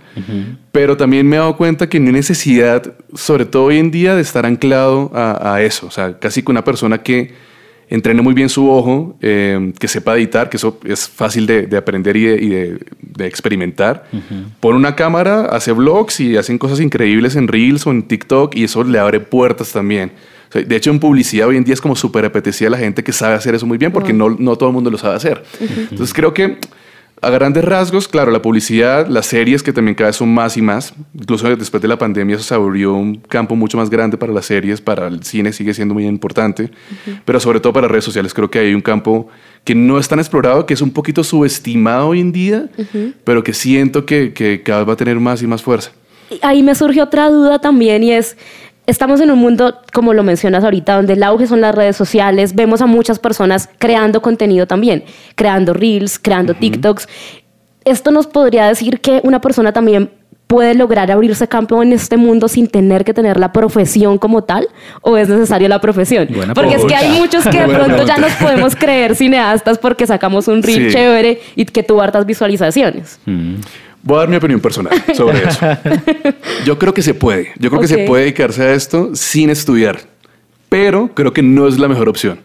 pero 0.72 0.98
también 0.98 1.28
me 1.28 1.36
he 1.36 1.40
dado 1.40 1.56
cuenta 1.56 1.88
que 1.88 2.00
no 2.00 2.08
hay 2.08 2.14
necesidad, 2.14 2.94
sobre 3.14 3.46
todo 3.46 3.66
hoy 3.66 3.78
en 3.78 3.92
día, 3.92 4.16
de 4.16 4.22
estar 4.22 4.46
anclado 4.46 5.12
a, 5.14 5.56
a 5.56 5.62
eso. 5.62 5.88
O 5.88 5.92
sea, 5.92 6.18
casi 6.18 6.42
que 6.42 6.52
una 6.52 6.64
persona 6.64 7.04
que 7.04 7.34
entrene 7.90 8.22
muy 8.22 8.34
bien 8.34 8.50
su 8.50 8.70
ojo, 8.70 9.18
eh, 9.22 9.74
que 9.80 9.88
sepa 9.88 10.16
editar, 10.16 10.50
que 10.50 10.58
eso 10.58 10.80
es 10.86 11.10
fácil 11.10 11.46
de, 11.48 11.76
aprender 11.76 12.16
y, 12.16 12.26
de, 12.26 12.80
experimentar. 13.26 14.06
Pone 14.60 14.78
una 14.78 14.96
cámara, 14.96 15.46
hace 15.46 15.72
vlogs 15.72 16.20
y 16.20 16.38
hacen 16.38 16.58
cosas 16.58 16.80
increíbles 16.80 17.36
en 17.36 17.48
Reels 17.48 17.86
o 17.88 17.92
en 17.92 18.04
TikTok 18.04 18.56
y 18.56 18.66
eso 18.66 18.84
le 18.84 19.00
abre 19.00 19.20
puertas 19.20 19.72
también. 19.72 20.12
de 20.54 20.76
hecho, 20.76 20.92
en 20.92 21.00
publicidad 21.00 21.48
hoy 21.48 21.58
en 21.58 21.64
día 21.64 21.74
es 21.74 21.82
como 21.82 21.96
súper 21.96 22.26
apetecida 22.26 22.68
a 22.68 22.72
la 22.72 22.78
gente 22.78 23.04
que 23.04 23.12
sabe 23.12 23.34
hacer 23.36 23.56
eso 23.56 23.66
muy 23.66 23.78
bien 23.78 23.92
porque 23.92 24.14
no, 24.14 24.30
no 24.30 24.56
todo 24.56 24.70
el 24.70 24.74
mundo 24.74 24.92
lo 24.92 24.98
sabe 24.98 25.16
hacer. 25.16 25.44
Entonces 25.60 26.14
creo 26.14 26.34
que 26.34 26.58
a 27.22 27.30
grandes 27.30 27.64
rasgos, 27.64 28.08
claro, 28.08 28.32
la 28.32 28.42
publicidad, 28.42 29.08
las 29.08 29.26
series 29.26 29.64
que 29.64 29.74
también 29.74 29.96
cada 29.96 30.10
vez 30.10 30.16
son 30.16 30.34
más 30.34 30.58
y 30.58 30.62
más. 30.62 30.94
Incluso 31.14 31.54
después 31.56 31.82
de 31.82 31.88
la 31.88 31.98
pandemia 31.98 32.36
eso 32.36 32.44
se 32.44 32.54
abrió 32.54 32.94
un 32.94 33.16
campo 33.16 33.56
mucho 33.56 33.78
más 33.78 33.90
grande 33.90 34.18
para 34.18 34.32
las 34.32 34.46
series, 34.46 34.82
para 34.82 35.08
el 35.08 35.24
cine 35.24 35.52
sigue 35.52 35.74
siendo 35.74 35.94
muy 35.94 36.06
importante, 36.06 36.72
pero 37.26 37.40
sobre 37.40 37.60
todo 37.60 37.74
para 37.74 37.88
redes 37.88 38.06
sociales 38.06 38.34
creo 38.34 38.50
que 38.50 38.60
hay 38.60 38.74
un 38.74 38.82
campo 38.82 39.28
que 39.64 39.76
no 39.76 40.00
es 40.00 40.08
tan 40.08 40.20
explorado, 40.20 40.66
que 40.66 40.74
es 40.74 40.82
un 40.82 40.92
poquito 40.92 41.24
subestimado 41.24 42.08
hoy 42.08 42.22
en 42.22 42.32
día, 42.32 42.70
pero 43.24 43.44
que 43.44 43.54
siento 43.54 44.06
que, 44.06 44.34
que 44.34 44.64
cada 44.64 44.80
vez 44.80 44.90
va 44.90 44.94
a 44.94 44.98
tener 44.98 45.20
más 45.20 45.42
y 45.42 45.48
más 45.48 45.62
fuerza. 45.62 45.92
Ahí 46.42 46.62
me 46.62 46.76
surge 46.76 47.02
otra 47.02 47.30
duda 47.30 47.60
también 47.60 48.04
y 48.04 48.12
es, 48.12 48.38
Estamos 48.90 49.22
en 49.22 49.30
un 49.30 49.38
mundo, 49.38 49.82
como 49.94 50.16
lo 50.16 50.24
mencionas 50.24 50.64
ahorita, 50.64 50.96
donde 50.96 51.14
el 51.14 51.22
auge 51.22 51.46
son 51.46 51.62
las 51.62 51.76
redes 51.76 51.96
sociales. 51.96 52.56
Vemos 52.56 52.82
a 52.82 52.88
muchas 52.88 53.20
personas 53.20 53.70
creando 53.78 54.20
contenido 54.20 54.66
también, 54.66 55.04
creando 55.36 55.76
reels, 55.76 56.18
creando 56.18 56.56
TikToks. 56.56 57.08
Esto 57.86 58.10
nos 58.10 58.26
podría 58.26 58.66
decir 58.66 59.00
que 59.00 59.22
una 59.24 59.42
persona 59.42 59.74
también 59.74 60.10
puede 60.48 60.74
lograr 60.74 61.12
abrirse 61.12 61.48
campo 61.48 61.84
en 61.84 61.94
este 61.94 62.18
mundo 62.18 62.48
sin 62.48 62.66
tener 62.66 63.06
que 63.06 63.14
tener 63.14 63.40
la 63.40 63.54
profesión 63.54 64.18
como 64.18 64.44
tal 64.44 64.68
o 65.02 65.18
es 65.18 65.30
necesaria 65.30 65.70
la 65.70 65.80
profesión? 65.80 66.28
porque 66.56 66.74
es 66.74 66.86
que 66.86 66.96
hay 66.96 67.20
muchos 67.20 67.44
que 67.48 67.62
de 67.62 67.68
pronto 67.76 68.04
ya 68.08 68.18
nos 68.18 68.32
podemos 68.34 68.76
creer 68.76 69.16
cineastas 69.16 69.78
porque 69.78 70.08
sacamos 70.08 70.48
un 70.48 70.64
reel 70.64 70.92
chévere 70.92 71.40
y 71.56 71.66
que 71.66 71.84
tuvo 71.84 72.02
hartas 72.02 72.26
visualizaciones. 72.26 73.20
Mm. 73.28 73.58
Voy 74.10 74.18
a 74.18 74.20
dar 74.22 74.30
mi 74.30 74.38
opinión 74.38 74.60
personal 74.60 74.92
sobre 75.16 75.48
eso. 75.48 75.60
Yo 76.66 76.80
creo 76.80 76.96
que 76.96 77.04
se 77.04 77.14
puede. 77.14 77.52
Yo 77.60 77.70
creo 77.70 77.80
que 77.80 77.88
se 77.88 78.00
puede 78.08 78.24
dedicarse 78.24 78.64
a 78.64 78.74
esto 78.74 79.12
sin 79.14 79.52
estudiar, 79.52 80.00
pero 80.68 81.12
creo 81.14 81.32
que 81.32 81.44
no 81.44 81.68
es 81.68 81.78
la 81.78 81.88
mejor 81.88 82.10
opción. 82.10 82.40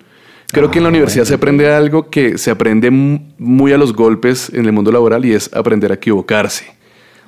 Creo 0.49 0.71
que 0.71 0.77
en 0.77 0.83
la 0.83 0.89
ah, 0.89 0.91
universidad 0.91 1.25
se 1.25 1.33
aprende 1.33 1.73
algo 1.73 2.11
que 2.11 2.37
se 2.37 2.51
aprende 2.51 2.91
muy 2.91 3.73
a 3.73 3.79
los 3.79 3.95
golpes 3.95 4.51
en 4.53 4.67
el 4.67 4.73
mundo 4.73 4.93
laboral 4.93 5.25
y 5.25 5.33
es 5.33 5.51
aprender 5.55 5.91
a 5.91 5.95
equivocarse. 5.95 6.67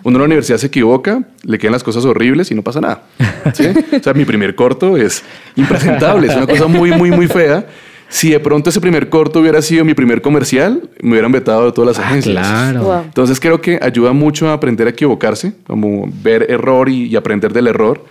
Uno 0.03 0.17
en 0.17 0.21
la 0.21 0.27
universidad 0.27 0.59
se 0.59 0.67
equivoca, 0.67 1.23
le 1.43 1.59
quedan 1.59 1.73
las 1.73 1.83
cosas 1.83 2.05
horribles 2.05 2.51
y 2.51 2.55
no 2.55 2.61
pasa 2.61 2.83
nada. 2.83 3.05
O 3.47 4.03
sea, 4.03 4.13
mi 4.13 4.27
primer 4.27 4.55
corto 4.55 4.99
es 4.99 5.23
impresentable, 5.55 6.27
es 6.27 6.37
una 6.37 6.47
cosa 6.47 6.67
muy, 6.67 6.91
muy, 6.93 7.11
muy 7.11 7.27
fea. 7.27 7.67
Si 8.09 8.31
de 8.31 8.41
pronto 8.41 8.71
ese 8.71 8.81
primer 8.81 9.09
corto 9.09 9.41
hubiera 9.41 9.61
sido 9.63 9.85
mi 9.85 9.95
primer 9.95 10.23
comercial, 10.23 10.89
me 11.01 11.13
hubieran 11.13 11.33
vetado 11.33 11.67
de 11.67 11.73
todas 11.73 11.97
las 11.97 12.05
ah, 12.05 12.09
agencias. 12.09 12.47
Claro. 12.47 13.03
Entonces 13.05 13.41
creo 13.41 13.61
que 13.61 13.79
ayuda 13.83 14.13
mucho 14.13 14.49
a 14.49 14.53
aprender 14.53 14.87
a 14.87 14.91
equivocarse, 14.91 15.55
como 15.67 16.09
ver 16.23 16.47
error 16.49 16.89
y, 16.89 17.17
aprender 17.17 17.53
del 17.53 17.67
error 17.67 18.05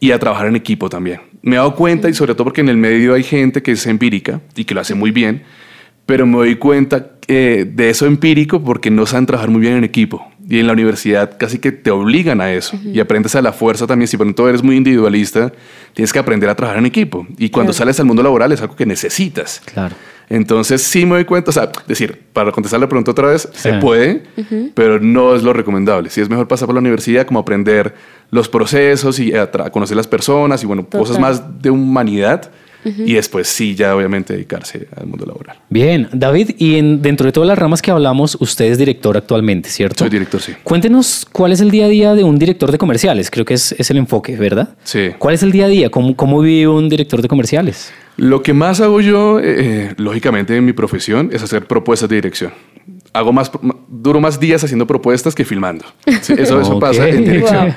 y 0.00 0.10
a 0.10 0.18
trabajar 0.18 0.48
en 0.48 0.56
equipo 0.56 0.88
también. 0.88 1.20
Me 1.42 1.56
he 1.56 1.58
dado 1.58 1.74
cuenta 1.74 2.08
y 2.08 2.14
sobre 2.14 2.34
todo 2.34 2.44
porque 2.44 2.60
en 2.60 2.68
el 2.68 2.76
medio 2.76 3.14
hay 3.14 3.22
gente 3.22 3.62
que 3.62 3.72
es 3.72 3.86
empírica 3.86 4.40
y 4.54 4.64
que 4.64 4.74
lo 4.74 4.80
hace 4.80 4.94
muy 4.94 5.10
bien, 5.10 5.42
pero 6.06 6.26
me 6.26 6.36
doy 6.36 6.56
cuenta 6.56 7.12
eh, 7.28 7.64
de 7.72 7.90
eso 7.90 8.06
empírico 8.06 8.62
porque 8.62 8.90
no 8.90 9.06
saben 9.06 9.26
trabajar 9.26 9.50
muy 9.50 9.60
bien 9.60 9.74
en 9.74 9.84
equipo. 9.84 10.31
Y 10.48 10.58
en 10.58 10.66
la 10.66 10.72
universidad 10.72 11.36
casi 11.38 11.58
que 11.58 11.72
te 11.72 11.90
obligan 11.90 12.40
a 12.40 12.52
eso. 12.52 12.78
Y 12.84 13.00
aprendes 13.00 13.34
a 13.34 13.42
la 13.42 13.52
fuerza 13.52 13.86
también. 13.86 14.08
Si 14.08 14.16
por 14.16 14.26
ejemplo 14.26 14.48
eres 14.48 14.62
muy 14.62 14.76
individualista, 14.76 15.52
tienes 15.94 16.12
que 16.12 16.18
aprender 16.18 16.48
a 16.48 16.54
trabajar 16.54 16.78
en 16.78 16.86
equipo. 16.86 17.26
Y 17.38 17.50
cuando 17.50 17.72
sales 17.72 17.98
al 18.00 18.06
mundo 18.06 18.22
laboral 18.22 18.52
es 18.52 18.60
algo 18.60 18.76
que 18.76 18.86
necesitas. 18.86 19.60
Claro. 19.64 19.94
Entonces 20.28 20.82
sí 20.82 21.04
me 21.04 21.16
doy 21.16 21.24
cuenta, 21.26 21.50
o 21.50 21.52
sea, 21.52 21.70
decir, 21.86 22.22
para 22.32 22.52
contestar 22.52 22.80
la 22.80 22.88
pregunta 22.88 23.10
otra 23.10 23.28
vez, 23.28 23.48
se 23.52 23.74
puede, 23.74 24.22
pero 24.74 24.98
no 24.98 25.34
es 25.34 25.42
lo 25.42 25.52
recomendable. 25.52 26.08
Si 26.08 26.22
es 26.22 26.30
mejor 26.30 26.48
pasar 26.48 26.66
por 26.66 26.74
la 26.74 26.80
universidad, 26.80 27.26
como 27.26 27.40
aprender 27.40 27.94
los 28.30 28.48
procesos 28.48 29.18
y 29.18 29.34
a, 29.34 29.50
conocer 29.70 29.96
las 29.96 30.06
personas 30.06 30.62
y 30.62 30.66
bueno, 30.66 30.86
cosas 30.88 31.18
más 31.18 31.60
de 31.60 31.70
humanidad 31.70 32.50
y 32.84 33.14
después 33.14 33.48
sí, 33.48 33.74
ya 33.74 33.94
obviamente 33.94 34.32
dedicarse 34.34 34.88
al 34.96 35.06
mundo 35.06 35.26
laboral. 35.26 35.58
Bien, 35.68 36.08
David, 36.12 36.50
y 36.58 36.80
dentro 36.98 37.26
de 37.26 37.32
todas 37.32 37.48
las 37.48 37.58
ramas 37.58 37.82
que 37.82 37.90
hablamos, 37.90 38.36
usted 38.40 38.66
es 38.66 38.78
director 38.78 39.16
actualmente, 39.16 39.68
¿cierto? 39.68 40.00
Soy 40.00 40.10
director, 40.10 40.40
sí. 40.40 40.52
Cuéntenos 40.62 41.26
cuál 41.30 41.52
es 41.52 41.60
el 41.60 41.70
día 41.70 41.86
a 41.86 41.88
día 41.88 42.14
de 42.14 42.24
un 42.24 42.38
director 42.38 42.72
de 42.72 42.78
comerciales, 42.78 43.30
creo 43.30 43.44
que 43.44 43.54
es, 43.54 43.90
el 43.90 43.96
enfoque, 43.96 44.36
¿verdad? 44.36 44.76
Sí. 44.84 45.10
¿Cuál 45.18 45.34
es 45.34 45.42
el 45.42 45.52
día 45.52 45.66
a 45.66 45.68
día? 45.68 45.90
¿Cómo, 45.90 46.16
cómo 46.16 46.40
vive 46.40 46.68
un 46.68 46.88
director 46.88 47.20
de 47.22 47.28
comerciales? 47.28 47.92
Lo 48.16 48.42
que 48.42 48.52
más 48.52 48.80
hago 48.80 49.00
yo, 49.00 49.38
eh, 49.38 49.44
eh, 49.44 49.94
lógicamente 49.96 50.56
en 50.56 50.64
mi 50.64 50.72
profesión, 50.72 51.30
es 51.32 51.42
hacer 51.42 51.66
propuestas 51.66 52.08
de 52.08 52.16
dirección 52.16 52.52
hago 53.12 53.32
más, 53.32 53.50
duro 53.88 54.20
más 54.20 54.40
días 54.40 54.64
haciendo 54.64 54.86
propuestas 54.86 55.34
que 55.34 55.44
filmando. 55.44 55.84
eso, 56.06 56.60
eso 56.60 56.78
pasa 56.80 57.08
en 57.08 57.24
dirección. 57.24 57.74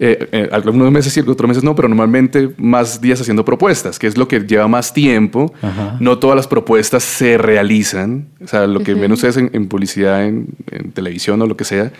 Eh, 0.00 0.28
eh, 0.32 0.48
algunos 0.50 0.90
meses 0.90 1.12
sí, 1.12 1.20
otros 1.20 1.48
meses 1.48 1.62
no, 1.62 1.74
pero 1.74 1.88
normalmente 1.88 2.50
más 2.56 3.00
días 3.00 3.20
haciendo 3.20 3.44
propuestas, 3.44 3.98
que 3.98 4.06
es 4.06 4.16
lo 4.16 4.26
que 4.26 4.40
lleva 4.40 4.68
más 4.68 4.92
tiempo. 4.92 5.52
No 6.00 6.18
todas 6.18 6.36
las 6.36 6.46
propuestas 6.46 7.02
se 7.04 7.38
realizan. 7.38 8.26
O 8.42 8.48
sea, 8.48 8.66
lo 8.66 8.80
que 8.80 8.94
ven 8.94 9.12
ustedes 9.12 9.36
en, 9.36 9.68
publicidad, 9.68 10.26
en, 10.26 10.46
televisión 10.92 11.40
o 11.42 11.46
lo 11.46 11.56
que 11.56 11.64
sea, 11.64 11.92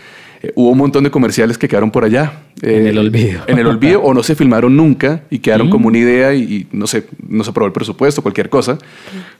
eh, 0.42 0.52
hubo 0.54 0.70
un 0.70 0.78
montón 0.78 1.04
de 1.04 1.10
comerciales 1.10 1.56
que 1.56 1.68
quedaron 1.68 1.90
por 1.90 2.04
allá. 2.04 2.42
en 2.62 2.86
el 2.86 2.98
olvido. 2.98 3.42
En 3.46 3.58
el 3.58 3.66
olvido 3.66 4.02
o 4.02 4.12
no 4.12 4.22
se 4.22 4.34
filmaron 4.34 4.76
nunca 4.76 5.22
y 5.30 5.38
quedaron 5.38 5.70
como 5.70 5.88
una 5.88 5.98
idea 5.98 6.34
y, 6.34 6.66
no, 6.72 6.86
sé, 6.86 7.04
no 7.26 7.44
se 7.44 7.50
aprobó 7.50 7.66
el 7.66 7.72
presupuesto, 7.72 8.22
cualquier 8.22 8.48
cosa. 8.48 8.78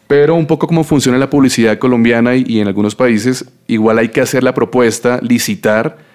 Pero 0.07 0.35
un 0.35 0.47
poco 0.47 0.67
como 0.67 0.85
funciona 0.85 1.19
la 1.19 1.31
publicidad 1.31 1.79
colombiana 1.79 2.37
y 2.37 2.61
en 2.61 2.69
algunos 2.69 2.95
países, 2.95 3.45
igual 3.67 3.99
hay 3.99 4.09
que 4.09 4.21
hacer 4.21 4.45
la 4.45 4.55
propuesta, 4.55 5.19
licitar 5.23 6.14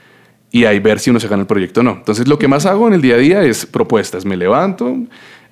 y 0.51 0.65
ahí 0.65 0.79
ver 0.79 0.99
si 0.99 1.09
uno 1.09 1.19
se 1.19 1.27
gana 1.27 1.41
el 1.41 1.47
proyecto 1.47 1.81
o 1.81 1.83
no. 1.83 1.91
Entonces, 1.91 2.27
lo 2.27 2.39
que 2.39 2.47
más 2.47 2.65
hago 2.65 2.88
en 2.88 2.93
el 2.93 3.01
día 3.01 3.15
a 3.15 3.17
día 3.17 3.43
es 3.43 3.65
propuestas. 3.65 4.25
Me 4.25 4.35
levanto, 4.35 4.97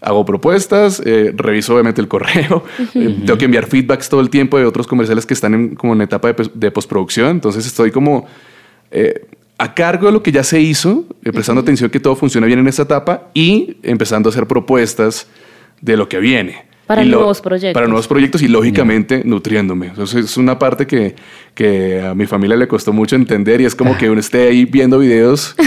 hago 0.01 0.25
propuestas, 0.25 1.01
eh, 1.05 1.33
reviso 1.36 1.73
obviamente 1.73 2.01
el 2.01 2.07
correo, 2.07 2.63
eh, 2.95 3.17
tengo 3.25 3.38
que 3.38 3.45
enviar 3.45 3.67
feedbacks 3.67 4.10
todo 4.10 4.21
el 4.21 4.29
tiempo 4.29 4.57
de 4.57 4.65
otros 4.65 4.88
comerciales 4.88 5.25
que 5.25 5.33
están 5.33 5.53
en, 5.53 5.75
como 5.75 5.93
en 5.93 6.01
etapa 6.01 6.33
de, 6.33 6.71
postproducción. 6.71 7.29
Entonces, 7.29 7.65
estoy 7.65 7.91
como 7.91 8.27
eh, 8.91 9.25
a 9.57 9.73
cargo 9.73 10.07
de 10.07 10.13
lo 10.13 10.23
que 10.23 10.31
ya 10.31 10.43
se 10.43 10.60
hizo, 10.60 11.05
prestando 11.21 11.62
atención 11.62 11.89
que 11.89 11.99
todo 11.99 12.15
funcione 12.15 12.47
bien 12.47 12.60
en 12.60 12.67
esta 12.67 12.83
etapa 12.83 13.29
y 13.33 13.77
empezando 13.83 14.29
a 14.29 14.31
hacer 14.31 14.47
propuestas 14.47 15.27
de 15.81 15.97
lo 15.97 16.10
que 16.10 16.19
viene. 16.19 16.66
Para 16.88 17.04
nuevos 17.04 17.41
proyectos. 17.41 17.73
Para 17.73 17.88
nuevos 17.88 18.08
proyectos 18.08 18.41
y 18.41 18.47
lógicamente 18.47 19.21
nutriéndome. 19.26 19.88
Entonces 19.88 20.23
es 20.23 20.38
una 20.38 20.58
parte 20.58 20.88
que, 20.88 21.15
que, 21.54 22.02
a 22.02 22.15
mi 22.15 22.26
familia 22.26 22.56
le 22.56 22.65
costó 22.65 22.93
mucho 22.93 23.17
entender 23.17 23.60
y 23.60 23.65
es 23.65 23.76
como 23.76 23.97
que 23.97 24.10
uno 24.10 24.21
esté 24.21 24.47
ahí 24.47 24.65
viendo 24.65 25.00
videos. 25.00 25.56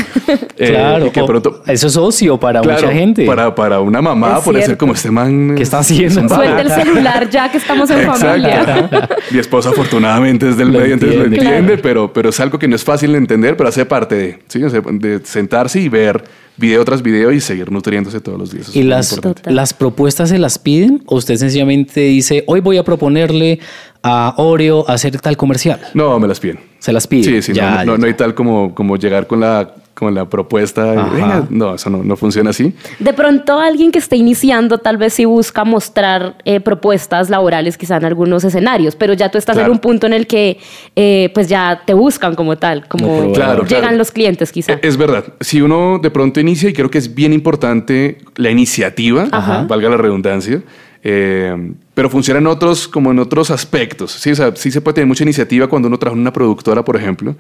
Eh, 0.63 0.73
claro, 0.73 1.11
que 1.11 1.25
pronto, 1.25 1.63
eso 1.67 1.87
es 1.87 1.97
ocio 1.97 2.39
para 2.39 2.63
mucha 2.63 2.93
gente. 2.93 3.25
Para, 3.25 3.55
para 3.55 3.81
una 3.81 4.03
mamá 4.03 4.43
puede 4.43 4.61
ser 4.61 4.77
como 4.77 4.93
este 4.93 5.11
man. 5.11 5.55
¿Qué 5.57 5.63
está 5.63 5.79
haciendo? 5.79 6.29
Suelta 6.29 6.61
el 6.61 6.71
celular 6.71 7.31
ya 7.31 7.51
que 7.51 7.57
estamos 7.57 7.89
en 7.89 8.05
familia. 8.05 9.09
mi 9.31 9.39
esposa 9.39 9.71
afortunadamente 9.71 10.51
es 10.51 10.59
del 10.59 10.71
medio, 10.71 10.93
entonces 10.93 11.17
lo 11.17 11.25
entiende, 11.25 11.79
pero, 11.79 12.13
pero 12.13 12.29
es 12.29 12.39
algo 12.41 12.59
que 12.59 12.69
no 12.69 12.77
es 12.77 12.85
fácil 12.85 13.13
de 13.13 13.19
entender, 13.19 13.57
pero 13.57 13.71
hace 13.71 13.87
parte 13.87 14.15
de, 14.15 14.39
¿sí? 14.49 14.61
de 14.61 15.21
sentarse 15.25 15.81
y 15.81 15.89
ver 15.89 16.23
video 16.57 16.85
tras 16.85 17.03
video 17.03 17.33
y 17.33 17.41
seguir 17.41 17.71
nutriéndose 17.73 18.21
todos 18.21 18.39
los 18.39 18.53
días. 18.53 18.75
¿Y 18.75 18.83
las, 18.83 19.21
las 19.45 19.73
propuestas 19.75 20.29
se 20.29 20.39
las 20.39 20.59
piden 20.59 21.03
o 21.07 21.17
usted 21.17 21.37
sencillamente 21.37 22.01
dice, 22.01 22.45
hoy 22.47 22.61
voy 22.61 22.77
a 22.77 22.85
proponerle 22.85 23.61
a 24.03 24.35
Oreo 24.37 24.89
hacer 24.89 25.19
tal 25.21 25.37
comercial? 25.37 25.81
No, 25.95 26.19
me 26.19 26.29
las 26.29 26.41
piden. 26.41 26.61
Se 26.79 26.93
las 26.93 27.07
piden. 27.07 27.43
Sí, 27.43 27.53
sí, 27.53 27.61
no, 27.61 27.97
no, 27.99 28.07
hay 28.07 28.15
tal 28.15 28.35
como, 28.35 28.75
como 28.75 28.97
llegar 28.97 29.27
con 29.27 29.41
la 29.41 29.75
con 30.01 30.15
la 30.15 30.25
propuesta. 30.25 31.47
no, 31.51 31.75
eso 31.75 31.91
no, 31.91 32.17
funciona 32.17 32.51
así. 32.51 32.73
De 32.99 33.13
pronto 33.13 33.61
alguien 33.61 33.93
que 33.93 33.99
esté 33.99 34.17
iniciando 34.17 34.79
tal 34.79 34.97
vez 34.97 35.13
sí 35.13 35.27
busca 35.27 35.63
mostrar 35.65 36.37
eh, 36.45 36.59
propuestas 36.59 37.29
laborales 37.29 37.77
quizá 37.77 37.99
en 37.99 38.07
algunos 38.07 38.43
escenarios, 38.43 38.97
pero 38.97 39.13
ya 39.13 39.31
tú 39.31 39.37
estás 39.37 39.59
en 39.59 39.71
un 39.71 39.79
punto 39.79 40.07
en 40.07 40.15
el 40.15 40.27
que 40.27 40.59
eh, 40.97 41.31
pues 41.35 41.49
ya 41.49 41.83
te 41.85 41.93
buscan 41.93 42.35
como 42.35 42.57
tal, 42.57 42.89
como 42.89 43.33
llegan 43.65 43.99
los 43.99 44.11
clientes 44.11 44.51
quizá. 44.51 44.79
Es 44.83 44.97
verdad. 44.97 45.25
Si 45.41 45.61
uno 45.61 46.01
de 46.03 46.11
pronto 46.11 46.41
inicia, 46.41 46.71
y 46.71 46.73
creo 46.73 46.91
que 46.91 46.99
es 46.99 47.15
bien 47.15 47.35
importante 47.35 48.19
la 48.37 48.51
iniciativa, 48.51 49.27
valga 49.69 49.91
la 49.91 49.99
redundancia, 49.99 50.63
eh, 51.03 51.73
pero 51.95 52.11
funciona 52.11 52.41
en 52.41 52.47
otros, 52.47 52.89
como 52.89 53.11
en 53.11 53.19
otros 53.19 53.51
aspectos. 53.51 54.13
Sí, 54.13 54.31
o 54.31 54.35
sea, 54.35 54.55
sí 54.55 54.71
se 54.71 54.81
puede 54.81 54.97
tener 54.97 55.07
mucha 55.07 55.25
iniciativa 55.25 55.67
cuando 55.67 55.89
uno 55.89 55.99
trabaja 55.99 56.17
en 56.17 56.21
una 56.21 56.33
productora, 56.33 56.85
por 56.85 56.97
ejemplo, 56.97 57.37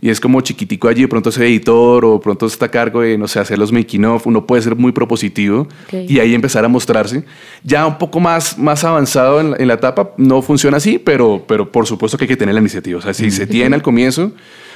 y 0.00 0.08
es 0.08 0.20
como 0.20 0.40
chiquitico 0.40 0.88
allí, 0.88 1.02
de 1.02 1.08
pronto 1.08 1.30
es 1.30 1.38
editor 1.38 2.04
o 2.04 2.20
pronto 2.20 2.46
está 2.46 2.66
a 2.66 2.70
cargo 2.70 3.00
de, 3.00 3.16
no 3.16 3.28
sé, 3.28 3.40
hacer 3.40 3.58
los 3.58 3.72
making 3.72 4.04
of, 4.04 4.26
uno 4.26 4.46
puede 4.46 4.62
ser 4.62 4.76
muy 4.76 4.92
propositivo 4.92 5.68
y 5.92 6.18
ahí 6.18 6.34
empezar 6.34 6.64
a 6.64 6.68
mostrarse. 6.68 7.24
Ya 7.62 7.86
un 7.86 7.98
poco 7.98 8.20
más, 8.20 8.58
más 8.58 8.84
avanzado 8.84 9.40
en 9.40 9.68
la, 9.68 9.74
etapa, 9.74 10.12
no 10.16 10.42
funciona 10.42 10.76
así, 10.76 10.98
pero, 10.98 11.44
pero 11.46 11.70
por 11.70 11.86
supuesto 11.86 12.18
que 12.18 12.24
hay 12.24 12.28
que 12.28 12.36
tener 12.36 12.54
la 12.54 12.60
iniciativa. 12.60 12.98
O 12.98 13.02
sea, 13.02 13.14
si 13.14 13.30
se 13.30 13.46
tiene 13.46 13.74
al 13.74 13.82
comienzo, 13.82 14.32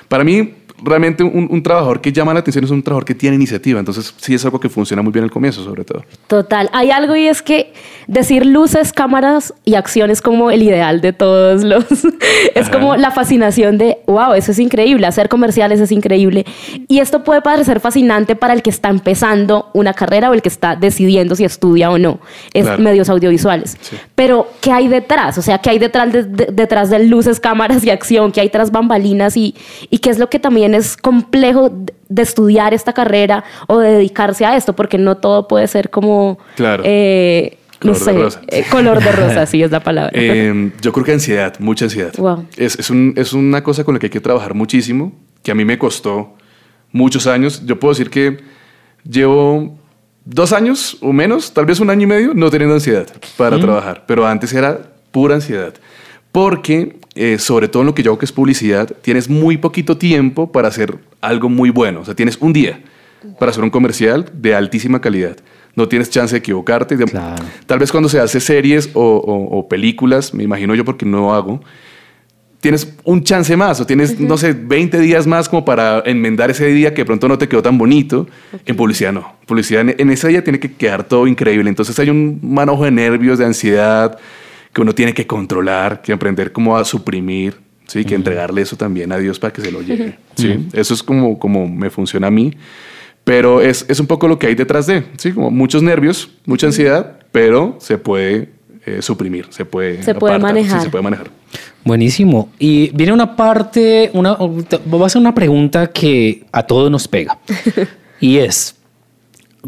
para 0.09 0.25
mí, 0.25 0.55
realmente 0.83 1.23
un, 1.23 1.49
un, 1.51 1.63
trabajador 1.63 2.01
que 2.01 2.13
llama 2.13 2.33
la 2.33 2.41
atención 2.41 2.65
es 2.65 2.71
un 2.71 2.83
trabajador 2.83 3.05
que 3.05 3.15
tiene 3.15 3.37
iniciativa. 3.37 3.79
Entonces, 3.79 4.15
sí 4.19 4.35
es 4.35 4.45
algo 4.45 4.61
que 4.61 4.69
funciona 4.69 5.03
muy 5.03 5.13
bien 5.13 5.25
al 5.25 5.31
comienzo, 5.31 5.63
sobre 5.65 5.85
todo. 5.85 6.05
Total. 6.27 6.71
Hay 6.73 6.91
algo 6.91 7.17
y 7.17 7.27
es 7.27 7.43
que 7.43 7.73
decir 8.07 8.47
luces, 8.47 8.93
cámaras 8.93 9.55
y 9.65 9.75
acción 9.75 10.11
es 10.11 10.23
como 10.23 10.51
el 10.51 10.63
ideal 10.63 11.01
de 11.01 11.13
todos 11.13 11.65
los... 11.65 11.85
es 12.55 12.69
como 12.69 12.97
la 12.97 13.11
fascinación 13.11 13.79
de, 13.79 13.99
wow, 14.07 14.35
eso 14.35 14.53
es 14.53 14.59
increíble. 14.59 15.07
Hacer 15.07 15.29
comerciales 15.29 15.81
es 15.81 15.93
increíble. 15.93 16.47
Y 16.87 17.01
esto 17.01 17.25
puede 17.25 17.43
parecer 17.43 17.81
fascinante 17.81 18.37
para 18.37 18.55
el 18.55 18.63
que 18.63 18.71
está 18.71 18.89
empezando 18.89 19.71
una 19.75 19.95
carrera 19.95 20.31
o 20.31 20.35
el 20.35 20.43
que 20.43 20.49
está 20.49 20.77
decidiendo 20.77 21.35
si 21.35 21.45
estudia 21.45 21.91
o 21.91 21.99
no. 21.99 22.21
Es 22.55 22.79
medios 22.79 23.09
audiovisuales. 23.09 23.77
Pero, 24.15 24.49
¿qué 24.61 24.73
hay 24.73 24.89
detrás? 24.89 25.39
O 25.39 25.43
sea, 25.43 25.59
¿qué 25.59 25.71
hay 25.71 25.79
detrás 25.79 26.13
de, 26.13 26.23
detrás 26.53 26.91
de 26.91 27.05
luces, 27.05 27.41
cámaras 27.41 27.85
y 27.85 27.91
acción? 27.91 28.33
¿Qué 28.33 28.41
hay 28.41 28.49
tras 28.49 28.71
bambalinas? 28.71 29.37
Y, 29.37 29.55
y 29.91 29.98
qué 29.99 30.11
es 30.11 30.19
lo 30.19 30.29
que 30.29 30.39
también 30.39 30.75
es 30.75 30.97
complejo 30.97 31.71
de 32.09 32.23
estudiar 32.23 32.75
esta 32.75 32.93
carrera 32.93 33.45
o 33.67 33.79
de 33.79 33.93
dedicarse 33.93 34.45
a 34.45 34.57
esto, 34.57 34.75
porque 34.75 34.99
no 34.99 35.17
todo 35.17 35.49
puede 35.49 35.67
ser 35.67 35.91
como... 35.91 36.39
Claro. 36.57 36.83
Eh, 36.87 37.59
color 37.81 37.99
no 37.99 38.05
sé, 38.05 38.13
de 38.13 38.19
rosa. 38.19 38.41
Eh, 38.49 38.65
color 38.71 39.03
de 39.03 39.13
rosa, 39.13 39.47
sí 39.47 39.63
es 39.63 39.71
la 39.71 39.81
palabra. 39.81 40.11
Em, 40.15 40.73
yo 40.81 40.93
creo 40.93 41.05
que 41.05 41.13
ansiedad, 41.13 41.55
mucha 41.59 41.85
ansiedad. 41.87 42.13
Es, 42.57 42.79
es, 42.79 42.91
un, 42.91 43.15
es 43.17 43.33
una 43.33 43.63
cosa 43.63 43.85
con 43.85 43.95
la 43.95 44.01
que 44.01 44.07
hay 44.07 44.11
que 44.11 44.21
trabajar 44.21 44.55
muchísimo, 44.55 45.13
que 45.43 45.51
a 45.51 45.55
mí 45.55 45.65
me 45.65 45.79
costó 45.79 46.35
muchos 46.93 47.27
años. 47.27 47.63
Yo 47.65 47.79
puedo 47.79 47.93
decir 47.93 48.11
que 48.11 48.39
llevo 49.05 49.79
dos 50.25 50.53
años 50.53 50.99
o 51.01 51.13
menos, 51.13 51.53
tal 51.53 51.67
vez 51.67 51.81
un 51.81 51.91
año 51.91 52.03
y 52.03 52.07
medio, 52.07 52.35
no 52.35 52.51
teniendo 52.51 52.75
ansiedad 52.75 53.07
para 53.37 53.59
trabajar, 53.59 54.05
pero 54.07 54.27
antes 54.27 54.53
era 54.53 54.79
pura 55.11 55.37
ansiedad. 55.37 55.75
Porque 56.33 56.99
eh, 57.21 57.41
sobre 57.41 57.67
todo 57.67 57.83
en 57.83 57.87
lo 57.89 57.95
que 57.97 58.05
yo 58.05 58.13
hago 58.13 58.19
que 58.21 58.27
es 58.27 58.33
publicidad, 58.33 58.95
tienes 59.03 59.29
muy 59.29 59.57
poquito 59.57 59.99
tiempo 59.99 60.53
para 60.53 60.69
hacer 60.69 60.99
algo 61.21 61.49
muy 61.49 61.71
bueno. 61.71 62.03
O 62.03 62.05
sea, 62.05 62.15
tienes 62.15 62.37
un 62.41 62.53
día 62.53 62.81
para 63.41 63.51
hacer 63.51 63.65
un 63.65 63.71
comercial 63.71 64.31
de 64.33 64.55
altísima 64.55 65.01
calidad. 65.01 65.37
No 65.75 65.89
tienes 65.89 66.11
chance 66.11 66.33
de 66.33 66.39
equivocarte. 66.39 66.97
Tal 67.67 67.79
vez 67.81 67.91
cuando 67.91 68.09
se 68.09 68.21
hace 68.21 68.39
series 68.39 68.91
o, 68.95 69.67
películas, 69.69 70.33
me 70.33 70.45
imagino 70.45 70.77
yo 70.77 70.85
porque 70.85 71.05
no 71.05 71.35
hago, 71.35 71.61
tienes 72.61 72.95
un 73.03 73.25
chance 73.25 73.57
más 73.57 73.81
o 73.81 73.87
tienes, 73.87 74.21
no 74.21 74.37
sé, 74.39 74.53
20 74.53 75.01
días 75.01 75.27
más 75.27 75.49
como 75.49 75.65
para 75.65 76.05
enmendar 76.07 76.53
ese 76.53 76.67
día 76.67 76.95
que 76.95 77.03
de 77.03 77.07
pronto 77.07 77.27
no 77.27 77.37
te 77.37 77.49
quedó 77.49 77.63
tan 77.63 77.79
bonito. 77.79 78.29
En 78.65 78.77
publicidad 78.77 79.13
no. 79.13 79.35
publicidad 79.45 79.81
en, 79.81 79.97
en, 79.99 80.11
ese 80.11 80.29
día 80.29 80.45
tiene 80.45 80.61
que 80.61 80.73
quedar 80.73 81.03
todo 81.03 81.27
increíble. 81.27 81.69
Entonces 81.69 81.99
hay 81.99 82.11
un 82.11 82.39
manojo 82.43 82.85
de 82.85 82.93
nervios, 82.93 83.41
de 83.41 83.45
ansiedad 83.45 84.19
que 84.73 84.81
uno 84.81 84.95
tiene 84.95 85.15
que 85.15 85.27
controlar, 85.27 86.03
que 86.03 86.13
aprender 86.13 86.53
cómo 86.53 86.77
a 86.77 86.85
suprimir, 86.85 87.57
¿sí? 87.87 88.05
que 88.05 88.15
entregarle 88.15 88.63
eso 88.63 88.77
también 88.77 89.13
a 89.13 89.19
Dios 89.19 89.39
para 89.39 89.53
que 89.53 89.63
se 89.63 89.71
lo 89.71 89.83
lleve. 89.83 90.19
¿sí? 90.37 90.69
Eso 90.73 90.95
es 90.95 91.03
como, 91.03 91.39
como 91.39 91.67
me 91.67 91.91
funciona 91.91 92.29
a 92.29 92.31
mí. 92.31 92.55
Pero 93.25 93.61
es, 93.61 93.85
es, 93.89 94.01
un 94.01 94.07
poco 94.07 94.27
lo 94.27 94.39
que 94.39 94.47
hay 94.47 94.55
detrás 94.55 94.87
de, 94.87 95.05
¿sí? 95.19 95.33
Como 95.33 95.51
muchos 95.51 95.83
nervios, 95.83 96.31
mucha 96.47 96.67
ansiedad, 96.67 97.19
pero 97.31 97.77
se 97.79 97.99
puede 97.99 98.49
eh, 98.87 99.03
suprimir, 99.03 99.49
se 99.51 99.67
puede, 99.67 100.03
se 100.03 100.15
puede 100.15 100.39
manejar. 100.39 100.79
Sí, 100.79 100.85
se 100.85 100.91
puede 100.91 101.03
manejar. 101.03 101.29
Buenísimo. 101.85 102.51
Y 102.59 102.89
viene 102.95 103.13
una 103.13 103.37
parte, 103.37 104.11
una, 104.15 104.35
voy 104.35 105.03
a 105.03 105.07
hacer 105.07 105.21
una 105.21 105.35
pregunta 105.35 105.89
que 105.89 106.47
a 106.53 106.63
todos 106.63 106.91
nos 106.91 107.07
pega. 107.07 107.39
y 108.21 108.39
es, 108.39 108.78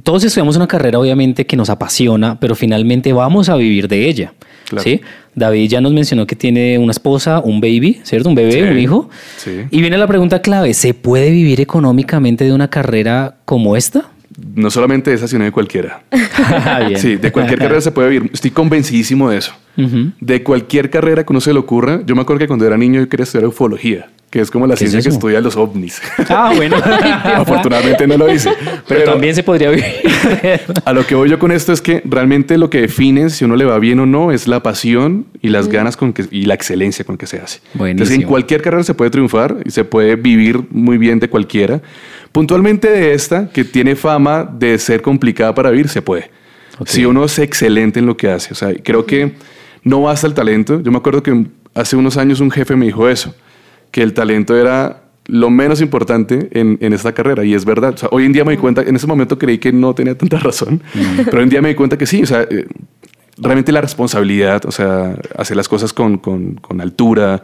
todos 0.02 0.24
estudiamos 0.24 0.56
una 0.56 0.68
carrera 0.68 0.98
obviamente 0.98 1.46
que 1.46 1.56
nos 1.56 1.70
apasiona, 1.70 2.38
pero 2.40 2.54
finalmente 2.54 3.12
vamos 3.12 3.48
a 3.48 3.56
vivir 3.56 3.88
de 3.88 4.08
ella. 4.08 4.32
¿sí? 4.78 5.00
David 5.34 5.68
ya 5.68 5.80
nos 5.80 5.92
mencionó 5.92 6.26
que 6.26 6.36
tiene 6.36 6.78
una 6.78 6.92
esposa, 6.92 7.40
un 7.40 7.60
baby, 7.60 8.00
¿cierto? 8.04 8.28
Un 8.28 8.34
bebé, 8.34 8.70
un 8.70 8.78
hijo. 8.78 9.08
Y 9.70 9.80
viene 9.80 9.98
la 9.98 10.06
pregunta 10.06 10.42
clave, 10.42 10.74
¿se 10.74 10.94
puede 10.94 11.30
vivir 11.30 11.60
económicamente 11.60 12.44
de 12.44 12.52
una 12.52 12.68
carrera 12.68 13.36
como 13.44 13.76
esta? 13.76 14.10
No 14.54 14.70
solamente 14.70 15.10
de 15.10 15.16
esa, 15.16 15.28
sino 15.28 15.44
de 15.44 15.52
cualquiera. 15.52 16.02
Sí, 16.96 17.16
de 17.16 17.32
cualquier 17.32 17.58
carrera 17.58 17.80
se 17.80 17.90
puede 17.90 18.08
vivir. 18.08 18.30
Estoy 18.32 18.50
convencidísimo 18.50 19.30
de 19.30 19.38
eso. 19.38 19.52
De 20.20 20.42
cualquier 20.42 20.90
carrera 20.90 21.24
que 21.24 21.32
uno 21.32 21.40
se 21.40 21.52
le 21.52 21.58
ocurra. 21.58 22.02
Yo 22.04 22.14
me 22.14 22.22
acuerdo 22.22 22.40
que 22.40 22.46
cuando 22.46 22.66
era 22.66 22.76
niño 22.76 23.00
yo 23.00 23.08
quería 23.08 23.24
estudiar 23.24 23.46
ufología 23.48 24.08
que 24.30 24.40
es 24.40 24.50
como 24.50 24.66
la 24.68 24.76
ciencia 24.76 25.02
que 25.02 25.08
estudia 25.08 25.40
los 25.40 25.56
ovnis. 25.56 26.00
Ah, 26.28 26.52
bueno. 26.54 26.76
Afortunadamente 27.24 28.06
no 28.06 28.16
lo 28.16 28.32
hice. 28.32 28.50
Pero, 28.86 29.04
también 29.04 29.34
se 29.34 29.42
podría 29.42 29.70
vivir. 29.70 29.84
a 30.84 30.92
lo 30.92 31.04
que 31.04 31.16
voy 31.16 31.28
yo 31.28 31.40
con 31.40 31.50
esto 31.50 31.72
es 31.72 31.80
que 31.80 32.02
realmente 32.04 32.56
lo 32.56 32.70
que 32.70 32.82
define 32.82 33.30
si 33.30 33.44
uno 33.44 33.56
le 33.56 33.64
va 33.64 33.78
bien 33.80 33.98
o 33.98 34.06
no 34.06 34.30
es 34.30 34.46
la 34.46 34.62
pasión 34.62 35.26
y 35.42 35.48
las 35.48 35.68
ganas 35.68 35.96
con 35.96 36.12
que, 36.12 36.26
y 36.30 36.44
la 36.44 36.54
excelencia 36.54 37.04
con 37.04 37.16
que 37.16 37.26
se 37.26 37.40
hace. 37.40 37.60
Entonces, 37.80 38.14
en 38.14 38.22
cualquier 38.22 38.62
carrera 38.62 38.84
se 38.84 38.94
puede 38.94 39.10
triunfar 39.10 39.56
y 39.64 39.70
se 39.70 39.84
puede 39.84 40.14
vivir 40.14 40.60
muy 40.70 40.98
bien 40.98 41.18
de 41.18 41.28
cualquiera. 41.28 41.82
Puntualmente 42.32 42.88
de 42.88 43.12
esta, 43.12 43.48
que 43.48 43.64
tiene 43.64 43.96
fama 43.96 44.44
de 44.44 44.78
ser 44.78 45.02
complicada 45.02 45.54
para 45.54 45.70
vivir, 45.70 45.88
se 45.88 46.02
puede. 46.02 46.30
Si 46.86 47.04
uno 47.04 47.24
es 47.24 47.38
excelente 47.38 47.98
en 47.98 48.06
lo 48.06 48.16
que 48.16 48.30
hace. 48.30 48.52
O 48.52 48.56
sea, 48.56 48.72
creo 48.82 49.04
que 49.04 49.34
no 49.82 50.02
basta 50.02 50.26
el 50.26 50.34
talento. 50.34 50.80
Yo 50.80 50.90
me 50.90 50.98
acuerdo 50.98 51.22
que 51.22 51.46
hace 51.74 51.96
unos 51.96 52.16
años 52.16 52.40
un 52.40 52.50
jefe 52.50 52.76
me 52.76 52.86
dijo 52.86 53.08
eso 53.08 53.34
que 53.90 54.02
el 54.02 54.14
talento 54.14 54.56
era 54.56 55.02
lo 55.26 55.50
menos 55.50 55.80
importante 55.80 56.48
en, 56.52 56.78
en, 56.80 56.92
esta 56.92 57.12
carrera 57.12 57.44
y 57.44 57.54
es 57.54 57.64
verdad. 57.64 57.94
O 57.94 57.96
sea, 57.96 58.08
hoy 58.12 58.24
en 58.24 58.32
día 58.32 58.44
me 58.44 58.52
di 58.52 58.58
cuenta, 58.58 58.82
en 58.82 58.96
ese 58.96 59.06
momento 59.06 59.38
creí 59.38 59.58
que 59.58 59.72
no 59.72 59.94
tenía 59.94 60.16
tanta 60.16 60.38
razón, 60.38 60.82
pero 61.24 61.38
hoy 61.38 61.44
en 61.44 61.50
día 61.50 61.62
me 61.62 61.68
di 61.68 61.74
cuenta 61.74 61.98
que 61.98 62.06
sí, 62.06 62.22
o 62.22 62.26
sea, 62.26 62.42
eh, 62.42 62.66
realmente 63.36 63.72
la 63.72 63.80
responsabilidad, 63.80 64.64
o 64.66 64.72
sea, 64.72 65.16
hacer 65.36 65.56
las 65.56 65.68
cosas 65.68 65.92
con, 65.92 66.18
con, 66.18 66.54
con 66.54 66.80
altura, 66.80 67.42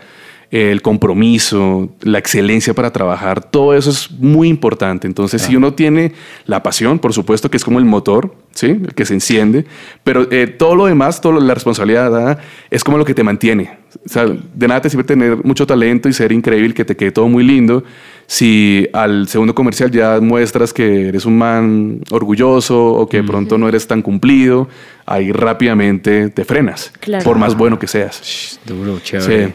el 0.51 0.81
compromiso, 0.81 1.91
la 2.03 2.19
excelencia 2.19 2.73
para 2.73 2.93
trabajar, 2.93 3.43
todo 3.43 3.75
eso 3.75 3.91
es 3.91 4.11
muy 4.11 4.49
importante. 4.49 5.07
Entonces, 5.07 5.43
si 5.43 5.57
uno 5.57 5.75
tiene 5.75 6.13
la 6.47 6.63
pasión, 6.63 6.99
por 6.99 7.13
supuesto 7.13 7.51
que 7.51 7.57
es 7.57 7.65
como 7.65 7.79
el 7.79 7.85
motor, 7.85 8.35
¿sí? 8.53 8.67
El 8.67 8.95
que 8.95 9.05
se 9.05 9.15
enciende, 9.15 9.67
pero 10.05 10.31
eh, 10.31 10.47
todo 10.47 10.77
lo 10.77 10.87
demás, 10.87 11.21
toda 11.21 11.41
la 11.41 11.55
responsabilidad 11.55 12.39
es 12.71 12.85
como 12.85 12.97
lo 12.97 13.05
que 13.05 13.15
te 13.15 13.25
mantiene. 13.25 13.79
O 14.05 14.09
sea, 14.09 14.27
de 14.27 14.69
nada 14.69 14.81
te 14.81 14.91
sirve 14.91 15.05
tener 15.05 15.45
mucho 15.45 15.67
talento 15.67 16.09
y 16.09 16.13
ser 16.13 16.31
increíble, 16.31 16.75
que 16.75 16.85
te 16.85 16.97
quede 16.97 17.11
todo 17.11 17.29
muy 17.29 17.43
lindo, 17.43 17.83
si 18.27 18.89
al 18.93 19.27
segundo 19.29 19.55
comercial 19.55 19.91
ya 19.91 20.21
muestras 20.21 20.73
que 20.73 21.09
eres 21.09 21.27
un 21.27 21.39
man 21.39 22.01
orgulloso 22.11 22.85
o 22.87 23.09
que 23.09 23.19
de 23.19 23.25
pronto 23.25 23.59
no 23.59 23.69
eres 23.69 23.87
tan 23.87 24.03
cumplido, 24.03 24.69
ahí 25.07 25.33
rápidamente 25.33 26.29
te 26.31 26.45
frenas, 26.45 26.93
por 27.25 27.39
más 27.39 27.57
bueno 27.57 27.79
que 27.79 27.89
seas. 27.89 28.61
Duro, 28.65 29.01
chévere. 29.01 29.47
Sí. 29.47 29.53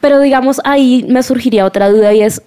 Pero 0.00 0.20
digamos, 0.20 0.60
ahí 0.64 1.04
me 1.08 1.22
surgiría 1.22 1.64
otra 1.64 1.88
duda 1.90 2.12
y 2.12 2.22
es, 2.22 2.42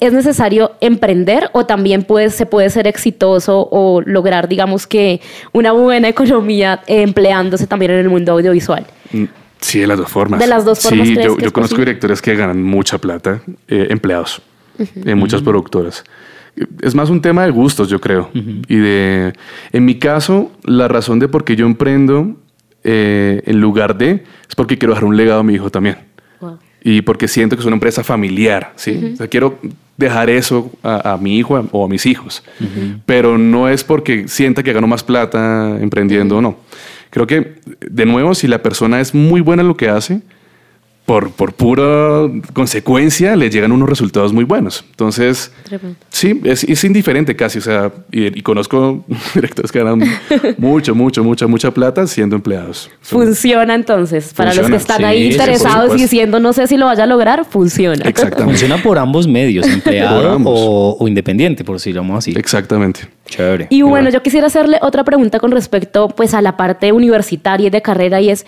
¿es 0.00 0.12
necesario 0.12 0.72
emprender 0.80 1.50
o 1.52 1.66
también 1.66 2.02
puede, 2.04 2.30
se 2.30 2.46
puede 2.46 2.70
ser 2.70 2.86
exitoso 2.86 3.68
o 3.70 4.00
lograr, 4.02 4.48
digamos, 4.48 4.86
que 4.86 5.20
una 5.52 5.72
buena 5.72 6.08
economía 6.08 6.82
empleándose 6.86 7.66
también 7.66 7.92
en 7.92 7.98
el 7.98 8.08
mundo 8.08 8.32
audiovisual? 8.32 8.86
Mm, 9.12 9.24
sí, 9.60 9.80
de 9.80 9.86
las 9.86 9.98
dos 9.98 10.08
formas. 10.08 10.40
De 10.40 10.46
las 10.46 10.64
dos 10.64 10.80
formas. 10.80 11.08
Sí, 11.08 11.16
yo, 11.16 11.52
conozco 11.52 11.76
directores 11.76 12.22
que 12.22 12.34
ganan 12.34 12.62
mucha 12.62 12.98
plata, 12.98 13.42
eh, 13.68 13.88
empleados, 13.90 14.40
en 14.78 15.18
muchas 15.18 15.42
productoras. 15.42 16.04
Es 16.82 16.94
más 16.94 17.08
un 17.08 17.22
tema 17.22 17.44
de 17.44 17.50
gustos, 17.50 17.88
yo 17.88 17.98
creo. 17.98 18.28
Y 18.34 18.76
de, 18.76 19.32
en 19.72 19.84
mi 19.86 19.98
caso, 19.98 20.52
la 20.64 20.86
razón 20.86 21.18
de 21.18 21.26
por 21.26 21.44
qué 21.44 21.56
yo 21.56 21.64
emprendo 21.64 22.36
eh, 22.84 23.42
en 23.46 23.58
lugar 23.58 23.96
de 23.96 24.24
es 24.48 24.54
porque 24.54 24.76
quiero 24.76 24.92
dejar 24.92 25.06
un 25.06 25.16
legado 25.16 25.40
a 25.40 25.42
mi 25.44 25.54
hijo 25.54 25.70
también 25.70 26.11
y 26.82 27.02
porque 27.02 27.28
siento 27.28 27.56
que 27.56 27.60
es 27.60 27.66
una 27.66 27.76
empresa 27.76 28.02
familiar, 28.02 28.72
¿sí? 28.76 29.12
o 29.14 29.16
sea, 29.16 29.28
quiero 29.28 29.58
dejar 29.96 30.30
eso 30.30 30.70
a, 30.82 31.16
mi 31.20 31.38
hijo 31.38 31.64
o 31.70 31.84
a 31.84 31.88
mis 31.88 32.06
hijos, 32.06 32.42
pero 33.06 33.38
no 33.38 33.68
es 33.68 33.84
porque 33.84 34.26
sienta 34.26 34.62
que 34.62 34.72
gano 34.72 34.86
más 34.86 35.04
plata 35.04 35.76
emprendiendo 35.80 36.38
o 36.38 36.40
no. 36.40 36.56
Creo 37.10 37.26
que, 37.26 37.56
de 37.80 38.06
nuevo, 38.06 38.34
si 38.34 38.48
la 38.48 38.62
persona 38.62 39.00
es 39.00 39.14
muy 39.14 39.42
buena 39.42 39.62
en 39.62 39.68
lo 39.68 39.76
que 39.76 39.88
hace, 39.88 40.22
por, 41.06 41.32
por 41.32 41.52
pura 41.52 42.30
consecuencia 42.52 43.34
le 43.34 43.50
llegan 43.50 43.72
unos 43.72 43.88
resultados 43.88 44.32
muy 44.32 44.44
buenos. 44.44 44.84
Entonces, 44.90 45.52
sí, 46.10 46.40
es, 46.44 46.64
es, 46.64 46.84
indiferente 46.84 47.34
casi. 47.34 47.58
O 47.58 47.62
sea, 47.62 47.92
y, 48.12 48.40
conozco 48.42 49.04
directores 49.34 49.72
que 49.72 49.78
ganan 49.80 50.02
mucho, 50.58 50.94
mucho, 50.94 51.24
mucha, 51.24 51.46
mucha 51.46 51.70
plata 51.72 52.06
siendo 52.06 52.36
empleados. 52.36 52.88
Funciona 53.00 53.74
entonces. 53.74 54.32
Para 54.32 54.54
los 54.54 54.68
que 54.68 54.76
están 54.76 55.04
ahí 55.04 55.32
interesados 55.32 55.96
y 55.96 56.02
diciendo 56.02 56.38
no 56.38 56.52
sé 56.52 56.66
si 56.66 56.76
lo 56.76 56.86
vaya 56.86 57.04
a 57.04 57.06
lograr, 57.06 57.44
funciona. 57.44 58.08
Exactamente. 58.08 58.44
Funciona 58.44 58.82
por 58.82 58.98
ambos 58.98 59.26
medios, 59.26 59.66
empleado 59.68 60.36
o, 60.44 60.96
o, 60.98 61.08
independiente, 61.08 61.64
por 61.64 61.76
decirlo 61.76 62.02
así. 62.16 62.32
Exactamente. 62.36 63.08
Chévere. 63.32 63.66
Y 63.70 63.80
bueno, 63.80 64.10
yo 64.10 64.22
quisiera 64.22 64.48
hacerle 64.48 64.78
otra 64.82 65.04
pregunta 65.04 65.40
con 65.40 65.52
respecto 65.52 66.08
pues 66.08 66.34
a 66.34 66.42
la 66.42 66.56
parte 66.58 66.92
universitaria 66.92 67.68
y 67.68 67.70
de 67.70 67.80
carrera 67.80 68.20
y 68.20 68.28
es 68.28 68.44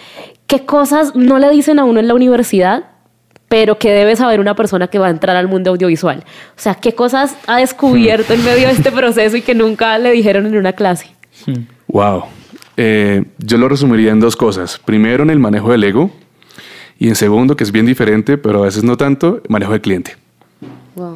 ¿qué 0.47 0.66
cosas 0.66 1.16
no 1.16 1.38
le 1.38 1.49
dicen 1.51 1.79
a 1.79 1.85
uno 1.85 2.01
en 2.01 2.09
la 2.09 2.14
universidad, 2.14 2.85
pero 3.49 3.79
que 3.79 3.90
debe 3.92 4.14
saber 4.14 4.40
una 4.40 4.55
persona 4.55 4.88
que 4.88 4.99
va 4.99 5.07
a 5.07 5.11
entrar 5.11 5.37
al 5.37 5.49
mundo 5.49 5.70
audiovisual? 5.70 6.18
O 6.18 6.61
sea, 6.61 6.75
¿qué 6.75 6.94
cosas 6.94 7.35
ha 7.47 7.57
descubierto 7.57 8.35
en 8.35 8.44
medio 8.44 8.68
de 8.68 8.75
este 8.75 8.92
proceso 8.92 9.38
y 9.38 9.42
que 9.42 9.55
nunca 9.55 9.99
le 9.99 10.11
dijeron 10.11 10.44
en 10.47 10.57
una 10.57 10.75
clase? 10.75 11.07
Wow. 11.88 12.25
Eh, 12.77 13.25
yo 13.38 13.57
lo 13.57 13.68
resumiría 13.68 14.11
en 14.12 14.20
dos 14.20 14.37
cosas. 14.37 14.79
Primero, 14.85 15.23
en 15.23 15.31
el 15.31 15.38
manejo 15.38 15.70
del 15.70 15.85
ego. 15.85 16.11
Y 16.99 17.09
en 17.09 17.14
segundo, 17.14 17.57
que 17.57 17.64
es 17.64 17.73
bien 17.73 17.87
diferente, 17.87 18.37
pero 18.37 18.62
a 18.62 18.66
veces 18.66 18.85
no 18.85 18.97
tanto, 18.97 19.40
manejo 19.49 19.73
del 19.73 19.81
cliente. 19.81 20.16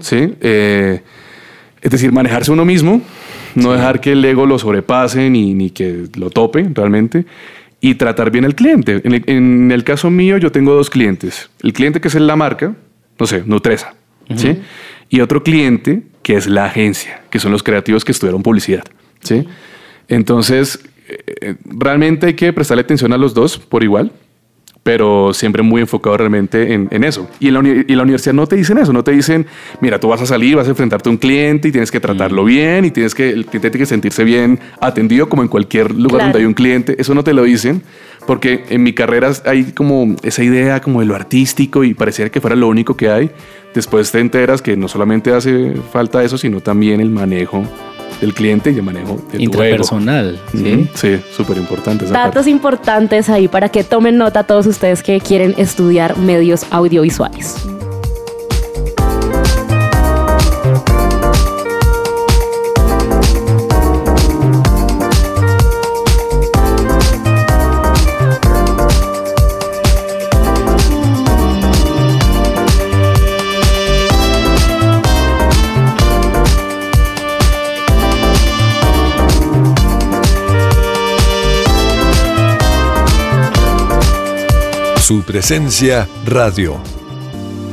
¿sí? 0.00 0.34
Eh, 0.40 1.02
es 1.80 1.90
decir, 1.90 2.12
manejarse 2.12 2.50
uno 2.50 2.64
mismo, 2.64 3.00
no 3.58 3.72
dejar 3.72 4.00
que 4.00 4.12
el 4.12 4.24
ego 4.24 4.46
lo 4.46 4.58
sobrepase 4.58 5.30
ni, 5.30 5.54
ni 5.54 5.70
que 5.70 6.06
lo 6.16 6.30
tope 6.30 6.68
realmente 6.74 7.26
y 7.80 7.94
tratar 7.94 8.30
bien 8.30 8.44
al 8.44 8.54
cliente. 8.54 9.00
En 9.04 9.70
el, 9.70 9.84
caso 9.84 10.10
mío, 10.10 10.36
yo 10.38 10.50
tengo 10.50 10.74
dos 10.74 10.90
clientes. 10.90 11.50
El 11.62 11.72
cliente 11.72 12.00
que 12.00 12.08
es 12.08 12.14
la 12.14 12.36
marca, 12.36 12.74
no 13.18 13.26
sé, 13.26 13.42
Nutresa, 13.46 13.94
¿sí? 14.34 14.58
Y 15.08 15.20
otro 15.20 15.42
cliente 15.42 16.02
que 16.22 16.34
es 16.34 16.46
la 16.46 16.66
agencia, 16.66 17.22
que 17.30 17.38
son 17.38 17.52
los 17.52 17.62
creativos 17.62 18.04
que 18.04 18.12
estudiaron 18.12 18.42
publicidad, 18.42 18.84
¿sí? 19.20 19.46
Entonces, 20.08 20.80
eh, 21.08 21.54
realmente 21.64 22.26
hay 22.26 22.34
que 22.34 22.52
prestarle 22.52 22.82
atención 22.82 23.12
a 23.12 23.18
los 23.18 23.32
dos 23.32 23.58
por 23.58 23.82
igual, 23.84 24.12
pero 24.88 25.34
siempre 25.34 25.62
muy 25.62 25.82
enfocado 25.82 26.16
realmente 26.16 26.72
en, 26.72 27.04
eso. 27.04 27.28
Y 27.40 27.48
en, 27.48 27.52
la 27.52 27.60
la 27.60 28.02
universidad 28.04 28.32
no 28.32 28.46
te 28.46 28.56
dicen 28.56 28.78
eso, 28.78 28.90
no 28.90 29.04
te 29.04 29.10
dicen, 29.10 29.44
mira, 29.82 30.00
tú 30.00 30.08
vas 30.08 30.22
a 30.22 30.24
salir, 30.24 30.56
vas 30.56 30.66
a 30.66 30.70
enfrentarte 30.70 31.10
a 31.10 31.12
un 31.12 31.18
cliente 31.18 31.68
y 31.68 31.72
tienes 31.72 31.90
que 31.90 32.00
tratarlo 32.00 32.42
mm. 32.42 32.46
bien 32.46 32.84
y 32.86 32.90
tienes 32.90 33.14
que, 33.14 33.28
el 33.28 33.44
cliente 33.44 33.68
tiene 33.68 33.82
que 33.82 33.86
sentirse 33.86 34.24
bien 34.24 34.58
atendido 34.80 35.28
como 35.28 35.42
en 35.42 35.48
cualquier 35.48 35.94
lugar 35.94 36.22
donde 36.22 36.38
hay 36.38 36.46
un 36.46 36.54
cliente. 36.54 36.96
Eso 36.98 37.12
no 37.12 37.22
te 37.22 37.34
lo 37.34 37.42
dicen 37.42 37.82
porque 38.26 38.64
en 38.70 38.82
mi 38.82 38.94
carrera 38.94 39.30
hay 39.44 39.72
como 39.72 40.16
esa 40.22 40.42
idea 40.42 40.80
como 40.80 41.00
de 41.00 41.06
lo 41.06 41.14
artístico 41.14 41.84
y 41.84 41.92
pareciera 41.92 42.30
que 42.30 42.40
fuera 42.40 42.56
lo 42.56 42.66
único 42.66 42.96
que 42.96 43.10
hay. 43.10 43.30
Después 43.74 44.10
te 44.10 44.20
enteras 44.20 44.62
que 44.62 44.74
no 44.78 44.88
solamente 44.88 45.34
hace 45.34 45.74
falta 45.92 46.24
eso, 46.24 46.38
sino 46.38 46.62
también 46.62 47.02
el 47.02 47.10
manejo 47.10 47.62
del 48.20 48.34
cliente 48.34 48.70
y 48.70 48.76
el 48.76 48.82
manejo 48.82 49.18
de 49.32 49.42
Intrapersonal. 49.42 50.40
¿sí? 50.52 50.88
Sí, 50.94 51.20
súper 51.30 51.56
importante. 51.56 52.06
Datos 52.06 52.46
importantes 52.46 53.28
ahí 53.28 53.48
para 53.48 53.68
que 53.68 53.84
tomen 53.84 54.16
nota 54.16 54.44
todos 54.44 54.66
ustedes 54.66 55.02
que 55.02 55.20
quieren 55.20 55.54
estudiar 55.56 56.18
medios 56.18 56.66
audiovisuales. 56.70 57.68
Su 85.08 85.22
presencia 85.22 86.06
radio. 86.26 86.76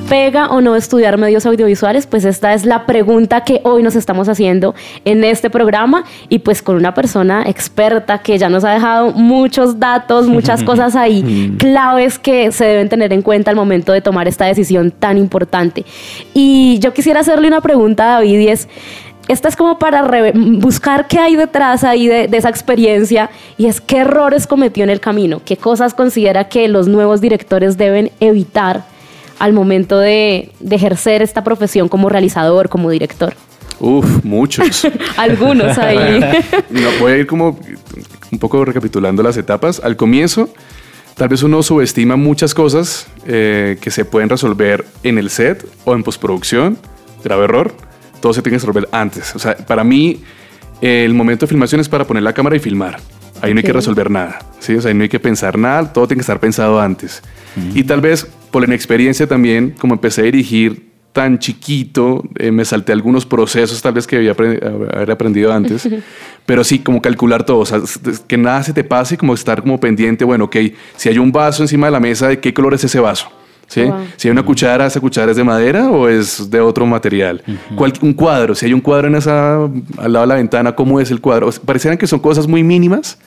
¿Pega 0.07 0.47
o 0.47 0.61
no 0.61 0.77
estudiar 0.77 1.17
medios 1.17 1.45
audiovisuales? 1.45 2.07
Pues 2.07 2.23
esta 2.23 2.53
es 2.53 2.63
la 2.63 2.85
pregunta 2.85 3.43
que 3.43 3.59
hoy 3.65 3.83
nos 3.83 3.97
estamos 3.97 4.29
haciendo 4.29 4.73
en 5.03 5.21
este 5.25 5.49
programa 5.49 6.05
y 6.29 6.39
pues 6.39 6.61
con 6.61 6.77
una 6.77 6.93
persona 6.93 7.43
experta 7.45 8.19
que 8.19 8.37
ya 8.37 8.47
nos 8.47 8.63
ha 8.63 8.71
dejado 8.71 9.11
muchos 9.11 9.81
datos, 9.81 10.27
muchas 10.27 10.63
cosas 10.69 10.95
ahí, 10.95 11.23
mm. 11.23 11.57
claves 11.57 12.17
que 12.19 12.53
se 12.53 12.63
deben 12.63 12.87
tener 12.87 13.11
en 13.11 13.21
cuenta 13.21 13.51
al 13.51 13.57
momento 13.57 13.91
de 13.91 13.99
tomar 13.99 14.29
esta 14.29 14.45
decisión 14.45 14.91
tan 14.91 15.17
importante. 15.17 15.83
Y 16.33 16.79
yo 16.79 16.93
quisiera 16.93 17.19
hacerle 17.19 17.49
una 17.49 17.59
pregunta 17.59 18.05
a 18.05 18.13
David 18.13 18.39
y 18.39 18.47
es, 18.47 18.69
esta 19.27 19.47
es 19.47 19.55
como 19.55 19.79
para 19.79 20.07
buscar 20.33 21.07
qué 21.07 21.17
hay 21.17 21.35
detrás 21.35 21.83
ahí 21.83 22.07
de, 22.07 22.29
esa 22.31 22.49
experiencia 22.49 23.29
y 23.57 23.65
es 23.65 23.81
qué 23.81 23.99
errores 23.99 24.45
cometió 24.45 24.83
en 24.83 24.89
el 24.89 24.99
camino, 24.99 25.41
qué 25.43 25.57
cosas 25.57 25.93
considera 25.93 26.47
que 26.47 26.67
los 26.67 26.87
nuevos 26.87 27.21
directores 27.21 27.77
deben 27.77 28.11
evitar 28.19 28.85
al 29.39 29.53
momento 29.53 29.97
de, 29.97 30.51
ejercer 30.69 31.21
esta 31.21 31.43
profesión 31.43 31.89
como 31.89 32.09
realizador, 32.09 32.69
como 32.69 32.89
director. 32.89 33.33
Uf, 33.79 34.23
muchos. 34.23 34.87
Algunos 35.17 35.77
ahí. 35.77 36.19
no, 36.69 36.89
voy 36.99 37.11
a 37.11 37.17
ir 37.17 37.27
como 37.27 37.59
un 38.31 38.39
poco 38.39 38.63
recapitulando 38.63 39.21
las 39.23 39.35
etapas. 39.37 39.81
Al 39.83 39.97
comienzo, 39.97 40.49
tal 41.15 41.27
vez 41.27 41.43
uno 41.43 41.61
subestima 41.61 42.15
muchas 42.15 42.53
cosas 42.53 43.07
eh, 43.25 43.77
que 43.81 43.91
se 43.91 44.05
pueden 44.05 44.29
resolver 44.29 44.85
en 45.03 45.17
el 45.17 45.29
set 45.29 45.67
o 45.83 45.93
en 45.93 46.03
postproducción. 46.03 46.77
Grave 47.23 47.45
error 47.45 47.73
todo 48.25 48.33
se 48.33 48.41
tiene 48.41 48.57
que 48.57 48.65
resolver 48.65 48.89
antes. 48.91 49.35
O 49.35 49.39
sea, 49.39 49.55
para 49.55 49.83
mí, 49.83 50.19
el 50.81 51.13
momento 51.13 51.45
de 51.45 51.47
filmación 51.47 51.79
es 51.79 51.87
para 51.87 52.07
poner 52.07 52.23
la 52.23 52.33
cámara 52.33 52.55
y 52.55 52.59
filmar. 52.59 52.99
Ahí 53.39 53.53
no 53.53 53.59
hay 53.59 53.63
que 53.63 53.71
resolver 53.71 54.09
nada, 54.09 54.39
¿sí? 54.57 54.73
O 54.73 54.81
sea, 54.81 54.89
ahí 54.89 54.97
no 54.97 55.03
hay 55.03 55.09
que 55.09 55.19
pensar 55.19 55.59
nada, 55.59 55.93
todo 55.93 56.07
tiene 56.07 56.17
que 56.17 56.21
estar 56.21 56.39
pensado 56.39 56.81
antes. 56.81 57.21
Y 57.75 57.83
tal 57.83 58.01
vez 58.01 58.27
por 58.49 58.63
la 58.63 58.65
inexperiencia 58.65 59.27
también, 59.27 59.75
como 59.79 59.93
empecé 59.93 60.21
a 60.21 60.23
dirigir 60.23 60.89
tan 61.13 61.37
chiquito, 61.37 62.23
eh, 62.39 62.49
me 62.49 62.65
salté 62.65 62.93
algunos 62.93 63.27
procesos 63.27 63.79
tal 63.79 63.93
vez 63.93 64.07
que 64.07 64.15
había 64.15 64.31
haber 64.31 65.11
aprendido 65.11 65.53
antes, 65.53 65.87
pero 66.47 66.63
sí, 66.63 66.79
como 66.79 67.03
calcular 67.03 67.45
todo, 67.45 67.59
o 67.59 67.65
sea, 67.67 67.79
que 68.25 68.37
nada 68.37 68.63
se 68.63 68.73
te 68.73 68.83
pase, 68.83 69.17
como 69.17 69.35
estar 69.35 69.61
como 69.61 69.79
pendiente, 69.79 70.25
bueno, 70.25 70.45
ok, 70.45 70.55
si 70.95 71.09
hay 71.09 71.19
un 71.19 71.31
vaso 71.31 71.61
encima 71.61 71.85
de 71.85 71.91
la 71.91 71.99
mesa, 71.99 72.29
¿de 72.29 72.39
qué 72.39 72.55
color 72.55 72.73
es 72.73 72.85
ese 72.85 72.99
vaso? 72.99 73.29
¿Sí? 73.67 73.83
Si 74.17 74.27
hay 74.27 74.31
una 74.31 74.43
cuchara, 74.43 74.85
¿esa 74.85 74.99
cuchara 74.99 75.31
es 75.31 75.37
de 75.37 75.43
madera 75.43 75.89
o 75.89 76.07
es 76.07 76.49
de 76.49 76.59
otro 76.59 76.85
material? 76.85 77.43
un 78.01 78.13
cuadro, 78.13 78.55
si 78.55 78.65
hay 78.65 78.73
un 78.73 78.81
cuadro 78.81 79.07
en 79.07 79.15
esa, 79.15 79.55
al 79.63 80.13
lado 80.13 80.21
de 80.21 80.27
la 80.27 80.35
ventana, 80.35 80.75
¿cómo 80.75 80.99
es 80.99 81.11
el 81.11 81.21
cuadro? 81.21 81.49
Parecieran 81.65 81.97
que 81.97 82.07
son 82.07 82.19
cosas 82.19 82.47
muy 82.47 82.63
mínimas, 82.63 83.17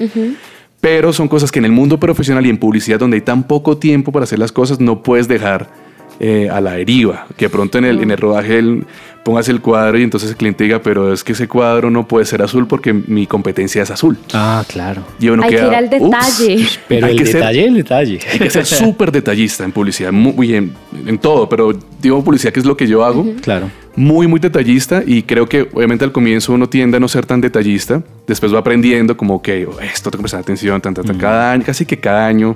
pero 0.80 1.12
son 1.12 1.28
cosas 1.28 1.50
que 1.50 1.58
en 1.58 1.64
el 1.64 1.72
mundo 1.72 1.98
profesional 1.98 2.46
y 2.46 2.50
en 2.50 2.58
publicidad, 2.58 2.98
donde 2.98 3.16
hay 3.16 3.22
tan 3.22 3.42
poco 3.42 3.76
tiempo 3.78 4.12
para 4.12 4.24
hacer 4.24 4.38
las 4.38 4.52
cosas, 4.52 4.80
no 4.80 5.02
puedes 5.02 5.28
dejar 5.28 5.87
eh, 6.20 6.48
a 6.50 6.60
la 6.60 6.72
deriva. 6.72 7.26
Que 7.36 7.48
pronto 7.48 7.78
en 7.78 7.84
el, 7.84 8.00
en 8.00 8.10
el 8.10 8.18
rodaje 8.18 8.58
el, 8.58 8.86
pongas 9.22 9.48
el 9.48 9.60
cuadro 9.60 9.98
y 9.98 10.02
entonces 10.02 10.30
el 10.30 10.36
cliente 10.36 10.64
diga, 10.64 10.80
pero 10.80 11.12
es 11.12 11.22
que 11.22 11.32
ese 11.32 11.46
cuadro 11.46 11.90
no 11.90 12.08
puede 12.08 12.24
ser 12.24 12.42
azul 12.42 12.66
porque 12.66 12.92
mi 12.92 13.26
competencia 13.26 13.82
es 13.82 13.90
azul. 13.90 14.16
Ah, 14.32 14.64
claro. 14.66 15.02
Y 15.20 15.28
hay 15.28 15.38
que 15.50 15.54
ir 15.54 15.60
al 15.60 15.90
detalle. 15.90 16.66
pero 16.88 17.06
el 17.06 17.18
detalle, 17.18 17.64
el 17.66 17.74
detalle. 17.74 18.20
Hay 18.32 18.38
que 18.38 18.50
ser 18.50 18.66
súper 18.66 19.12
detallista 19.12 19.64
en 19.64 19.72
publicidad, 19.72 20.12
muy 20.12 20.54
en, 20.54 20.72
en, 21.06 21.18
todo, 21.18 21.48
pero 21.48 21.72
digo 22.00 22.24
publicidad 22.24 22.52
que 22.52 22.60
es 22.60 22.66
lo 22.66 22.76
que 22.76 22.86
yo 22.86 23.04
hago. 23.04 23.24
Claro. 23.42 23.70
Muy, 23.94 24.26
muy 24.26 24.40
detallista 24.40 25.02
y 25.04 25.22
creo 25.22 25.48
que 25.48 25.68
obviamente 25.72 26.04
al 26.04 26.12
comienzo 26.12 26.52
uno 26.52 26.68
tiende 26.68 26.96
a 26.96 27.00
no 27.00 27.08
ser 27.08 27.26
tan 27.26 27.40
detallista. 27.40 28.02
Después 28.26 28.54
va 28.54 28.60
aprendiendo 28.60 29.16
como 29.16 29.42
que 29.42 29.66
oh, 29.66 29.78
esto 29.80 30.10
tengo 30.10 30.20
que 30.20 30.22
prestar 30.22 30.40
atención, 30.40 30.80
tan, 30.80 30.94
cada 30.94 31.52
año, 31.52 31.64
casi 31.64 31.84
que 31.84 31.98
cada 31.98 32.26
año 32.26 32.54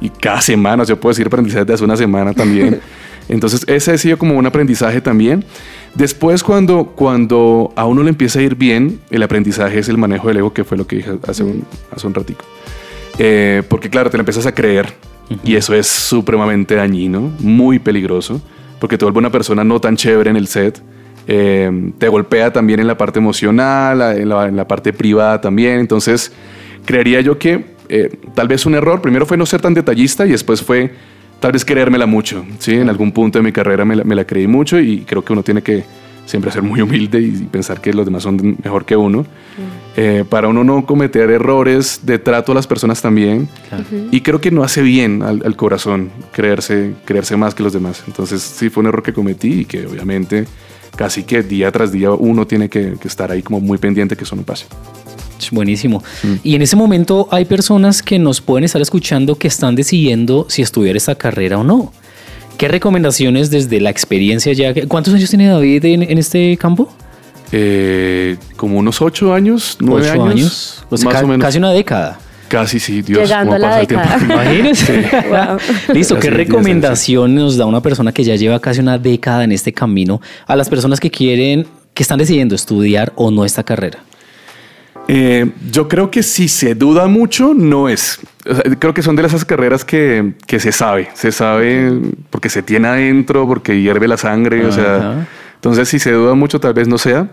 y 0.00 0.10
cada 0.10 0.40
semana, 0.40 0.84
yo 0.84 0.98
puedo 0.98 1.12
decir 1.12 1.26
aprendizaje 1.26 1.64
de 1.64 1.74
hace 1.74 1.84
una 1.84 1.96
semana 1.96 2.32
también. 2.32 2.80
Entonces, 3.28 3.64
ese 3.66 3.92
ha 3.92 3.98
sido 3.98 4.18
como 4.18 4.36
un 4.36 4.46
aprendizaje 4.46 5.00
también. 5.00 5.44
Después, 5.94 6.42
cuando, 6.42 6.92
cuando 6.94 7.72
a 7.74 7.86
uno 7.86 8.02
le 8.02 8.10
empieza 8.10 8.38
a 8.38 8.42
ir 8.42 8.54
bien, 8.54 9.00
el 9.10 9.22
aprendizaje 9.22 9.78
es 9.78 9.88
el 9.88 9.98
manejo 9.98 10.28
del 10.28 10.38
ego, 10.38 10.52
que 10.52 10.64
fue 10.64 10.76
lo 10.76 10.86
que 10.86 10.96
dije 10.96 11.18
hace 11.26 11.42
un, 11.42 11.64
hace 11.90 12.06
un 12.06 12.14
ratico. 12.14 12.44
Eh, 13.18 13.62
porque 13.68 13.88
claro, 13.90 14.10
te 14.10 14.16
lo 14.16 14.20
empiezas 14.20 14.46
a 14.46 14.54
creer 14.54 14.92
y 15.42 15.56
eso 15.56 15.74
es 15.74 15.86
supremamente 15.86 16.74
dañino, 16.74 17.32
muy 17.40 17.78
peligroso, 17.78 18.40
porque 18.78 18.98
te 18.98 19.04
vuelve 19.04 19.18
una 19.18 19.32
persona 19.32 19.64
no 19.64 19.80
tan 19.80 19.96
chévere 19.96 20.30
en 20.30 20.36
el 20.36 20.46
set. 20.46 20.80
Eh, 21.26 21.92
te 21.98 22.08
golpea 22.08 22.52
también 22.52 22.78
en 22.78 22.86
la 22.86 22.96
parte 22.96 23.18
emocional, 23.18 24.18
en 24.18 24.28
la, 24.28 24.46
en 24.46 24.54
la 24.54 24.68
parte 24.68 24.92
privada 24.92 25.40
también. 25.40 25.80
Entonces, 25.80 26.30
creería 26.84 27.20
yo 27.22 27.38
que 27.38 27.75
eh, 27.88 28.10
tal 28.34 28.48
vez 28.48 28.66
un 28.66 28.74
error, 28.74 29.00
primero 29.00 29.26
fue 29.26 29.36
no 29.36 29.46
ser 29.46 29.60
tan 29.60 29.74
detallista 29.74 30.26
y 30.26 30.30
después 30.30 30.62
fue 30.62 30.92
tal 31.40 31.52
vez 31.52 31.64
creérmela 31.64 32.06
mucho, 32.06 32.44
¿sí? 32.58 32.74
En 32.74 32.88
algún 32.88 33.12
punto 33.12 33.38
de 33.38 33.42
mi 33.42 33.52
carrera 33.52 33.84
me 33.84 34.14
la, 34.14 34.24
creí 34.24 34.46
mucho 34.46 34.80
y 34.80 35.00
creo 35.00 35.24
que 35.24 35.32
uno 35.32 35.42
tiene 35.42 35.62
que 35.62 35.84
siempre 36.24 36.50
ser 36.50 36.62
muy 36.62 36.80
humilde 36.80 37.20
y 37.20 37.30
pensar 37.44 37.80
que 37.80 37.92
los 37.92 38.04
demás 38.04 38.22
son 38.22 38.56
mejor 38.62 38.84
que 38.84 38.96
uno. 38.96 39.24
Eh, 39.96 40.24
para 40.28 40.48
uno 40.48 40.62
no 40.62 40.84
cometer 40.84 41.30
errores 41.30 42.00
de 42.02 42.18
trato 42.18 42.52
a 42.52 42.54
las 42.54 42.66
personas 42.66 43.00
también. 43.00 43.48
Y 44.10 44.20
creo 44.20 44.40
que 44.40 44.50
no 44.50 44.62
hace 44.62 44.82
bien 44.82 45.22
al, 45.22 45.56
corazón 45.56 46.10
creerse, 46.32 46.94
creerse 47.04 47.36
más 47.36 47.54
que 47.54 47.62
los 47.62 47.72
demás. 47.72 48.02
Entonces 48.06 48.42
sí 48.42 48.68
fue 48.68 48.82
un 48.82 48.88
error 48.88 49.02
que 49.02 49.12
cometí 49.12 49.60
y 49.60 49.64
que 49.64 49.86
obviamente 49.86 50.46
casi 50.96 51.24
que 51.24 51.42
día 51.42 51.70
tras 51.70 51.92
día 51.92 52.10
uno 52.10 52.46
tiene 52.46 52.68
que, 52.68 52.94
que 53.00 53.08
estar 53.08 53.30
ahí 53.30 53.42
como 53.42 53.60
muy 53.60 53.78
pendiente 53.78 54.16
que 54.16 54.24
eso 54.24 54.34
no 54.34 54.42
pase. 54.42 54.66
Buenísimo. 55.50 56.02
Mm. 56.22 56.34
Y 56.42 56.54
en 56.54 56.62
ese 56.62 56.76
momento 56.76 57.28
hay 57.30 57.44
personas 57.44 58.02
que 58.02 58.18
nos 58.18 58.40
pueden 58.40 58.64
estar 58.64 58.80
escuchando 58.80 59.36
que 59.36 59.48
están 59.48 59.74
decidiendo 59.74 60.46
si 60.48 60.62
estudiar 60.62 60.96
esta 60.96 61.14
carrera 61.14 61.58
o 61.58 61.64
no. 61.64 61.92
¿Qué 62.58 62.68
recomendaciones 62.68 63.50
desde 63.50 63.80
la 63.80 63.90
experiencia 63.90 64.52
ya? 64.52 64.72
¿Cuántos 64.88 65.12
años 65.14 65.28
tiene 65.28 65.48
David 65.48 65.84
en, 65.84 66.18
este 66.18 66.56
campo? 66.56 66.90
Eh, 67.52 68.36
como 68.56 68.78
unos 68.78 69.02
ocho 69.02 69.34
años, 69.34 69.76
nueve 69.80 70.10
años, 70.10 70.84
más 70.90 71.22
o 71.22 71.26
menos. 71.26 71.44
Casi 71.44 71.58
una 71.58 71.70
década. 71.72 72.18
Casi 72.48 72.78
sí, 72.78 73.02
Dios. 73.02 73.22
Llegando 73.22 73.54
a 73.54 73.58
la 73.58 73.76
década. 73.78 74.18
Imagínense. 74.22 75.10
Listo, 75.92 76.18
¿qué 76.18 76.30
recomendación 76.30 77.34
nos 77.34 77.56
da 77.56 77.66
una 77.66 77.82
persona 77.82 78.12
que 78.12 78.24
ya 78.24 78.36
lleva 78.36 78.60
casi 78.60 78.80
una 78.80 78.98
década 78.98 79.44
en 79.44 79.52
este 79.52 79.72
camino 79.72 80.20
a 80.46 80.56
las 80.56 80.68
personas 80.68 81.00
que 81.00 81.10
quieren, 81.10 81.66
que 81.92 82.02
están 82.02 82.18
decidiendo 82.18 82.54
estudiar 82.54 83.12
o 83.16 83.30
no 83.30 83.44
esta 83.44 83.64
carrera? 83.64 83.98
Eh, 85.08 85.50
yo 85.70 85.88
creo 85.88 86.10
que 86.10 86.22
si 86.22 86.48
se 86.48 86.74
duda 86.74 87.06
mucho, 87.06 87.54
no 87.54 87.88
es. 87.88 88.20
creo 88.78 88.92
que 88.92 89.02
son 89.02 89.16
de 89.16 89.24
esas 89.24 89.44
carreras 89.44 89.84
que, 89.84 90.34
que, 90.46 90.58
se 90.58 90.72
sabe, 90.72 91.08
se 91.14 91.30
sabe 91.32 91.92
porque 92.30 92.48
se 92.48 92.62
tiene 92.62 92.88
adentro, 92.88 93.46
porque 93.46 93.80
hierve 93.80 94.08
la 94.08 94.16
sangre, 94.16 94.66
o 94.66 94.72
sea, 94.72 95.26
entonces 95.54 95.88
si 95.88 95.98
se 95.98 96.12
duda 96.12 96.34
mucho 96.34 96.60
tal 96.60 96.74
vez 96.74 96.88
no 96.88 96.98
sea. 96.98 97.28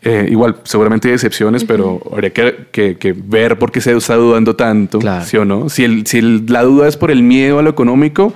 Eh, 0.00 0.28
igual, 0.30 0.58
seguramente 0.62 1.08
hay 1.08 1.14
excepciones, 1.14 1.64
pero 1.64 2.00
habría 2.12 2.30
que, 2.30 2.68
que, 2.70 3.14
ver 3.16 3.58
por 3.58 3.72
qué 3.72 3.80
se 3.80 3.96
está 3.96 4.14
dudando 4.14 4.54
tanto, 4.54 5.00
¿sí 5.24 5.36
o 5.36 5.44
no? 5.44 5.68
Si, 5.68 5.82
el, 5.82 6.06
si 6.06 6.20
la 6.20 6.62
duda 6.62 6.86
es 6.86 6.96
por 6.96 7.10
el 7.10 7.24
miedo 7.24 7.58
a 7.58 7.62
lo 7.62 7.70
económico, 7.70 8.32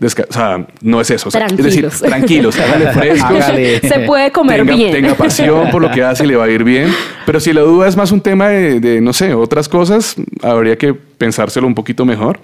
o 0.00 0.32
sea, 0.32 0.66
no 0.80 1.00
es 1.00 1.10
eso. 1.10 1.28
es 1.28 1.56
decir, 1.56 1.88
tranquilos, 1.88 2.58
hágale 2.58 2.92
fresco. 2.92 3.34
Se 3.82 4.00
puede 4.00 4.32
comer 4.32 4.64
bien. 4.64 4.92
Tenga 4.92 5.14
pasión 5.14 5.70
por 5.70 5.82
lo 5.82 5.90
que 5.90 6.02
hace 6.02 6.24
y 6.24 6.28
le 6.28 6.36
va 6.36 6.44
a 6.44 6.50
ir 6.50 6.64
bien. 6.64 6.90
Pero 7.26 7.40
si 7.40 7.52
la 7.52 7.60
duda 7.60 7.88
es 7.88 7.96
más 7.96 8.10
un 8.10 8.20
tema 8.20 8.48
de, 8.48 9.00
no 9.00 9.12
sé, 9.12 9.34
otras 9.34 9.68
cosas, 9.68 10.16
habría 10.42 10.76
que 10.76 10.94
pensárselo 10.94 11.66
un 11.66 11.74
poquito 11.74 12.04
mejor. 12.04 12.40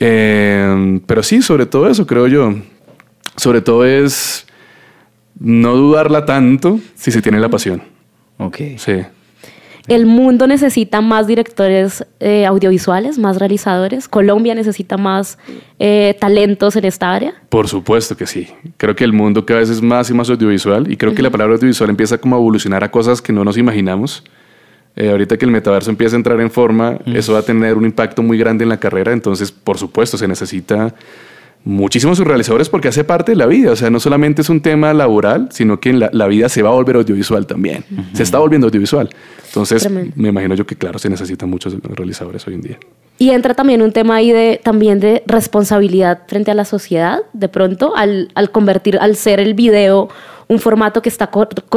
Eh, 0.00 1.00
pero 1.06 1.22
sí, 1.22 1.40
sobre 1.40 1.66
todo 1.66 1.88
eso, 1.88 2.06
creo 2.06 2.26
yo. 2.26 2.54
Sobre 3.36 3.60
todo 3.60 3.84
es 3.84 4.46
no 5.38 5.74
dudarla 5.74 6.24
tanto 6.24 6.80
si 6.94 7.10
se 7.10 7.22
tiene 7.22 7.40
la 7.40 7.48
pasión. 7.48 7.82
Ok. 8.38 8.58
Sí. 8.76 9.02
El 9.86 10.06
mundo 10.06 10.46
necesita 10.46 11.02
más 11.02 11.26
directores 11.26 12.06
eh, 12.18 12.46
audiovisuales, 12.46 13.18
más 13.18 13.38
realizadores. 13.38 14.08
Colombia 14.08 14.54
necesita 14.54 14.96
más 14.96 15.38
eh, 15.78 16.16
talentos 16.18 16.76
en 16.76 16.86
esta 16.86 17.12
área. 17.12 17.34
Por 17.50 17.68
supuesto 17.68 18.16
que 18.16 18.26
sí. 18.26 18.48
Creo 18.78 18.96
que 18.96 19.04
el 19.04 19.12
mundo 19.12 19.44
cada 19.44 19.60
vez 19.60 19.68
es 19.68 19.82
más 19.82 20.08
y 20.08 20.14
más 20.14 20.30
audiovisual 20.30 20.90
y 20.90 20.96
creo 20.96 21.14
que 21.14 21.20
la 21.20 21.30
palabra 21.30 21.56
audiovisual 21.56 21.90
empieza 21.90 22.16
como 22.16 22.36
a 22.36 22.38
evolucionar 22.38 22.82
a 22.82 22.90
cosas 22.90 23.20
que 23.20 23.32
no 23.32 23.44
nos 23.44 23.58
imaginamos. 23.58 24.24
Eh, 24.96 25.10
ahorita 25.10 25.36
que 25.36 25.44
el 25.44 25.50
metaverso 25.50 25.90
empieza 25.90 26.16
a 26.16 26.18
entrar 26.18 26.40
en 26.40 26.50
forma, 26.50 26.98
eso 27.04 27.34
va 27.34 27.40
a 27.40 27.42
tener 27.42 27.76
un 27.76 27.84
impacto 27.84 28.22
muy 28.22 28.38
grande 28.38 28.62
en 28.62 28.70
la 28.70 28.78
carrera. 28.78 29.12
Entonces, 29.12 29.52
por 29.52 29.76
supuesto, 29.76 30.16
se 30.16 30.26
necesita 30.26 30.94
muchísimos 31.64 32.18
realizadores 32.18 32.68
porque 32.68 32.88
hace 32.88 33.04
parte 33.04 33.32
de 33.32 33.36
la 33.36 33.46
vida. 33.46 33.72
O 33.72 33.76
sea, 33.76 33.90
no 33.90 33.98
solamente 34.00 34.42
es 34.42 34.48
un 34.48 34.60
tema 34.60 34.92
laboral, 34.92 35.48
sino 35.50 35.80
que 35.80 35.92
la, 35.92 36.10
la 36.12 36.26
vida 36.26 36.48
se 36.48 36.62
va 36.62 36.70
a 36.70 36.72
volver 36.72 36.96
audiovisual 36.96 37.46
también. 37.46 37.84
Se 38.12 38.22
está 38.22 38.38
volviendo 38.38 38.66
audiovisual. 38.66 39.10
Entonces, 39.46 39.88
me 39.90 40.28
imagino 40.28 40.54
yo 40.54 40.66
que, 40.66 40.76
claro, 40.76 40.98
se 40.98 41.08
necesitan 41.08 41.48
muchos 41.48 41.74
realizadores 41.82 42.46
hoy 42.46 42.54
en 42.54 42.60
día. 42.60 42.78
Y 43.18 43.30
entra 43.30 43.54
también 43.54 43.80
un 43.80 43.92
tema 43.92 44.16
ahí 44.16 44.32
de, 44.32 44.60
también 44.62 44.98
de 44.98 45.22
responsabilidad 45.26 46.22
frente 46.26 46.50
a 46.50 46.54
la 46.54 46.64
sociedad, 46.64 47.20
de 47.32 47.48
pronto, 47.48 47.94
al, 47.96 48.30
al 48.34 48.50
convertir, 48.50 48.98
al 48.98 49.14
ser 49.16 49.38
el 49.38 49.54
video 49.54 50.08
un 50.48 50.58
formato 50.58 51.00
que 51.00 51.08
está, 51.08 51.30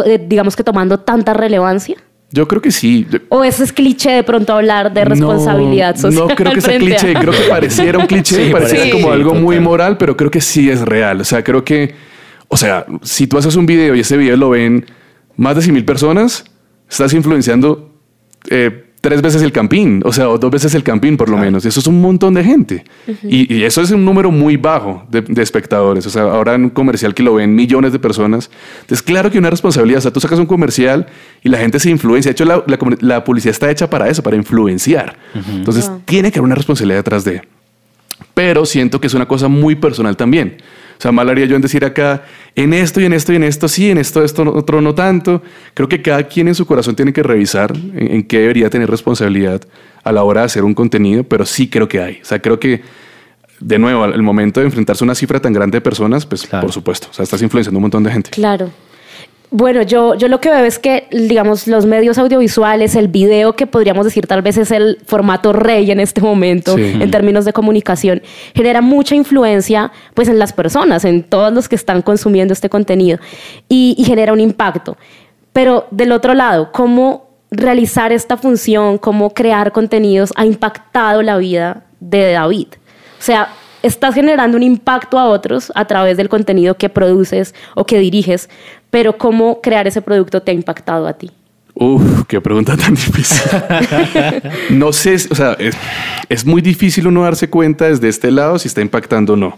eh, 0.05 0.25
digamos 0.27 0.55
que 0.55 0.63
tomando 0.63 0.99
tanta 0.99 1.33
relevancia. 1.33 1.97
Yo 2.37 2.47
creo 2.47 2.61
que 2.61 2.69
sí. 2.69 3.07
¿O 3.29 3.43
ese 3.43 3.63
es 3.63 3.73
cliché 3.73 4.11
de 4.11 4.23
pronto 4.23 4.53
hablar 4.53 4.93
de 4.93 5.03
responsabilidad 5.05 5.95
social? 5.95 6.27
No 6.27 6.35
creo 6.35 6.53
que 6.53 6.61
sea 6.61 6.77
cliché, 6.77 7.15
creo 7.15 7.33
que 7.33 7.49
pareciera 7.49 7.97
un 7.97 8.05
cliché, 8.11 8.51
pareciera 8.51 8.91
como 8.91 9.11
algo 9.11 9.33
muy 9.33 9.59
moral, 9.59 9.97
pero 9.97 10.15
creo 10.15 10.29
que 10.29 10.39
sí 10.39 10.69
es 10.69 10.81
real. 10.81 11.19
O 11.19 11.23
sea, 11.23 11.43
creo 11.43 11.65
que, 11.65 11.95
o 12.47 12.55
sea, 12.55 12.85
si 13.01 13.25
tú 13.25 13.39
haces 13.39 13.55
un 13.55 13.65
video 13.65 13.95
y 13.95 14.01
ese 14.01 14.17
video 14.17 14.37
lo 14.37 14.51
ven 14.51 14.85
más 15.35 15.55
de 15.55 15.63
100 15.63 15.73
mil 15.73 15.83
personas, 15.83 16.45
estás 16.87 17.11
influenciando 17.13 17.91
eh, 18.51 18.86
tres 19.07 19.21
veces 19.21 19.41
el 19.41 19.53
campín, 19.53 20.01
o 20.03 20.11
sea, 20.11 20.27
o 20.27 20.37
dos 20.37 20.51
veces 20.51 20.75
el 20.75 20.83
campín 20.83 21.15
por 21.15 21.29
lo 21.29 21.37
menos. 21.37 21.63
Eso 21.65 21.79
es 21.79 21.87
un 21.87 22.01
montón 22.01 22.33
de 22.33 22.43
gente. 22.43 22.83
y, 23.23 23.63
eso 23.63 23.81
es 23.81 23.91
un 23.91 24.03
número 24.03 24.31
muy 24.31 24.57
bajo 24.57 25.05
de, 25.09 25.41
espectadores. 25.41 26.05
O 26.05 26.09
sea, 26.09 26.23
ahora 26.23 26.55
en 26.55 26.65
un 26.65 26.69
comercial 26.71 27.13
que 27.13 27.23
lo 27.23 27.35
ven 27.35 27.55
millones 27.55 27.93
de 27.93 27.99
personas. 27.99 28.51
Entonces, 28.81 29.01
claro 29.01 29.31
que 29.31 29.39
una 29.39 29.49
responsabilidad. 29.49 29.99
O 29.99 30.01
sea, 30.01 30.11
tú 30.11 30.19
sacas 30.19 30.39
un 30.39 30.45
comercial 30.45 31.07
y 31.41 31.47
la 31.47 31.57
gente 31.57 31.79
se 31.79 31.89
influencia. 31.89 32.29
De 32.29 32.33
hecho, 32.33 32.43
la, 32.99 33.23
publicidad 33.23 33.51
está 33.51 33.71
hecha 33.71 33.89
para 33.89 34.09
eso, 34.09 34.21
para 34.21 34.35
influenciar. 34.35 35.17
Entonces, 35.33 35.89
tiene 36.03 36.29
que 36.29 36.39
haber 36.39 36.47
una 36.47 36.55
responsabilidad 36.55 36.99
detrás 36.99 37.23
de. 37.23 37.43
Pero 38.33 38.65
siento 38.65 38.99
que 38.99 39.07
es 39.07 39.13
una 39.13 39.25
cosa 39.25 39.47
muy 39.47 39.75
personal 39.75 40.17
también. 40.17 40.57
O 40.97 41.01
sea, 41.01 41.11
mal 41.11 41.29
haría 41.29 41.45
yo 41.45 41.55
en 41.55 41.61
decir 41.61 41.85
acá, 41.85 42.23
en 42.55 42.73
esto 42.73 42.99
y 42.99 43.05
en 43.05 43.13
esto 43.13 43.31
y 43.31 43.35
en 43.35 43.43
esto 43.43 43.67
sí, 43.67 43.91
en 43.91 43.99
esto, 43.99 44.23
esto, 44.23 44.43
otro 44.51 44.81
no 44.81 44.95
tanto. 44.95 45.43
Creo 45.73 45.87
que 45.87 46.01
cada 46.01 46.23
quien 46.23 46.47
en 46.47 46.55
su 46.55 46.65
corazón 46.65 46.95
tiene 46.95 47.13
que 47.13 47.21
revisar 47.21 47.73
en, 47.95 48.23
qué 48.23 48.39
debería 48.39 48.69
tener 48.69 48.89
responsabilidad 48.89 49.61
a 50.03 50.11
la 50.11 50.23
hora 50.23 50.41
de 50.41 50.45
hacer 50.45 50.63
un 50.63 50.73
contenido, 50.73 51.23
pero 51.23 51.45
sí 51.45 51.69
creo 51.69 51.87
que 51.87 52.01
hay. 52.01 52.19
O 52.21 52.25
sea, 52.25 52.39
creo 52.39 52.59
que, 52.59 52.81
de 53.59 53.77
nuevo, 53.77 54.03
al 54.03 54.23
momento 54.23 54.59
de 54.59 54.65
enfrentarse 54.65 55.03
a 55.03 55.05
una 55.05 55.15
cifra 55.15 55.39
tan 55.39 55.53
grande 55.53 55.77
de 55.77 55.81
personas, 55.81 56.25
pues 56.25 56.47
por 56.47 56.71
supuesto, 56.71 57.07
o 57.11 57.13
sea, 57.13 57.23
estás 57.23 57.41
influenciando 57.43 57.77
un 57.77 57.83
montón 57.83 58.03
de 58.03 58.11
gente. 58.11 58.31
Claro. 58.31 58.71
Bueno, 59.49 59.81
yo, 59.81 60.15
yo 60.15 60.27
lo 60.27 60.41
que 60.41 60.49
veo 60.49 60.65
es 60.65 60.77
que, 60.77 61.07
digamos, 61.09 61.67
los 61.67 61.85
medios 61.85 62.17
audiovisuales, 62.17 62.95
el 62.95 63.07
video, 63.07 63.53
que 63.55 63.65
podríamos 63.65 64.03
decir 64.03 64.27
tal 64.27 64.41
vez 64.41 64.57
es 64.57 64.71
el 64.71 64.99
formato 65.05 65.53
rey 65.53 65.89
en 65.89 66.01
este 66.01 66.19
momento 66.19 66.77
en 66.77 67.09
términos 67.11 67.45
de 67.45 67.53
comunicación, 67.53 68.21
genera 68.53 68.81
mucha 68.81 69.15
influencia 69.15 69.91
pues 70.13 70.27
en 70.27 70.37
las 70.37 70.51
personas, 70.51 71.05
en 71.05 71.23
todos 71.23 71.53
los 71.53 71.69
que 71.69 71.75
están 71.75 72.01
consumiendo 72.01 72.53
este 72.53 72.69
contenido 72.69 73.19
y, 73.69 73.95
y 73.97 74.03
genera 74.03 74.33
un 74.33 74.41
impacto. 74.41 74.97
Pero 75.53 75.87
del 75.91 76.11
otro 76.11 76.33
lado, 76.33 76.73
¿cómo 76.73 77.29
realizar 77.49 78.11
esta 78.11 78.35
función, 78.35 78.97
cómo 78.97 79.33
crear 79.33 79.71
contenidos 79.71 80.33
ha 80.35 80.45
impactado 80.45 81.21
la 81.21 81.37
vida 81.37 81.85
de 82.01 82.33
David? 82.33 82.67
O 83.17 83.21
sea, 83.21 83.47
estás 83.81 84.13
generando 84.13 84.57
un 84.57 84.63
impacto 84.63 85.17
a 85.17 85.29
otros 85.29 85.71
a 85.75 85.85
través 85.85 86.17
del 86.17 86.29
contenido 86.29 86.75
que 86.75 86.89
produces 86.89 87.55
o 87.75 87.85
que 87.85 87.99
diriges, 87.99 88.49
pero 88.89 89.17
cómo 89.17 89.61
crear 89.61 89.87
ese 89.87 90.01
producto 90.01 90.41
te 90.41 90.51
ha 90.51 90.53
impactado 90.53 91.07
a 91.07 91.13
ti. 91.13 91.31
Uf, 91.79 92.25
qué 92.27 92.41
pregunta 92.41 92.75
tan 92.75 92.95
difícil. 92.95 93.51
no 94.71 94.91
sé, 94.91 95.15
o 95.29 95.35
sea, 95.35 95.55
es, 96.27 96.45
muy 96.45 96.61
difícil 96.61 97.05
uno 97.05 97.23
darse 97.23 97.49
cuenta 97.49 97.85
desde 97.85 98.09
este 98.09 98.31
lado 98.31 98.57
si 98.57 98.67
está 98.67 98.81
impactando 98.81 99.33
o 99.33 99.35
no. 99.35 99.57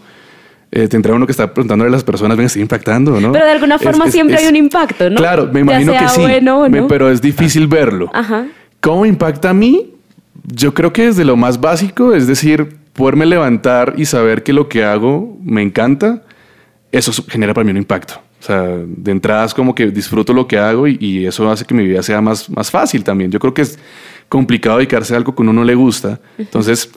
Eh, 0.72 0.88
tendrá 0.88 1.14
uno 1.14 1.26
que 1.26 1.32
está 1.32 1.52
preguntándole 1.54 1.88
a 1.88 1.92
las 1.92 2.04
personas, 2.04 2.38
¿ven, 2.38 2.46
está 2.46 2.60
impactando 2.60 3.16
o 3.16 3.22
no? 3.22 3.32
Pero 3.32 3.46
de 3.46 3.52
alguna 3.52 3.80
forma 3.80 4.12
siempre 4.12 4.38
hay 4.38 4.48
un 4.48 4.56
impacto, 4.56 5.10
¿no? 5.10 5.16
Claro, 5.16 5.50
me 5.52 5.62
imagino 5.62 5.94
que 5.94 6.08
sí. 6.10 6.22
pero 6.88 7.10
es 7.10 7.22
difícil 7.22 7.68
verlo. 7.68 8.10
Ajá. 8.14 8.48
¿Cómo 8.82 9.06
impacta 9.06 9.52
a 9.52 9.54
mí? 9.54 9.94
Yo 10.46 10.74
creo 10.74 10.92
que 10.92 11.06
desde 11.06 11.24
lo 11.24 11.38
más 11.38 11.60
básico, 11.60 12.14
es 12.14 12.28
decir, 12.28 12.78
poderme 12.94 13.26
levantar 13.26 13.94
y 13.98 14.06
saber 14.06 14.44
que 14.44 14.52
lo 14.52 14.68
que 14.68 14.84
hago 14.84 15.38
me 15.42 15.62
encanta, 15.62 16.22
eso 16.92 17.14
genera 17.30 17.54
para 17.54 17.64
mí 17.64 17.72
un 17.72 17.78
impacto. 17.78 18.22
O 18.40 18.44
sea, 18.44 18.64
de 18.64 19.12
entrada 19.12 19.46
es 19.46 19.54
como 19.54 19.76
que 19.76 19.88
disfruto 19.88 20.34
lo 20.34 20.48
que 20.48 20.58
hago 20.58 20.88
y, 20.88 21.26
eso 21.26 21.50
hace 21.52 21.66
que 21.66 21.74
mi 21.74 21.86
vida 21.86 22.02
sea 22.02 22.22
más, 22.22 22.50
más 22.50 22.72
fácil 22.72 23.04
también. 23.04 23.32
Yo 23.32 23.40
creo 23.40 23.54
que 23.54 23.64
es 23.64 23.78
complicado 24.30 24.78
dedicarse 24.78 25.14
a 25.14 25.18
algo 25.18 25.36
que 25.36 25.42
a 25.42 25.44
uno 25.44 25.52
no 25.52 25.64
le 25.64 25.76
gusta. 25.76 26.20
Entonces, 26.38 26.90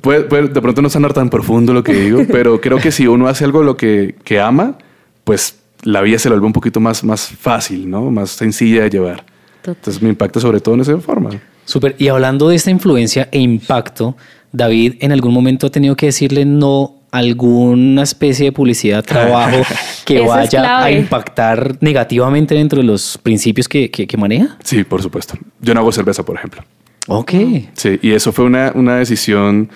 puede, 0.00 0.24
de 0.24 0.60
pronto 0.60 0.82
no 0.82 0.90
sonar 0.90 1.12
tan 1.12 1.30
profundo 1.30 1.72
lo 1.72 1.84
que 1.84 1.92
digo, 1.92 2.22
pero 2.30 2.60
creo 2.60 2.78
que 2.78 2.90
si 2.90 3.06
uno 3.06 3.28
hace 3.28 3.44
algo 3.44 3.62
lo 3.62 3.76
que, 3.76 4.16
que 4.24 4.40
ama, 4.40 4.78
pues 5.22 5.60
la 5.82 6.00
vida 6.00 6.18
se 6.18 6.28
lo 6.28 6.34
vuelve 6.34 6.46
un 6.46 6.52
poquito 6.52 6.80
más, 6.80 7.04
más 7.04 7.28
fácil, 7.28 7.88
¿no? 7.88 8.10
Más 8.10 8.30
sencilla 8.30 8.82
de 8.82 8.90
llevar. 8.90 9.24
Entonces, 9.64 10.02
me 10.02 10.08
impacta 10.08 10.40
sobre 10.40 10.60
todo 10.60 10.74
en 10.74 10.80
esa 10.80 10.98
forma. 10.98 11.30
Súper. 11.64 11.94
Y 11.98 12.08
hablando 12.08 12.48
de 12.48 12.56
esta 12.56 12.70
influencia 12.70 13.28
e 13.30 13.38
impacto, 13.38 14.16
David 14.50 14.94
en 15.00 15.12
algún 15.12 15.32
momento 15.32 15.68
ha 15.68 15.70
tenido 15.70 15.94
que 15.94 16.06
decirle 16.06 16.44
no 16.44 16.99
alguna 17.10 18.02
especie 18.02 18.46
de 18.46 18.52
publicidad, 18.52 19.04
trabajo 19.04 19.62
que 20.04 20.20
vaya 20.26 20.84
a 20.84 20.90
impactar 20.90 21.76
negativamente 21.80 22.54
dentro 22.54 22.80
de 22.80 22.84
los 22.84 23.18
principios 23.18 23.68
que, 23.68 23.90
que, 23.90 24.16
maneja? 24.16 24.56
Sí, 24.62 24.84
por 24.84 25.02
supuesto. 25.02 25.34
Yo 25.60 25.74
no 25.74 25.80
hago 25.80 25.92
cerveza, 25.92 26.24
por 26.24 26.36
ejemplo. 26.36 26.62
Ok. 27.08 27.32
Sí, 27.74 27.98
y 28.02 28.12
eso 28.12 28.32
fue 28.32 28.44
una, 28.44 28.72
una 28.74 28.96
decisión 28.96 29.70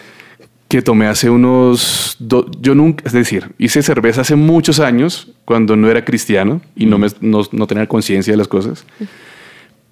que 0.69 0.83
tomé 0.83 1.07
hace 1.07 1.31
unos... 1.31 2.17
yo 2.61 2.75
nunca, 2.75 3.05
es 3.07 3.13
decir, 3.13 3.53
hice 3.59 3.83
cerveza 3.83 4.23
hace 4.23 4.35
muchos 4.35 4.81
años 4.81 5.33
cuando 5.45 5.77
no 5.77 5.91
era 5.91 6.05
cristiano 6.05 6.61
y 6.75 6.87
no, 6.87 6.99
me, 6.99 7.09
no, 7.21 7.43
no 7.53 7.67
tenía 7.67 7.87
conciencia 7.87 8.33
de 8.33 8.37
las 8.37 8.49
cosas. 8.49 8.85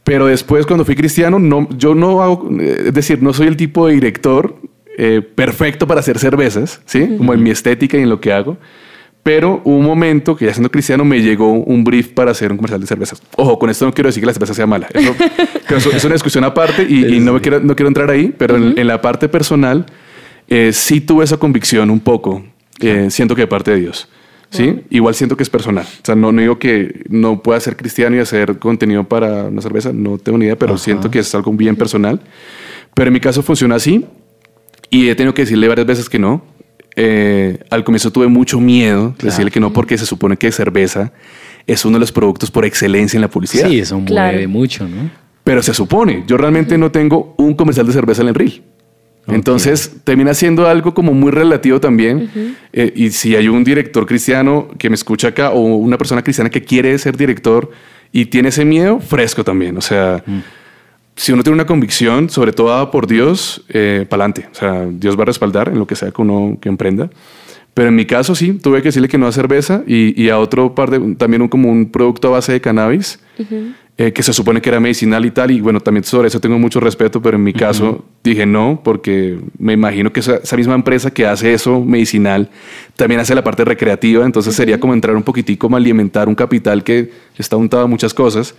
Pero 0.05 0.27
después, 0.27 0.67
cuando 0.67 0.85
fui 0.85 0.97
cristiano, 0.97 1.39
no, 1.39 1.69
yo 1.77 1.95
no 1.95 2.23
hago, 2.23 2.49
eh, 2.61 2.85
es 2.87 2.95
decir, 2.95 3.23
no 3.23 3.33
soy 3.33 3.47
el 3.47 3.57
tipo 3.57 3.87
de 3.87 3.95
director 3.95 4.57
eh, 4.99 5.23
perfecto 5.23 5.87
para 5.87 6.01
hacer 6.01 6.19
cervezas, 6.19 6.81
¿sí? 6.85 7.17
Como 7.17 7.33
en 7.33 7.43
mi 7.43 7.51
estética 7.51 7.97
y 7.97 8.03
en 8.03 8.11
lo 8.11 8.21
que 8.21 8.33
hago. 8.33 8.59
Pero 9.23 9.63
hubo 9.65 9.77
un 9.77 9.87
momento 9.87 10.37
que 10.37 10.47
ya 10.47 10.53
siendo 10.53 10.71
cristiano 10.71 11.05
me 11.05 11.23
llegó 11.23 11.53
un 11.53 11.85
brief 11.85 12.09
para 12.09 12.33
hacer 12.33 12.51
un 12.51 12.59
comercial 12.59 12.81
de 12.81 12.87
cervezas. 12.87 13.23
Ojo, 13.37 13.59
con 13.59 13.71
esto 13.71 13.87
no 13.87 13.95
quiero 13.95 14.09
decir 14.09 14.21
que 14.21 14.27
la 14.27 14.33
cerveza 14.33 14.53
sea 14.53 14.67
mala. 14.67 14.89
Eso, 14.93 15.91
es 15.97 16.05
una 16.05 16.15
discusión 16.15 16.45
aparte 16.45 16.83
y, 16.83 17.21
no, 17.21 17.35
me 17.35 17.41
quiero, 17.41 17.61
no 17.61 17.77
quiero 17.77 17.89
entrar 17.89 18.11
ahí, 18.11 18.35
pero 18.37 18.57
en, 18.57 18.87
la 18.87 19.01
parte 19.01 19.29
personal 19.29 19.87
eh, 20.49 20.73
sí 20.73 21.01
tuve 21.01 21.25
esa 21.25 21.37
convicción 21.37 21.89
un 21.89 22.01
poco. 22.01 22.45
siento 23.09 23.37
que 23.37 23.43
de 23.43 23.47
parte 23.47 23.71
de 23.71 23.79
Dios. 23.79 24.09
¿sí? 24.51 24.81
Igual 24.91 25.15
siento 25.15 25.37
que 25.37 25.45
es 25.45 25.51
personal. 25.51 25.87
O 25.87 26.05
sea, 26.05 26.17
no, 26.17 26.33
no, 26.33 26.41
digo 26.41 26.59
que 26.59 27.05
no 27.09 27.43
pueda 27.43 27.61
ser 27.61 27.77
cristiano 27.77 28.17
y 28.17 28.19
hacer 28.19 28.59
contenido 28.59 29.05
para 29.05 29.45
una 29.45 29.63
cerveza, 29.63 29.93
no 29.95 30.19
tengo 30.19 30.37
ni 30.37 30.47
idea, 30.47 30.57
pero 30.57 30.77
siento 30.77 31.11
que 31.11 31.21
es 31.21 31.35
algo 31.35 31.53
bien 31.53 31.77
personal. 31.77 32.21
Pero 32.93 33.09
en 33.09 33.15
mi 33.15 33.21
caso 33.21 33.43
funciona 33.43 33.77
así 33.77 34.05
y 34.93 35.09
he 35.09 35.15
tenido 35.15 35.33
que 35.33 35.43
decirle 35.43 35.69
varias 35.69 35.87
veces 35.87 36.09
que 36.11 36.19
no. 36.19 36.45
Eh, 36.97 37.59
al 37.71 37.83
comienzo 37.83 38.13
tuve 38.13 38.27
mucho 38.27 38.61
miedo 38.61 39.15
de 39.19 39.29
decirle 39.29 39.51
que 39.51 39.59
no 39.59 39.73
porque 39.73 39.97
se 39.97 40.05
supone 40.05 40.37
que 40.37 40.53
cerveza 40.53 41.15
es 41.67 41.87
uno 41.87 41.95
de 41.95 42.01
los 42.01 42.13
productos 42.13 42.51
por 42.51 42.67
excelencia 42.67 43.17
en 43.17 43.23
la 43.23 43.31
publicidad. 43.31 43.69
Sí, 43.71 43.79
eso 43.79 43.99
mueve 43.99 44.47
mucho, 44.47 44.87
¿no? 44.87 45.11
Pero 45.45 45.63
se 45.63 45.73
supone, 45.73 46.25
yo 46.27 46.37
realmente 46.37 46.77
no 46.77 46.93
tengo 46.93 47.35
un 47.39 47.55
comercial 47.55 47.87
de 47.87 47.95
cerveza 47.95 48.21
en 48.21 48.29
el 48.29 48.35
reel. 48.35 48.63
Entonces 49.29 49.97
termina 50.05 50.35
siendo 50.35 50.69
algo 50.69 50.93
como 50.93 51.15
muy 51.15 51.31
relativo 51.31 51.81
también. 51.81 52.29
Eh, 52.75 52.93
y 52.95 53.11
si 53.13 53.35
hay 53.35 53.49
un 53.49 53.65
director 53.65 54.05
cristiano 54.05 54.69
que 54.79 54.91
me 54.91 54.95
escucha 54.95 55.29
acá 55.29 55.53
o 55.53 55.61
una 55.61 55.97
persona 55.97 56.23
cristiana 56.23 56.51
que 56.51 56.61
quiere 56.61 56.99
ser 56.99 57.17
director 57.17 57.71
y 58.13 58.27
tiene 58.27 58.51
ese 58.51 58.67
miedo, 58.67 59.01
fresco 59.01 59.43
también. 59.43 59.79
O 59.79 59.81
sea, 59.81 60.23
mm. 60.27 60.41
Si 61.17 61.33
uno 61.33 61.43
tiene 61.43 61.55
una 61.55 61.67
convicción, 61.67 62.31
sobre 62.31 62.53
todo 62.53 62.69
dada 62.69 62.91
por 62.91 63.07
Dios, 63.07 63.65
eh, 63.69 64.07
para 64.09 64.25
adelante. 64.25 64.49
O 64.51 64.55
sea, 64.55 64.87
Dios 64.91 65.19
va 65.19 65.23
a 65.23 65.27
respaldar 65.27 65.69
en 65.69 65.79
lo 65.79 65.87
que 65.87 65.97
sea 65.97 66.11
que 66.11 66.23
uno 66.23 66.59
que 66.61 66.69
emprenda. 66.69 67.11
Pero 67.75 67.89
en 67.89 67.95
mi 67.95 68.05
caso 68.05 68.35
sí, 68.35 68.53
tuve 68.55 68.83
que 68.83 68.89
decirle 68.89 69.09
que 69.09 69.19
no 69.19 69.27
a 69.27 69.33
cerveza 69.33 69.83
y, 69.87 70.29
a 70.29 70.39
otro 70.39 70.75
par 70.75 70.91
de, 70.91 71.15
también 71.15 71.43
un, 71.43 71.49
como 71.49 71.71
un 71.71 71.91
producto 71.91 72.29
a 72.29 72.33
base 72.33 72.53
de 72.53 72.61
cannabis. 72.61 73.19
Eh, 73.99 74.11
que 74.11 74.23
se 74.23 74.33
supone 74.33 74.63
que 74.63 74.71
era 74.71 74.81
medicinal 74.81 75.23
y 75.27 75.31
tal, 75.31 75.51
y 75.51 75.61
bueno, 75.61 75.79
también 75.79 76.03
sobre 76.03 76.29
eso 76.29 76.41
tengo 76.41 76.59
mucho 76.59 76.81
respeto, 76.81 77.21
pero 77.21 77.37
en 77.37 77.45
mi 77.45 77.53
caso 77.53 78.07
dije 78.25 78.47
no, 78.47 78.81
porque 78.83 79.39
me 79.59 79.75
imagino 79.75 80.11
que 80.11 80.21
esa, 80.21 80.57
misma 80.57 80.75
empresa 80.75 81.11
que 81.11 81.27
hace 81.27 81.53
eso 81.53 81.79
medicinal 81.79 82.49
también 82.97 83.21
hace 83.21 83.35
la 83.35 83.45
parte 83.45 83.67
recreativa, 83.67 84.25
entonces 84.25 84.55
sería 84.55 84.81
como 84.81 84.95
entrar 84.95 85.15
un 85.15 85.23
poquitico 85.23 85.69
a 85.71 85.77
alimentar 85.77 86.27
un 86.27 86.35
capital 86.35 86.83
que 86.83 87.11
está 87.39 87.57
untado 87.57 87.85
a 87.85 87.87
muchas 87.87 88.13
cosas. 88.13 88.55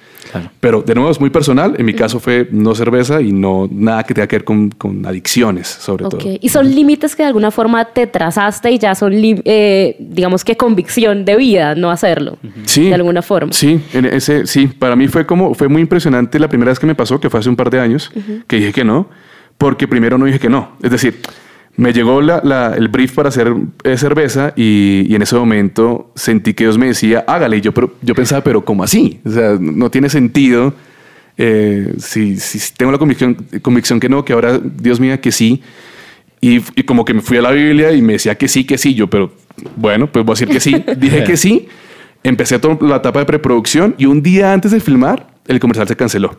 Pero 0.59 0.81
de 0.81 0.95
nuevo 0.95 1.11
es 1.11 1.19
muy 1.19 1.29
personal, 1.29 1.75
en 1.77 1.85
mi 1.85 1.93
caso 1.93 2.19
fue 2.19 2.47
no 2.51 2.73
cerveza 2.73 3.21
y 3.21 3.31
no 3.31 3.67
nada 3.71 4.03
que 4.03 4.13
tenga 4.13 4.27
que 4.27 4.37
ver 4.37 4.43
con, 4.43 4.69
con 4.69 5.05
adicciones, 5.05 5.67
sobre 5.67 6.05
todo. 6.05 6.19
Y 6.39 6.49
son 6.49 6.73
límites 6.73 7.15
que 7.15 7.23
de 7.23 7.27
alguna 7.27 7.51
forma 7.51 7.85
te 7.85 8.07
trazaste 8.07 8.71
y 8.71 8.79
ya 8.79 8.95
son, 8.95 9.13
eh, 9.13 9.95
digamos 9.99 10.43
que 10.43 10.57
convicción 10.57 11.25
de 11.25 11.35
vida 11.35 11.75
no 11.75 11.91
hacerlo. 11.91 12.37
Sí. 12.65 12.89
De 12.89 12.95
alguna 12.95 13.21
forma. 13.21 13.53
Sí, 13.53 13.81
en 13.93 14.05
ese, 14.05 14.47
sí, 14.47 14.67
para 14.67 14.95
mí 14.95 15.07
fue 15.07 15.25
como, 15.25 15.53
fue 15.53 15.67
muy 15.67 15.81
impresionante 15.81 16.39
la 16.39 16.47
primera 16.47 16.71
vez 16.71 16.79
que 16.79 16.87
me 16.87 16.95
pasó, 16.95 17.19
que 17.19 17.29
fue 17.29 17.39
hace 17.39 17.49
un 17.49 17.55
par 17.55 17.69
de 17.69 17.79
años, 17.79 18.11
que 18.47 18.57
dije 18.57 18.73
que 18.73 18.83
no, 18.83 19.07
porque 19.57 19.87
primero 19.87 20.17
no 20.17 20.25
dije 20.25 20.39
que 20.39 20.49
no. 20.49 20.71
Es 20.81 20.91
decir, 20.91 21.19
me 21.75 21.91
llegó 21.91 22.21
la, 22.21 22.73
el 22.77 22.87
brief 22.87 23.13
para 23.13 23.29
hacer 23.29 23.53
eh, 23.83 23.97
cerveza 23.97 24.53
y, 24.55 25.13
en 25.13 25.21
ese 25.21 25.35
momento 25.35 26.11
sentí 26.15 26.53
que 26.53 26.65
Dios 26.65 26.77
me 26.77 26.87
decía, 26.87 27.23
hágale. 27.27 27.57
Y 27.57 27.61
yo, 27.61 27.73
pero, 27.73 27.95
yo 28.01 28.13
pensaba, 28.13 28.43
pero 28.43 28.63
¿cómo 28.63 28.83
así? 28.83 29.19
O 29.25 29.31
sea, 29.31 29.57
no 29.59 29.89
tiene 29.89 30.09
sentido. 30.09 30.73
Eh, 31.37 31.95
si, 31.97 32.37
si, 32.37 32.73
tengo 32.75 32.91
la 32.91 32.99
convicción, 32.99 33.35
convicción 33.63 33.99
que 33.99 34.07
no, 34.07 34.23
que 34.23 34.33
ahora 34.33 34.59
Dios 34.59 34.99
me 34.99 35.07
diga 35.07 35.17
que 35.17 35.31
sí. 35.31 35.63
Y, 36.41 36.57
y, 36.75 36.83
como 36.83 37.05
que 37.05 37.13
me 37.13 37.21
fui 37.21 37.37
a 37.37 37.41
la 37.41 37.51
Biblia 37.51 37.91
y 37.91 38.01
me 38.01 38.13
decía 38.13 38.35
que 38.35 38.47
sí, 38.47 38.65
que 38.65 38.77
sí. 38.77 38.93
Yo, 38.93 39.09
pero 39.09 39.31
bueno, 39.75 40.11
pues 40.11 40.23
voy 40.23 40.33
a 40.33 40.35
decir 40.35 40.49
que 40.49 40.59
sí. 40.59 40.75
Dije 40.97 41.23
que 41.23 41.37
sí. 41.37 41.67
Empecé 42.23 42.59
toda 42.59 42.77
la 42.87 42.97
etapa 42.97 43.19
de 43.19 43.25
preproducción 43.25 43.95
y 43.97 44.05
un 44.05 44.21
día 44.21 44.53
antes 44.53 44.71
de 44.71 44.79
filmar, 44.79 45.27
el 45.47 45.59
comercial 45.59 45.87
se 45.87 45.95
canceló. 45.95 46.37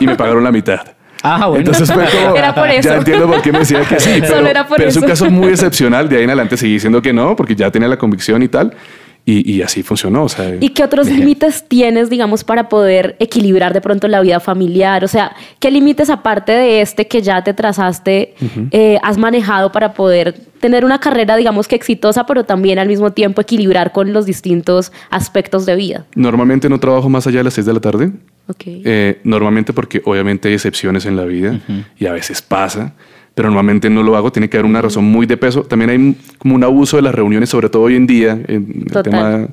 Y 0.00 0.06
me 0.06 0.16
pagaron 0.16 0.42
la 0.42 0.52
mitad. 0.52 0.95
Ah, 1.26 1.46
bueno. 1.46 1.60
Entonces 1.60 1.92
fue 1.92 2.04
como, 2.04 2.36
era 2.36 2.54
por 2.54 2.68
eso. 2.68 2.88
ya 2.88 2.96
entiendo 2.96 3.26
por 3.26 3.42
qué 3.42 3.52
me 3.52 3.58
decía 3.60 3.80
que 3.80 3.98
sí. 3.98 4.10
Pero, 4.20 4.34
Solo 4.34 4.48
era 4.48 4.66
por 4.66 4.78
pero 4.78 4.88
es 4.88 4.96
un 4.96 5.06
caso 5.06 5.30
muy 5.30 5.50
excepcional. 5.50 6.08
De 6.08 6.16
ahí 6.16 6.24
en 6.24 6.30
adelante 6.30 6.56
seguí 6.56 6.74
diciendo 6.74 7.02
que 7.02 7.12
no, 7.12 7.34
porque 7.34 7.54
ya 7.54 7.70
tenía 7.70 7.88
la 7.88 7.98
convicción 7.98 8.42
y 8.42 8.48
tal. 8.48 8.74
Y, 9.28 9.60
así 9.60 9.82
funcionó. 9.82 10.22
O 10.22 10.28
sea, 10.28 10.54
¿Y 10.60 10.68
qué 10.68 10.84
otros 10.84 11.08
límites 11.10 11.64
tienes, 11.66 12.08
digamos, 12.08 12.44
para 12.44 12.68
poder 12.68 13.16
equilibrar 13.18 13.74
de 13.74 13.80
pronto 13.80 14.06
la 14.06 14.20
vida 14.20 14.38
familiar? 14.38 15.02
O 15.04 15.08
sea, 15.08 15.34
¿qué 15.58 15.72
límites 15.72 16.10
aparte 16.10 16.52
de 16.52 16.80
este 16.80 17.08
que 17.08 17.22
ya 17.22 17.42
te 17.42 17.52
trazaste 17.52 18.34
eh, 18.70 18.98
has 19.02 19.18
manejado 19.18 19.72
para 19.72 19.94
poder 19.94 20.34
tener 20.60 20.84
una 20.84 21.00
carrera, 21.00 21.34
digamos 21.34 21.66
que 21.66 21.74
exitosa, 21.74 22.24
pero 22.24 22.44
también 22.44 22.78
al 22.78 22.86
mismo 22.86 23.12
tiempo 23.12 23.40
equilibrar 23.40 23.90
con 23.90 24.12
los 24.12 24.26
distintos 24.26 24.92
aspectos 25.10 25.66
de 25.66 25.74
vida? 25.74 26.04
Normalmente 26.14 26.68
no 26.68 26.78
trabajo 26.78 27.08
más 27.08 27.26
allá 27.26 27.38
de 27.38 27.44
las 27.44 27.54
6 27.54 27.66
de 27.66 27.72
la 27.72 27.80
tarde. 27.80 28.12
Okay. 28.48 28.82
Eh, 28.84 29.20
normalmente 29.24 29.72
porque 29.72 30.00
obviamente 30.04 30.48
hay 30.48 30.54
excepciones 30.54 31.04
en 31.06 31.16
la 31.16 31.24
vida 31.24 31.60
y 31.98 32.06
a 32.06 32.12
veces 32.12 32.42
pasa 32.42 32.94
pero 33.36 33.50
normalmente 33.50 33.90
no 33.90 34.02
lo 34.02 34.16
hago. 34.16 34.32
Tiene 34.32 34.48
que 34.48 34.56
haber 34.56 34.64
una 34.64 34.80
razón 34.80 35.04
muy 35.04 35.26
de 35.26 35.36
peso. 35.36 35.62
También 35.62 35.90
hay 35.90 36.16
como 36.38 36.54
un 36.54 36.64
abuso 36.64 36.96
de 36.96 37.02
las 37.02 37.14
reuniones, 37.14 37.50
sobre 37.50 37.68
todo 37.68 37.82
hoy 37.82 37.94
en 37.94 38.06
día, 38.06 38.30
en 38.48 38.86
el 38.90 39.02
tema 39.02 39.48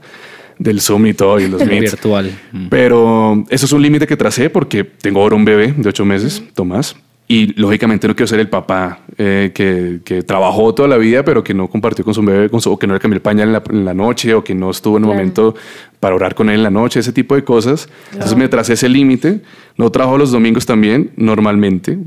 del 0.58 0.80
Zoom 0.80 1.08
y 1.08 1.14
todo 1.14 1.38
y 1.38 1.50
los 1.50 1.66
meets. 1.68 1.92
virtual. 1.92 2.32
Pero 2.70 3.44
eso 3.50 3.66
es 3.66 3.72
un 3.74 3.82
límite 3.82 4.08
que 4.08 4.16
tracé 4.16 4.50
porque 4.50 4.86
tengo 4.86 5.22
ahora 5.22 5.36
un 5.36 5.44
bebé 5.44 5.74
de 5.76 5.90
ocho 5.90 6.06
meses, 6.06 6.42
Tomás. 6.54 6.96
Y 7.26 7.60
lógicamente 7.60 8.08
no 8.08 8.16
quiero 8.16 8.28
ser 8.28 8.42
el 8.42 8.50
papá 8.50 9.00
eh, 9.18 9.52
que, 9.56 10.02
que, 10.04 10.24
trabajó 10.24 10.74
toda 10.76 10.90
la 10.90 10.98
vida, 10.98 11.24
pero 11.24 11.42
que 11.42 11.54
no 11.54 11.70
compartió 11.70 12.04
con 12.04 12.14
su 12.14 12.22
bebé, 12.22 12.50
con 12.50 12.60
su, 12.60 12.70
o 12.70 12.78
que 12.78 12.86
no 12.86 12.94
le 12.94 13.00
cambió 13.00 13.16
el 13.16 13.22
pañal 13.22 13.48
en 13.48 13.54
la, 13.54 13.64
en 13.70 13.86
la, 13.86 13.94
noche, 13.94 14.34
o 14.34 14.44
que 14.44 14.54
no 14.54 14.70
estuvo 14.70 14.98
en 14.98 15.06
un 15.06 15.12
momento 15.12 15.56
para 16.02 16.16
orar 16.16 16.36
con 16.36 16.50
él 16.50 16.58
en 16.58 16.64
la 16.64 16.70
noche, 16.70 17.00
ese 17.00 17.14
tipo 17.14 17.34
de 17.36 17.46
cosas. 17.46 17.88
Entonces 18.12 18.38
me 18.38 18.50
tracé 18.50 18.74
ese 18.74 18.90
límite. 18.90 19.40
No 19.78 19.90
trabajo 19.90 20.18
los 20.18 20.32
domingos 20.32 20.66
también, 20.66 21.12
normalmente. 21.16 21.98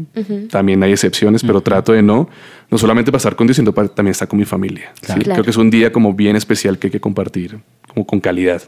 También 0.50 0.82
hay 0.82 0.92
excepciones, 0.92 1.42
pero 1.42 1.62
trato 1.62 1.92
de 1.92 2.02
no. 2.02 2.28
No 2.70 2.76
solamente 2.76 3.10
pasar 3.10 3.36
con 3.36 3.46
Dios, 3.46 3.56
sino 3.56 3.72
también 3.72 4.10
estar 4.10 4.28
con 4.28 4.38
mi 4.38 4.44
familia. 4.44 4.92
Creo 5.00 5.42
que 5.42 5.50
es 5.50 5.56
un 5.56 5.70
día 5.70 5.90
como 5.90 6.12
bien 6.12 6.36
especial 6.36 6.78
que 6.78 6.88
hay 6.88 6.90
que 6.90 7.00
compartir, 7.00 7.58
como 7.88 8.06
con 8.06 8.20
calidad. 8.20 8.62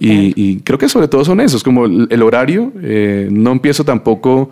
Y, 0.00 0.32
y, 0.36 0.60
creo 0.60 0.76
que 0.76 0.88
sobre 0.88 1.08
todo 1.08 1.24
son 1.24 1.40
esos, 1.40 1.62
como 1.62 1.86
el, 1.86 2.22
horario. 2.22 2.72
Eh, 2.82 3.28
no 3.30 3.52
empiezo 3.52 3.84
tampoco 3.84 4.50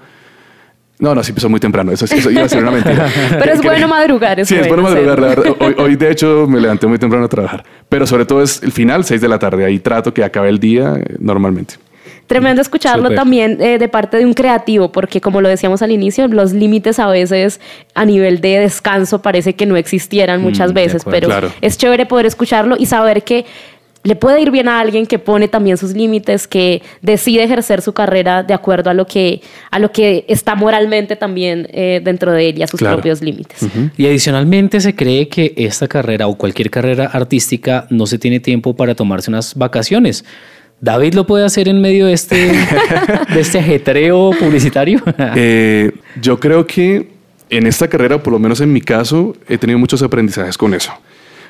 no, 0.99 1.15
no, 1.15 1.23
sí 1.23 1.31
empezó 1.31 1.49
muy 1.49 1.61
temprano. 1.61 1.93
Eso, 1.93 2.07
eso 2.07 2.31
iba 2.31 2.45
a 2.45 2.49
ser 2.49 2.63
una 2.63 2.71
mentira. 2.71 3.09
Pero 3.31 3.53
es 3.53 3.63
bueno 3.63 3.87
madrugar. 3.87 4.41
Es 4.41 4.49
sí, 4.49 4.55
es 4.55 4.67
bueno 4.67 4.83
madrugar. 4.83 5.21
La 5.21 5.29
verdad. 5.29 5.57
Hoy, 5.79 5.97
de 5.97 6.11
hecho, 6.11 6.47
me 6.49 6.59
levanté 6.59 6.87
muy 6.87 6.99
temprano 6.99 7.27
a 7.27 7.29
trabajar. 7.29 7.65
Pero 7.89 8.07
sobre 8.07 8.25
todo 8.25 8.43
es 8.43 8.63
el 8.63 8.73
final, 8.73 9.05
6 9.05 9.21
de 9.21 9.29
la 9.29 9.39
tarde. 9.39 9.65
Ahí 9.65 9.79
trato 9.79 10.15
que 10.15 10.25
acabe 10.25 10.49
el 10.49 10.59
día 10.59 10.95
eh, 10.97 11.17
normalmente. 11.19 11.75
Tremendo 12.27 12.61
escucharlo 12.61 13.11
también 13.15 13.59
eh, 13.61 13.79
de 13.79 13.89
parte 13.89 14.17
de 14.17 14.27
un 14.27 14.35
creativo, 14.35 14.91
porque 14.91 15.21
como 15.21 15.41
lo 15.41 15.49
decíamos 15.49 15.83
al 15.83 15.93
inicio, 15.93 16.27
los 16.27 16.53
límites 16.53 16.99
a 16.99 17.07
veces 17.07 17.61
a 17.95 18.05
nivel 18.05 18.41
de 18.41 18.59
descanso 18.61 19.23
parece 19.23 19.55
que 19.55 19.65
no 19.65 19.77
existieran 19.77 20.43
muchas 20.43 20.73
mm, 20.73 20.75
veces, 20.75 21.05
pero 21.05 21.29
es 21.61 21.79
chévere 21.79 22.05
poder 22.05 22.27
escucharlo 22.27 22.75
y 22.77 22.87
saber 22.87 23.23
que 23.23 23.45
le 24.07 24.15
puede 24.15 24.41
ir 24.41 24.53
bien 24.53 24.69
a 24.69 24.79
alguien 24.79 25.05
que 25.05 25.19
pone 25.19 25.49
también 25.49 25.77
sus 25.77 25.93
límites, 25.93 26.47
que 26.47 26.81
decide 27.03 27.43
ejercer 27.43 27.83
su 27.83 27.93
carrera 27.93 28.45
de 28.45 28.55
acuerdo 28.55 28.89
a 28.89 28.95
lo 28.95 29.05
que, 29.05 29.43
a 29.71 29.81
lo 29.81 29.91
que 29.91 30.25
está 30.29 30.55
moralmente 30.55 31.17
también 31.17 31.67
eh, 31.73 32.01
dentro 32.05 32.31
de 32.31 32.51
él 32.51 32.59
y 32.59 32.63
a 32.63 32.69
sus 32.69 32.81
propios 32.81 33.21
límites. 33.21 33.67
Y 33.97 34.07
adicionalmente 34.07 34.81
se 34.81 34.95
cree 34.95 35.29
que 35.29 35.55
esta 35.57 35.89
carrera 35.89 36.29
o 36.29 36.39
cualquier 36.39 36.71
carrera 36.71 37.07
artística 37.07 37.89
no 37.91 38.07
se 38.07 38.19
tiene 38.19 38.39
tiempo 38.39 38.77
para 38.77 38.95
tomarse 38.95 39.29
unas 39.29 39.57
vacaciones. 39.57 40.25
¿David 40.81 41.15
lo 41.15 41.27
puede 41.27 41.45
hacer 41.45 41.67
en 41.69 41.81
medio 41.81 42.07
de 42.07 42.13
este, 42.13 42.37
de 43.35 43.41
este 43.41 43.59
ajetreo 43.59 44.31
publicitario? 44.39 45.03
Eh, 45.35 45.91
yo 46.21 46.39
creo 46.39 46.65
que 46.65 47.09
en 47.51 47.67
esta 47.67 47.89
carrera, 47.89 48.23
por 48.23 48.33
lo 48.33 48.39
menos 48.39 48.61
en 48.61 48.73
mi 48.73 48.81
caso, 48.81 49.35
he 49.49 49.59
tenido 49.59 49.81
muchos 49.81 50.01
aprendizajes 50.03 50.57
con 50.57 50.75
eso 50.75 50.93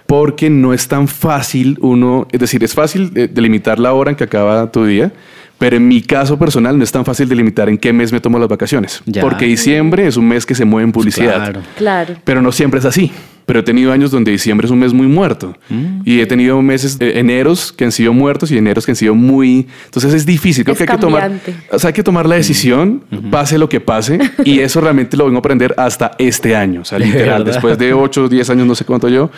porque 0.06 0.50
no 0.50 0.72
es 0.72 0.88
tan 0.88 1.08
fácil 1.08 1.78
uno, 1.80 2.26
es 2.32 2.40
decir, 2.40 2.62
es 2.64 2.74
fácil 2.74 3.12
delimitar 3.12 3.78
la 3.78 3.92
hora 3.92 4.10
en 4.10 4.16
que 4.16 4.24
acaba 4.24 4.70
tu 4.70 4.84
día, 4.84 5.12
pero 5.58 5.76
en 5.76 5.88
mi 5.88 6.02
caso 6.02 6.38
personal 6.38 6.76
no 6.76 6.84
es 6.84 6.92
tan 6.92 7.04
fácil 7.04 7.28
delimitar 7.28 7.68
en 7.68 7.78
qué 7.78 7.92
mes 7.92 8.12
me 8.12 8.20
tomo 8.20 8.38
las 8.38 8.48
vacaciones, 8.48 9.02
porque 9.20 9.46
diciembre 9.46 10.06
es 10.06 10.16
un 10.16 10.28
mes 10.28 10.44
que 10.44 10.54
se 10.54 10.64
mueve 10.64 10.84
en 10.84 10.92
publicidad. 10.92 11.36
Claro. 11.36 11.60
claro. 11.76 12.14
Pero 12.24 12.42
no 12.42 12.52
siempre 12.52 12.80
es 12.80 12.86
así. 12.86 13.10
Pero 13.46 13.60
he 13.60 13.62
tenido 13.62 13.92
años 13.92 14.10
donde 14.10 14.32
diciembre 14.32 14.66
es 14.66 14.72
un 14.72 14.80
mes 14.80 14.92
muy 14.92 15.06
muerto. 15.06 15.56
Mm. 15.68 16.00
Y 16.04 16.20
he 16.20 16.26
tenido 16.26 16.60
meses, 16.62 16.96
eh, 16.98 17.12
eneros 17.20 17.72
que 17.72 17.84
han 17.84 17.92
sido 17.92 18.12
muertos 18.12 18.50
y 18.50 18.58
eneros 18.58 18.84
que 18.84 18.90
han 18.90 18.96
sido 18.96 19.14
muy... 19.14 19.68
Entonces 19.84 20.14
es 20.14 20.26
difícil. 20.26 20.64
Creo 20.64 20.76
que 20.76 20.82
hay 20.82 20.88
que 20.88 20.98
tomar... 20.98 21.30
O 21.70 21.78
sea, 21.78 21.88
hay 21.88 21.94
que 21.94 22.02
tomar 22.02 22.26
la 22.26 22.34
decisión, 22.34 23.04
pase 23.30 23.56
lo 23.56 23.68
que 23.68 23.78
pase. 23.78 24.18
y 24.44 24.58
eso 24.58 24.80
realmente 24.80 25.16
lo 25.16 25.26
vengo 25.26 25.36
a 25.36 25.38
aprender 25.38 25.72
hasta 25.76 26.10
este 26.18 26.56
año. 26.56 26.80
O 26.80 26.84
sea, 26.84 26.98
literal, 26.98 27.44
después 27.44 27.78
de 27.78 27.92
8 27.94 28.24
o 28.24 28.28
10 28.28 28.50
años, 28.50 28.66
no 28.66 28.74
sé 28.74 28.84
cuánto 28.84 29.08
yo, 29.08 29.30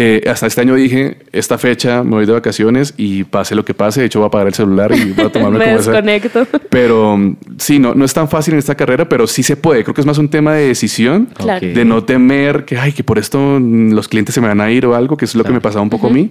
eh, 0.00 0.22
hasta 0.30 0.46
este 0.46 0.60
año 0.60 0.76
dije, 0.76 1.18
esta 1.32 1.58
fecha 1.58 2.04
me 2.04 2.10
voy 2.10 2.26
de 2.26 2.32
vacaciones 2.32 2.94
y 2.96 3.24
pase 3.24 3.56
lo 3.56 3.64
que 3.64 3.74
pase, 3.74 3.98
de 3.98 4.06
hecho 4.06 4.20
voy 4.20 4.26
a 4.26 4.28
apagar 4.28 4.46
el 4.46 4.54
celular 4.54 4.92
y 4.92 5.10
voy 5.10 5.26
a 5.26 5.28
tomarme 5.32 5.58
me 5.58 5.72
desconecto. 5.72 6.46
Pero 6.70 7.18
sí, 7.58 7.80
no, 7.80 7.94
no 7.94 8.04
es 8.04 8.14
tan 8.14 8.28
fácil 8.28 8.54
en 8.54 8.58
esta 8.58 8.76
carrera, 8.76 9.08
pero 9.08 9.26
sí 9.26 9.42
se 9.42 9.56
puede. 9.56 9.82
Creo 9.82 9.94
que 9.94 10.00
es 10.00 10.06
más 10.06 10.18
un 10.18 10.28
tema 10.28 10.54
de 10.54 10.68
decisión, 10.68 11.28
de 11.60 11.84
no 11.84 12.04
temer 12.04 12.64
que, 12.64 12.78
ay, 12.78 12.92
que 12.92 13.02
por 13.02 13.18
esto 13.18 13.58
los 13.58 14.06
clientes 14.06 14.34
se 14.34 14.40
me 14.40 14.46
van 14.46 14.60
a 14.60 14.70
ir 14.70 14.86
o 14.86 14.94
algo, 14.94 15.16
que 15.16 15.24
es 15.24 15.34
lo 15.34 15.42
que 15.42 15.50
me 15.50 15.60
pasaba 15.60 15.82
un 15.82 15.90
poco 15.90 16.06
a 16.06 16.10
mí 16.10 16.30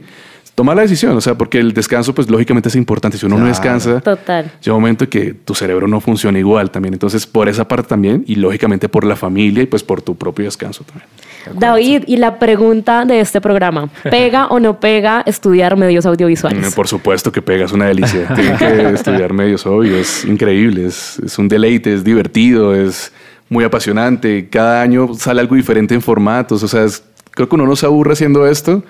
toma 0.58 0.74
la 0.74 0.82
decisión, 0.82 1.16
o 1.16 1.22
sea, 1.22 1.36
porque 1.36 1.60
el 1.60 1.72
descanso, 1.72 2.16
pues 2.16 2.32
lógicamente 2.32 2.70
es 2.70 2.76
importante. 2.76 3.20
Si 3.20 3.28
uno 3.28 3.38
no 3.38 3.46
descansa, 3.46 4.02
Total. 4.02 4.52
llega 4.60 4.76
un 4.76 4.82
momento 4.82 5.08
que 5.08 5.36
tu 5.36 5.54
cerebro 5.54 5.88
no 5.88 6.02
funciona 6.02 6.40
igual 6.40 6.72
también. 6.72 6.96
Entonces, 6.96 7.28
por 7.28 7.48
esa 7.48 7.68
parte 7.68 7.90
también, 7.90 8.24
y 8.26 8.38
lógicamente 8.38 8.90
por 8.90 9.04
la 9.04 9.16
familia 9.16 9.62
y 9.62 9.68
pues 9.68 9.84
por 9.84 10.02
tu 10.02 10.16
propio 10.16 10.46
descanso 10.46 10.84
también. 10.84 11.08
David, 11.54 12.04
y 12.08 12.18
la 12.18 12.40
pregunta 12.40 13.06
de 13.06 13.20
este 13.20 13.42
programa, 13.42 13.90
¿pega 14.04 14.48
o 14.48 14.60
no 14.60 14.80
pega 14.80 15.24
estudiar 15.26 15.78
medios 15.78 16.06
audiovisuales? 16.06 16.74
Por 16.76 16.88
supuesto 16.88 17.32
que 17.32 17.42
pega, 17.42 17.66
es 17.66 17.72
una 17.72 17.86
delicia. 17.86 18.28
Tiene 18.36 18.58
que 18.58 18.90
estudiar 18.90 19.34
medios 19.34 19.66
audio, 19.66 19.98
es 19.98 20.26
increíble, 20.26 20.86
es, 20.86 21.20
es 21.20 21.38
un 21.38 21.48
deleite, 21.48 21.94
es 21.94 22.04
divertido, 22.04 22.76
es 22.76 23.12
muy 23.50 23.64
apasionante. 23.64 24.48
Cada 24.50 24.82
año 24.82 25.14
sale 25.14 25.42
algo 25.42 25.56
diferente 25.56 25.94
en 25.94 26.02
formatos, 26.02 26.64
o 26.64 26.68
sea, 26.68 26.86
creo 27.32 27.48
que 27.48 27.56
uno 27.56 27.66
no 27.66 27.76
se 27.76 27.86
aburre 27.86 28.14
haciendo 28.14 28.48
esto 28.48 28.84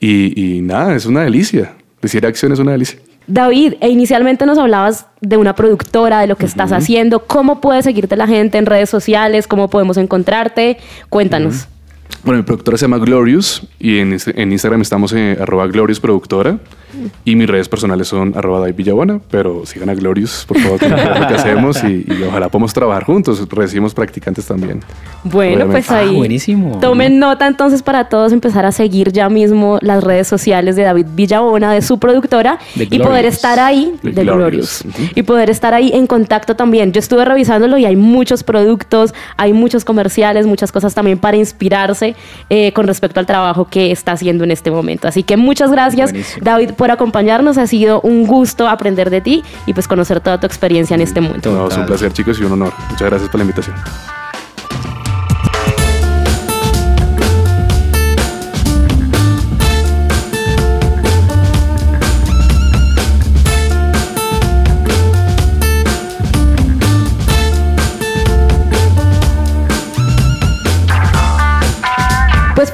y, 0.00 0.60
nada, 0.62 0.94
es 0.94 1.06
una 1.06 1.22
delicia. 1.22 1.74
Decir 2.00 2.24
acción 2.26 2.52
es 2.52 2.58
una 2.58 2.72
delicia. 2.72 2.98
David, 3.28 3.74
e 3.80 3.90
inicialmente 3.90 4.46
nos 4.46 4.58
hablabas 4.58 5.06
de 5.20 5.36
una 5.36 5.54
productora, 5.54 6.20
de 6.20 6.26
lo 6.26 6.36
que 6.36 6.46
estás 6.46 6.72
haciendo. 6.72 7.26
¿Cómo 7.26 7.60
puede 7.60 7.82
seguirte 7.82 8.16
la 8.16 8.26
gente 8.26 8.58
en 8.58 8.66
redes 8.66 8.88
sociales? 8.88 9.46
¿Cómo 9.46 9.68
podemos 9.68 9.98
encontrarte? 9.98 10.78
Cuéntanos. 11.10 11.68
Bueno, 12.24 12.38
mi 12.38 12.44
productora 12.44 12.76
se 12.76 12.82
llama 12.82 12.98
Glorious 12.98 13.62
y 13.78 13.98
en, 13.98 14.12
Instagram 14.12 14.82
estamos 14.82 15.12
en 15.12 15.40
arroba 15.40 15.66
Glorious 15.66 16.00
Productora 16.00 16.58
y 17.24 17.36
mis 17.36 17.48
redes 17.48 17.68
personales 17.68 18.08
son 18.08 18.32
arroba 18.36 18.66
Villabona, 18.66 19.20
pero 19.30 19.64
sigan 19.66 19.88
a 19.88 19.94
Glorious, 19.94 20.44
por 20.46 20.58
favor, 20.58 20.78
que 20.80 20.88
lo 20.88 20.96
que 20.96 21.34
hacemos 21.34 21.82
y, 21.84 22.04
ojalá 22.26 22.48
podamos 22.48 22.72
trabajar 22.72 23.04
juntos. 23.04 23.46
Recibimos 23.48 23.94
practicantes 23.94 24.46
también. 24.46 24.80
Bueno, 25.22 25.66
pues 25.68 25.90
ahí. 25.90 26.08
Ah, 26.08 26.16
buenísimo. 26.16 26.78
Tomen 26.80 27.18
nota 27.18 27.46
entonces 27.46 27.82
para 27.82 28.08
todos 28.08 28.32
empezar 28.32 28.66
a 28.66 28.72
seguir 28.72 29.12
ya 29.12 29.28
mismo 29.28 29.78
las 29.80 30.02
redes 30.02 30.26
sociales 30.26 30.76
de 30.76 30.82
David 30.82 31.06
Villabona, 31.14 31.72
de 31.72 31.82
su 31.82 31.98
productora, 31.98 32.58
y 32.74 32.98
poder 32.98 33.26
estar 33.26 33.60
ahí, 33.60 33.94
de, 34.02 34.24
Glorious, 34.24 34.84
y 35.14 35.22
poder 35.22 35.50
estar 35.50 35.74
ahí 35.74 35.90
en 35.94 36.06
contacto 36.06 36.56
también. 36.56 36.92
Yo 36.92 36.98
estuve 36.98 37.24
revisándolo 37.24 37.78
y 37.78 37.84
hay 37.84 37.96
muchos 37.96 38.42
productos, 38.42 39.14
hay 39.36 39.52
muchos 39.52 39.84
comerciales, 39.84 40.46
muchas 40.46 40.72
cosas 40.72 40.94
también 40.94 41.18
para 41.18 41.36
inspirarse 41.36 42.16
eh, 42.50 42.72
con 42.72 42.86
respecto 42.86 43.20
al 43.20 43.26
trabajo 43.26 43.66
que 43.66 43.90
está 43.90 44.12
haciendo 44.12 44.44
en 44.44 44.50
este 44.50 44.70
momento. 44.70 45.08
Así 45.08 45.22
que 45.22 45.36
muchas 45.36 45.70
gracias, 45.70 46.12
David, 46.40 46.72
por 46.72 46.90
acompañarnos. 46.90 47.58
Ha 47.58 47.66
sido 47.66 48.00
un 48.02 48.26
gusto 48.26 48.68
aprender 48.68 49.10
de 49.10 49.20
ti 49.20 49.42
y 49.66 49.72
pues 49.72 49.88
conocer 49.88 50.20
toda 50.20 50.38
tu 50.40 50.46
experiencia 50.46 50.94
en 50.94 51.00
este 51.00 51.20
mundo. 51.20 51.50
No, 51.52 51.68
es 51.68 51.76
un 51.76 51.86
placer, 51.86 52.12
chicos, 52.12 52.38
y 52.40 52.44
un 52.44 52.52
honor. 52.52 52.72
Muchas 52.90 53.08
gracias 53.08 53.30
por 53.30 53.38
la 53.38 53.44
invitación. 53.44 53.76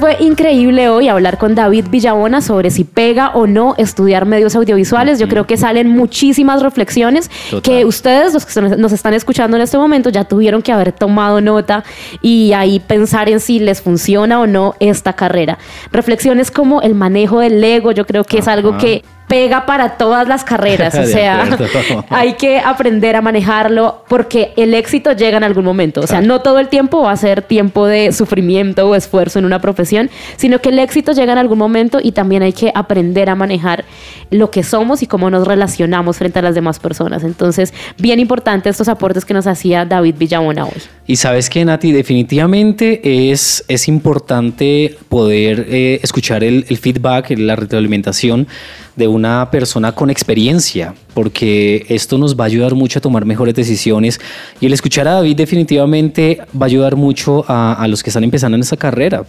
Fue 0.05 0.19
increíble 0.21 0.91
hoy 0.91 1.09
hablar 1.09 1.39
con 1.39 1.55
David 1.55 1.87
Villabona 1.89 2.43
sobre 2.43 2.71
si 2.71 2.85
pega 2.85 3.31
o 3.31 3.47
no 3.47 3.75
estudiar 3.79 4.27
medios 4.27 4.55
audiovisuales. 4.55 5.19
Yo 5.19 5.29
creo 5.29 5.47
que 5.47 5.57
salen 5.57 5.89
muchísimas 5.89 6.63
reflexiones 6.63 7.31
que 7.63 7.87
ustedes, 7.87 8.35
los 8.35 8.45
que 8.45 8.61
nos 8.61 8.93
están 8.93 9.15
escuchando 9.15 9.57
en 9.57 9.63
este 9.63 9.79
momento, 9.79 10.11
ya 10.11 10.25
tuvieron 10.25 10.61
que 10.61 10.73
haber 10.73 10.93
tomado 10.93 11.41
nota 11.41 11.85
y 12.21 12.53
ahí 12.53 12.81
pensar 12.81 13.31
en 13.31 13.41
si 13.41 13.61
les 13.61 13.81
funciona 13.81 14.41
o 14.41 14.47
no 14.47 14.75
esta 14.79 15.15
carrera. 15.15 15.57
Reflexiones 15.91 16.51
como 16.51 16.83
el 16.83 16.95
manejo 16.95 17.41
del 17.41 17.65
ego, 17.65 17.91
yo 17.93 18.05
creo 18.05 18.25
que 18.25 18.41
es 18.41 18.47
algo 18.47 18.77
que 18.77 19.05
pega 19.35 19.67
para 19.67 19.97
todas 19.97 20.29
las 20.29 20.45
carreras, 20.45 20.95
o 20.99 21.07
sea, 21.07 21.45
hay 22.11 22.35
que 22.35 22.61
aprender 22.61 23.17
a 23.17 23.21
manejarlo 23.21 24.05
porque 24.09 24.53
el 24.57 24.75
éxito 24.75 25.11
llega 25.11 25.37
en 25.37 25.43
algún 25.43 25.65
momento, 25.65 26.03
o 26.03 26.07
sea, 26.07 26.21
no 26.21 26.41
todo 26.41 26.61
el 26.61 26.69
tiempo 26.69 27.03
va 27.03 27.11
a 27.11 27.17
ser 27.17 27.43
tiempo 27.43 27.85
de 27.87 28.13
sufrimiento 28.13 28.89
o 28.89 28.95
esfuerzo 28.95 29.41
en 29.41 29.45
una 29.45 29.61
profesión, 29.61 30.09
sino 30.37 30.61
que 30.61 30.69
el 30.69 30.79
éxito 30.79 31.11
llega 31.11 31.33
en 31.33 31.39
algún 31.39 31.59
momento 31.59 31.99
y 32.01 32.13
también 32.13 32.45
hay 32.45 32.53
que 32.53 32.71
aprender 32.77 33.29
a 33.29 33.35
manejar 33.35 33.85
lo 34.31 34.53
que 34.53 34.63
somos 34.63 35.03
y 35.03 35.09
cómo 35.09 35.29
nos 35.31 35.49
relacionamos 35.49 36.17
frente 36.17 36.39
a 36.39 36.43
las 36.43 36.55
demás 36.55 36.79
personas. 36.79 37.25
Entonces, 37.25 37.75
bien 37.99 38.21
importante 38.21 38.69
estos 38.69 38.89
aportes 38.89 39.25
que 39.25 39.35
nos 39.35 39.49
hacía 39.49 39.85
David 39.85 40.15
Villabona 40.17 40.65
hoy. 40.67 40.81
Y 41.07 41.17
sabes 41.17 41.51
que, 41.51 41.65
Nati, 41.65 41.93
definitivamente 41.93 43.31
es, 43.31 43.63
es 43.69 43.89
importante 43.89 44.97
poder 45.11 45.67
eh, 45.69 46.01
escuchar 46.03 46.43
el, 46.43 46.65
el 46.69 46.79
feedback, 46.79 47.31
la 47.37 47.57
retroalimentación 47.57 48.49
de 48.97 49.09
una 49.09 49.51
persona 49.51 49.93
con 49.93 50.09
experiencia, 50.09 50.95
porque 51.15 51.85
esto 51.89 52.17
nos 52.17 52.39
va 52.39 52.45
a 52.45 52.47
ayudar 52.47 52.75
mucho 52.75 53.01
a 53.01 53.03
tomar 53.03 53.25
mejores 53.25 53.55
decisiones. 53.55 54.21
Y 54.61 54.67
el 54.67 54.73
escuchar 54.73 55.09
a 55.09 55.15
David 55.15 55.37
definitivamente 55.37 56.39
va 56.55 56.67
a 56.67 56.69
ayudar 56.69 56.97
mucho 56.97 57.45
a, 57.49 57.87
los 57.89 58.03
que 58.03 58.11
están 58.11 58.25
empezando 58.25 58.55
en 58.57 58.63
esa 58.63 58.77
carrera, 58.77 59.25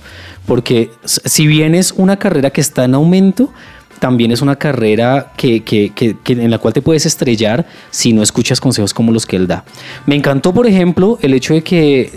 porque 0.45 0.89
si 1.03 1.47
bien 1.47 1.75
es 1.75 1.91
una 1.91 2.17
carrera 2.17 2.51
que 2.51 2.61
está 2.61 2.85
en 2.85 2.93
aumento, 2.93 3.51
también 3.99 4.31
es 4.31 4.41
una 4.41 4.55
carrera 4.55 5.31
que, 5.37 5.63
que, 5.63 5.91
que, 5.93 6.15
en 6.27 6.51
la 6.51 6.57
cual 6.57 6.73
te 6.73 6.81
puedes 6.81 7.05
estrellar 7.05 7.65
si 7.89 8.13
no 8.13 8.21
escuchas 8.21 8.59
consejos 8.59 8.93
como 8.93 9.11
los 9.11 9.25
que 9.25 9.35
él 9.35 9.47
da. 9.47 9.63
Me 10.05 10.15
encantó, 10.15 10.53
por 10.53 10.67
ejemplo, 10.67 11.17
el 11.21 11.33
hecho 11.33 11.53
de, 11.53 11.61
que, 11.61 12.11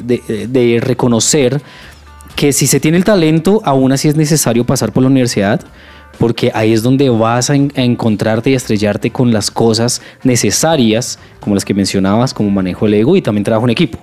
de, 0.49 0.81
reconocer 0.81 1.61
que 2.37 2.53
si 2.53 2.67
se 2.67 2.81
tiene 2.81 2.97
el 2.97 3.05
talento, 3.05 3.61
aún 3.65 3.93
así 3.93 4.09
es 4.09 4.17
necesario 4.17 4.65
pasar 4.65 4.93
por 4.93 5.03
la 5.03 5.09
universidad 5.09 5.61
porque 6.19 6.51
ahí 6.53 6.73
es 6.73 6.83
donde 6.83 7.09
vas 7.11 7.49
a, 7.51 7.55
encontrarte 7.55 8.51
y 8.51 8.55
estrellarte 8.55 9.11
con 9.11 9.33
las 9.33 9.51
cosas 9.51 10.03
necesarias, 10.25 11.19
como 11.39 11.55
las 11.55 11.65
que 11.65 11.75
mencionabas, 11.75 12.35
como 12.35 12.51
manejo 12.51 12.87
el 12.87 12.95
ego 12.95 13.17
y 13.17 13.23
también 13.23 13.45
trabajo 13.45 13.67
en 13.67 13.71
equipo. 13.71 13.99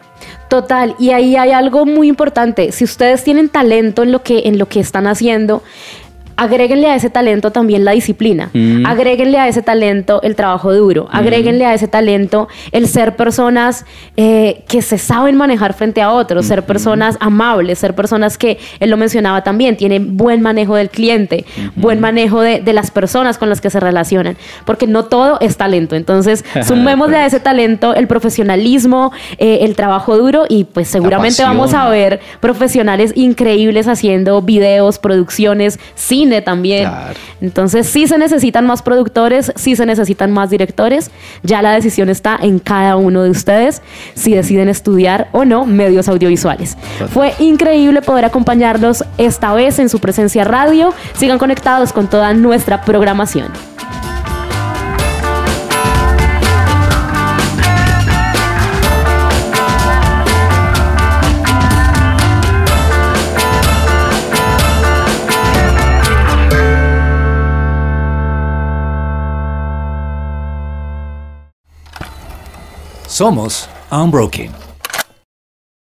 Total, 0.50 0.96
y 0.98 1.10
ahí 1.10 1.36
hay 1.36 1.52
algo 1.52 1.86
muy 1.86 2.08
importante. 2.08 2.72
Si 2.72 2.86
ustedes 2.86 3.24
tienen 3.24 3.50
talento 3.50 4.04
en 4.04 4.12
lo 4.12 4.24
que, 4.24 4.44
en 4.46 4.58
lo 4.58 4.68
que 4.68 4.80
están 4.80 5.08
haciendo, 5.08 5.62
agréguenle 6.38 6.88
a 6.88 6.96
ese 6.96 7.10
talento 7.10 7.52
también 7.52 7.86
la 7.86 7.92
disciplina, 7.92 8.50
mm. 8.54 8.86
agréguenle 8.86 9.38
a 9.38 9.48
ese 9.48 9.62
talento 9.62 10.22
el 10.22 10.36
trabajo 10.36 10.74
duro, 10.74 11.06
mm. 11.06 11.16
agréguenle 11.16 11.66
a 11.66 11.74
ese 11.74 11.88
talento 11.88 12.48
el 12.72 12.88
ser 12.88 13.16
personas 13.16 13.86
eh, 14.18 14.64
que 14.68 14.82
se 14.82 14.98
saben 14.98 15.36
manejar 15.36 15.74
frente 15.74 16.02
a 16.02 16.12
otros, 16.12 16.46
ser 16.46 16.62
mm-hmm. 16.62 16.66
personas 16.66 17.18
amables, 17.20 17.80
ser 17.80 17.96
personas 17.96 18.38
que, 18.38 18.60
él 18.80 18.90
lo 18.90 18.98
mencionaba 18.98 19.44
también, 19.44 19.78
tienen 19.78 20.18
buen 20.18 20.42
manejo 20.42 20.76
del 20.76 20.90
cliente, 20.90 21.46
buen 21.76 22.00
manejo 22.00 22.42
de, 22.42 22.62
las 22.76 22.92
personas 22.92 23.38
con 23.38 23.48
las 23.48 23.62
que 23.62 23.70
se 23.70 23.80
relacionan, 23.80 24.36
porque 24.66 24.86
no 24.88 25.06
todo 25.06 25.38
es 25.40 25.56
talento, 25.56 25.96
entonces 25.96 26.44
sumémosle 26.68 27.18
a 27.18 27.26
ese 27.26 27.40
talento 27.40 27.94
el 27.94 28.08
profesionalismo, 28.08 29.14
eh, 29.38 29.60
el 29.62 29.76
trabajo 29.76 30.18
duro 30.18 30.46
y 30.50 30.66
pues 30.66 30.90
seguramente 30.90 31.44
vamos 31.44 31.74
a 31.74 31.88
ver 31.90 32.20
profesionales 32.42 33.14
increíbles 33.16 33.88
haciendo 33.88 34.42
videos, 34.42 35.00
producciones, 35.00 35.80
también. 36.42 36.90
Entonces 37.42 37.88
sí 37.88 38.08
se 38.08 38.18
necesitan 38.18 38.66
más 38.66 38.82
productores, 38.82 39.52
sí 39.56 39.76
se 39.76 39.86
necesitan 39.86 40.32
más 40.32 40.50
directores. 40.50 41.12
Ya 41.44 41.62
la 41.62 41.72
decisión 41.72 42.10
está 42.10 42.38
en 42.42 42.60
cada 42.60 42.96
uno 42.96 43.24
de 43.24 43.30
ustedes 43.30 43.82
si 44.14 44.34
deciden 44.34 44.70
estudiar 44.70 45.28
o 45.32 45.46
no 45.46 45.66
medios 45.66 46.08
audiovisuales. 46.08 46.78
Fue 47.12 47.34
increíble 47.40 48.02
poder 48.02 48.26
acompañarlos 48.26 49.04
esta 49.18 49.54
vez 49.54 49.80
en 49.80 49.90
su 49.90 50.00
presencia 50.00 50.44
radio. 50.44 50.94
Sigan 51.18 51.38
conectados 51.38 51.94
con 51.94 52.08
toda 52.08 52.34
nuestra 52.34 52.82
programación. 52.82 53.48
Somos 73.16 73.70
Unbroken. 73.90 74.65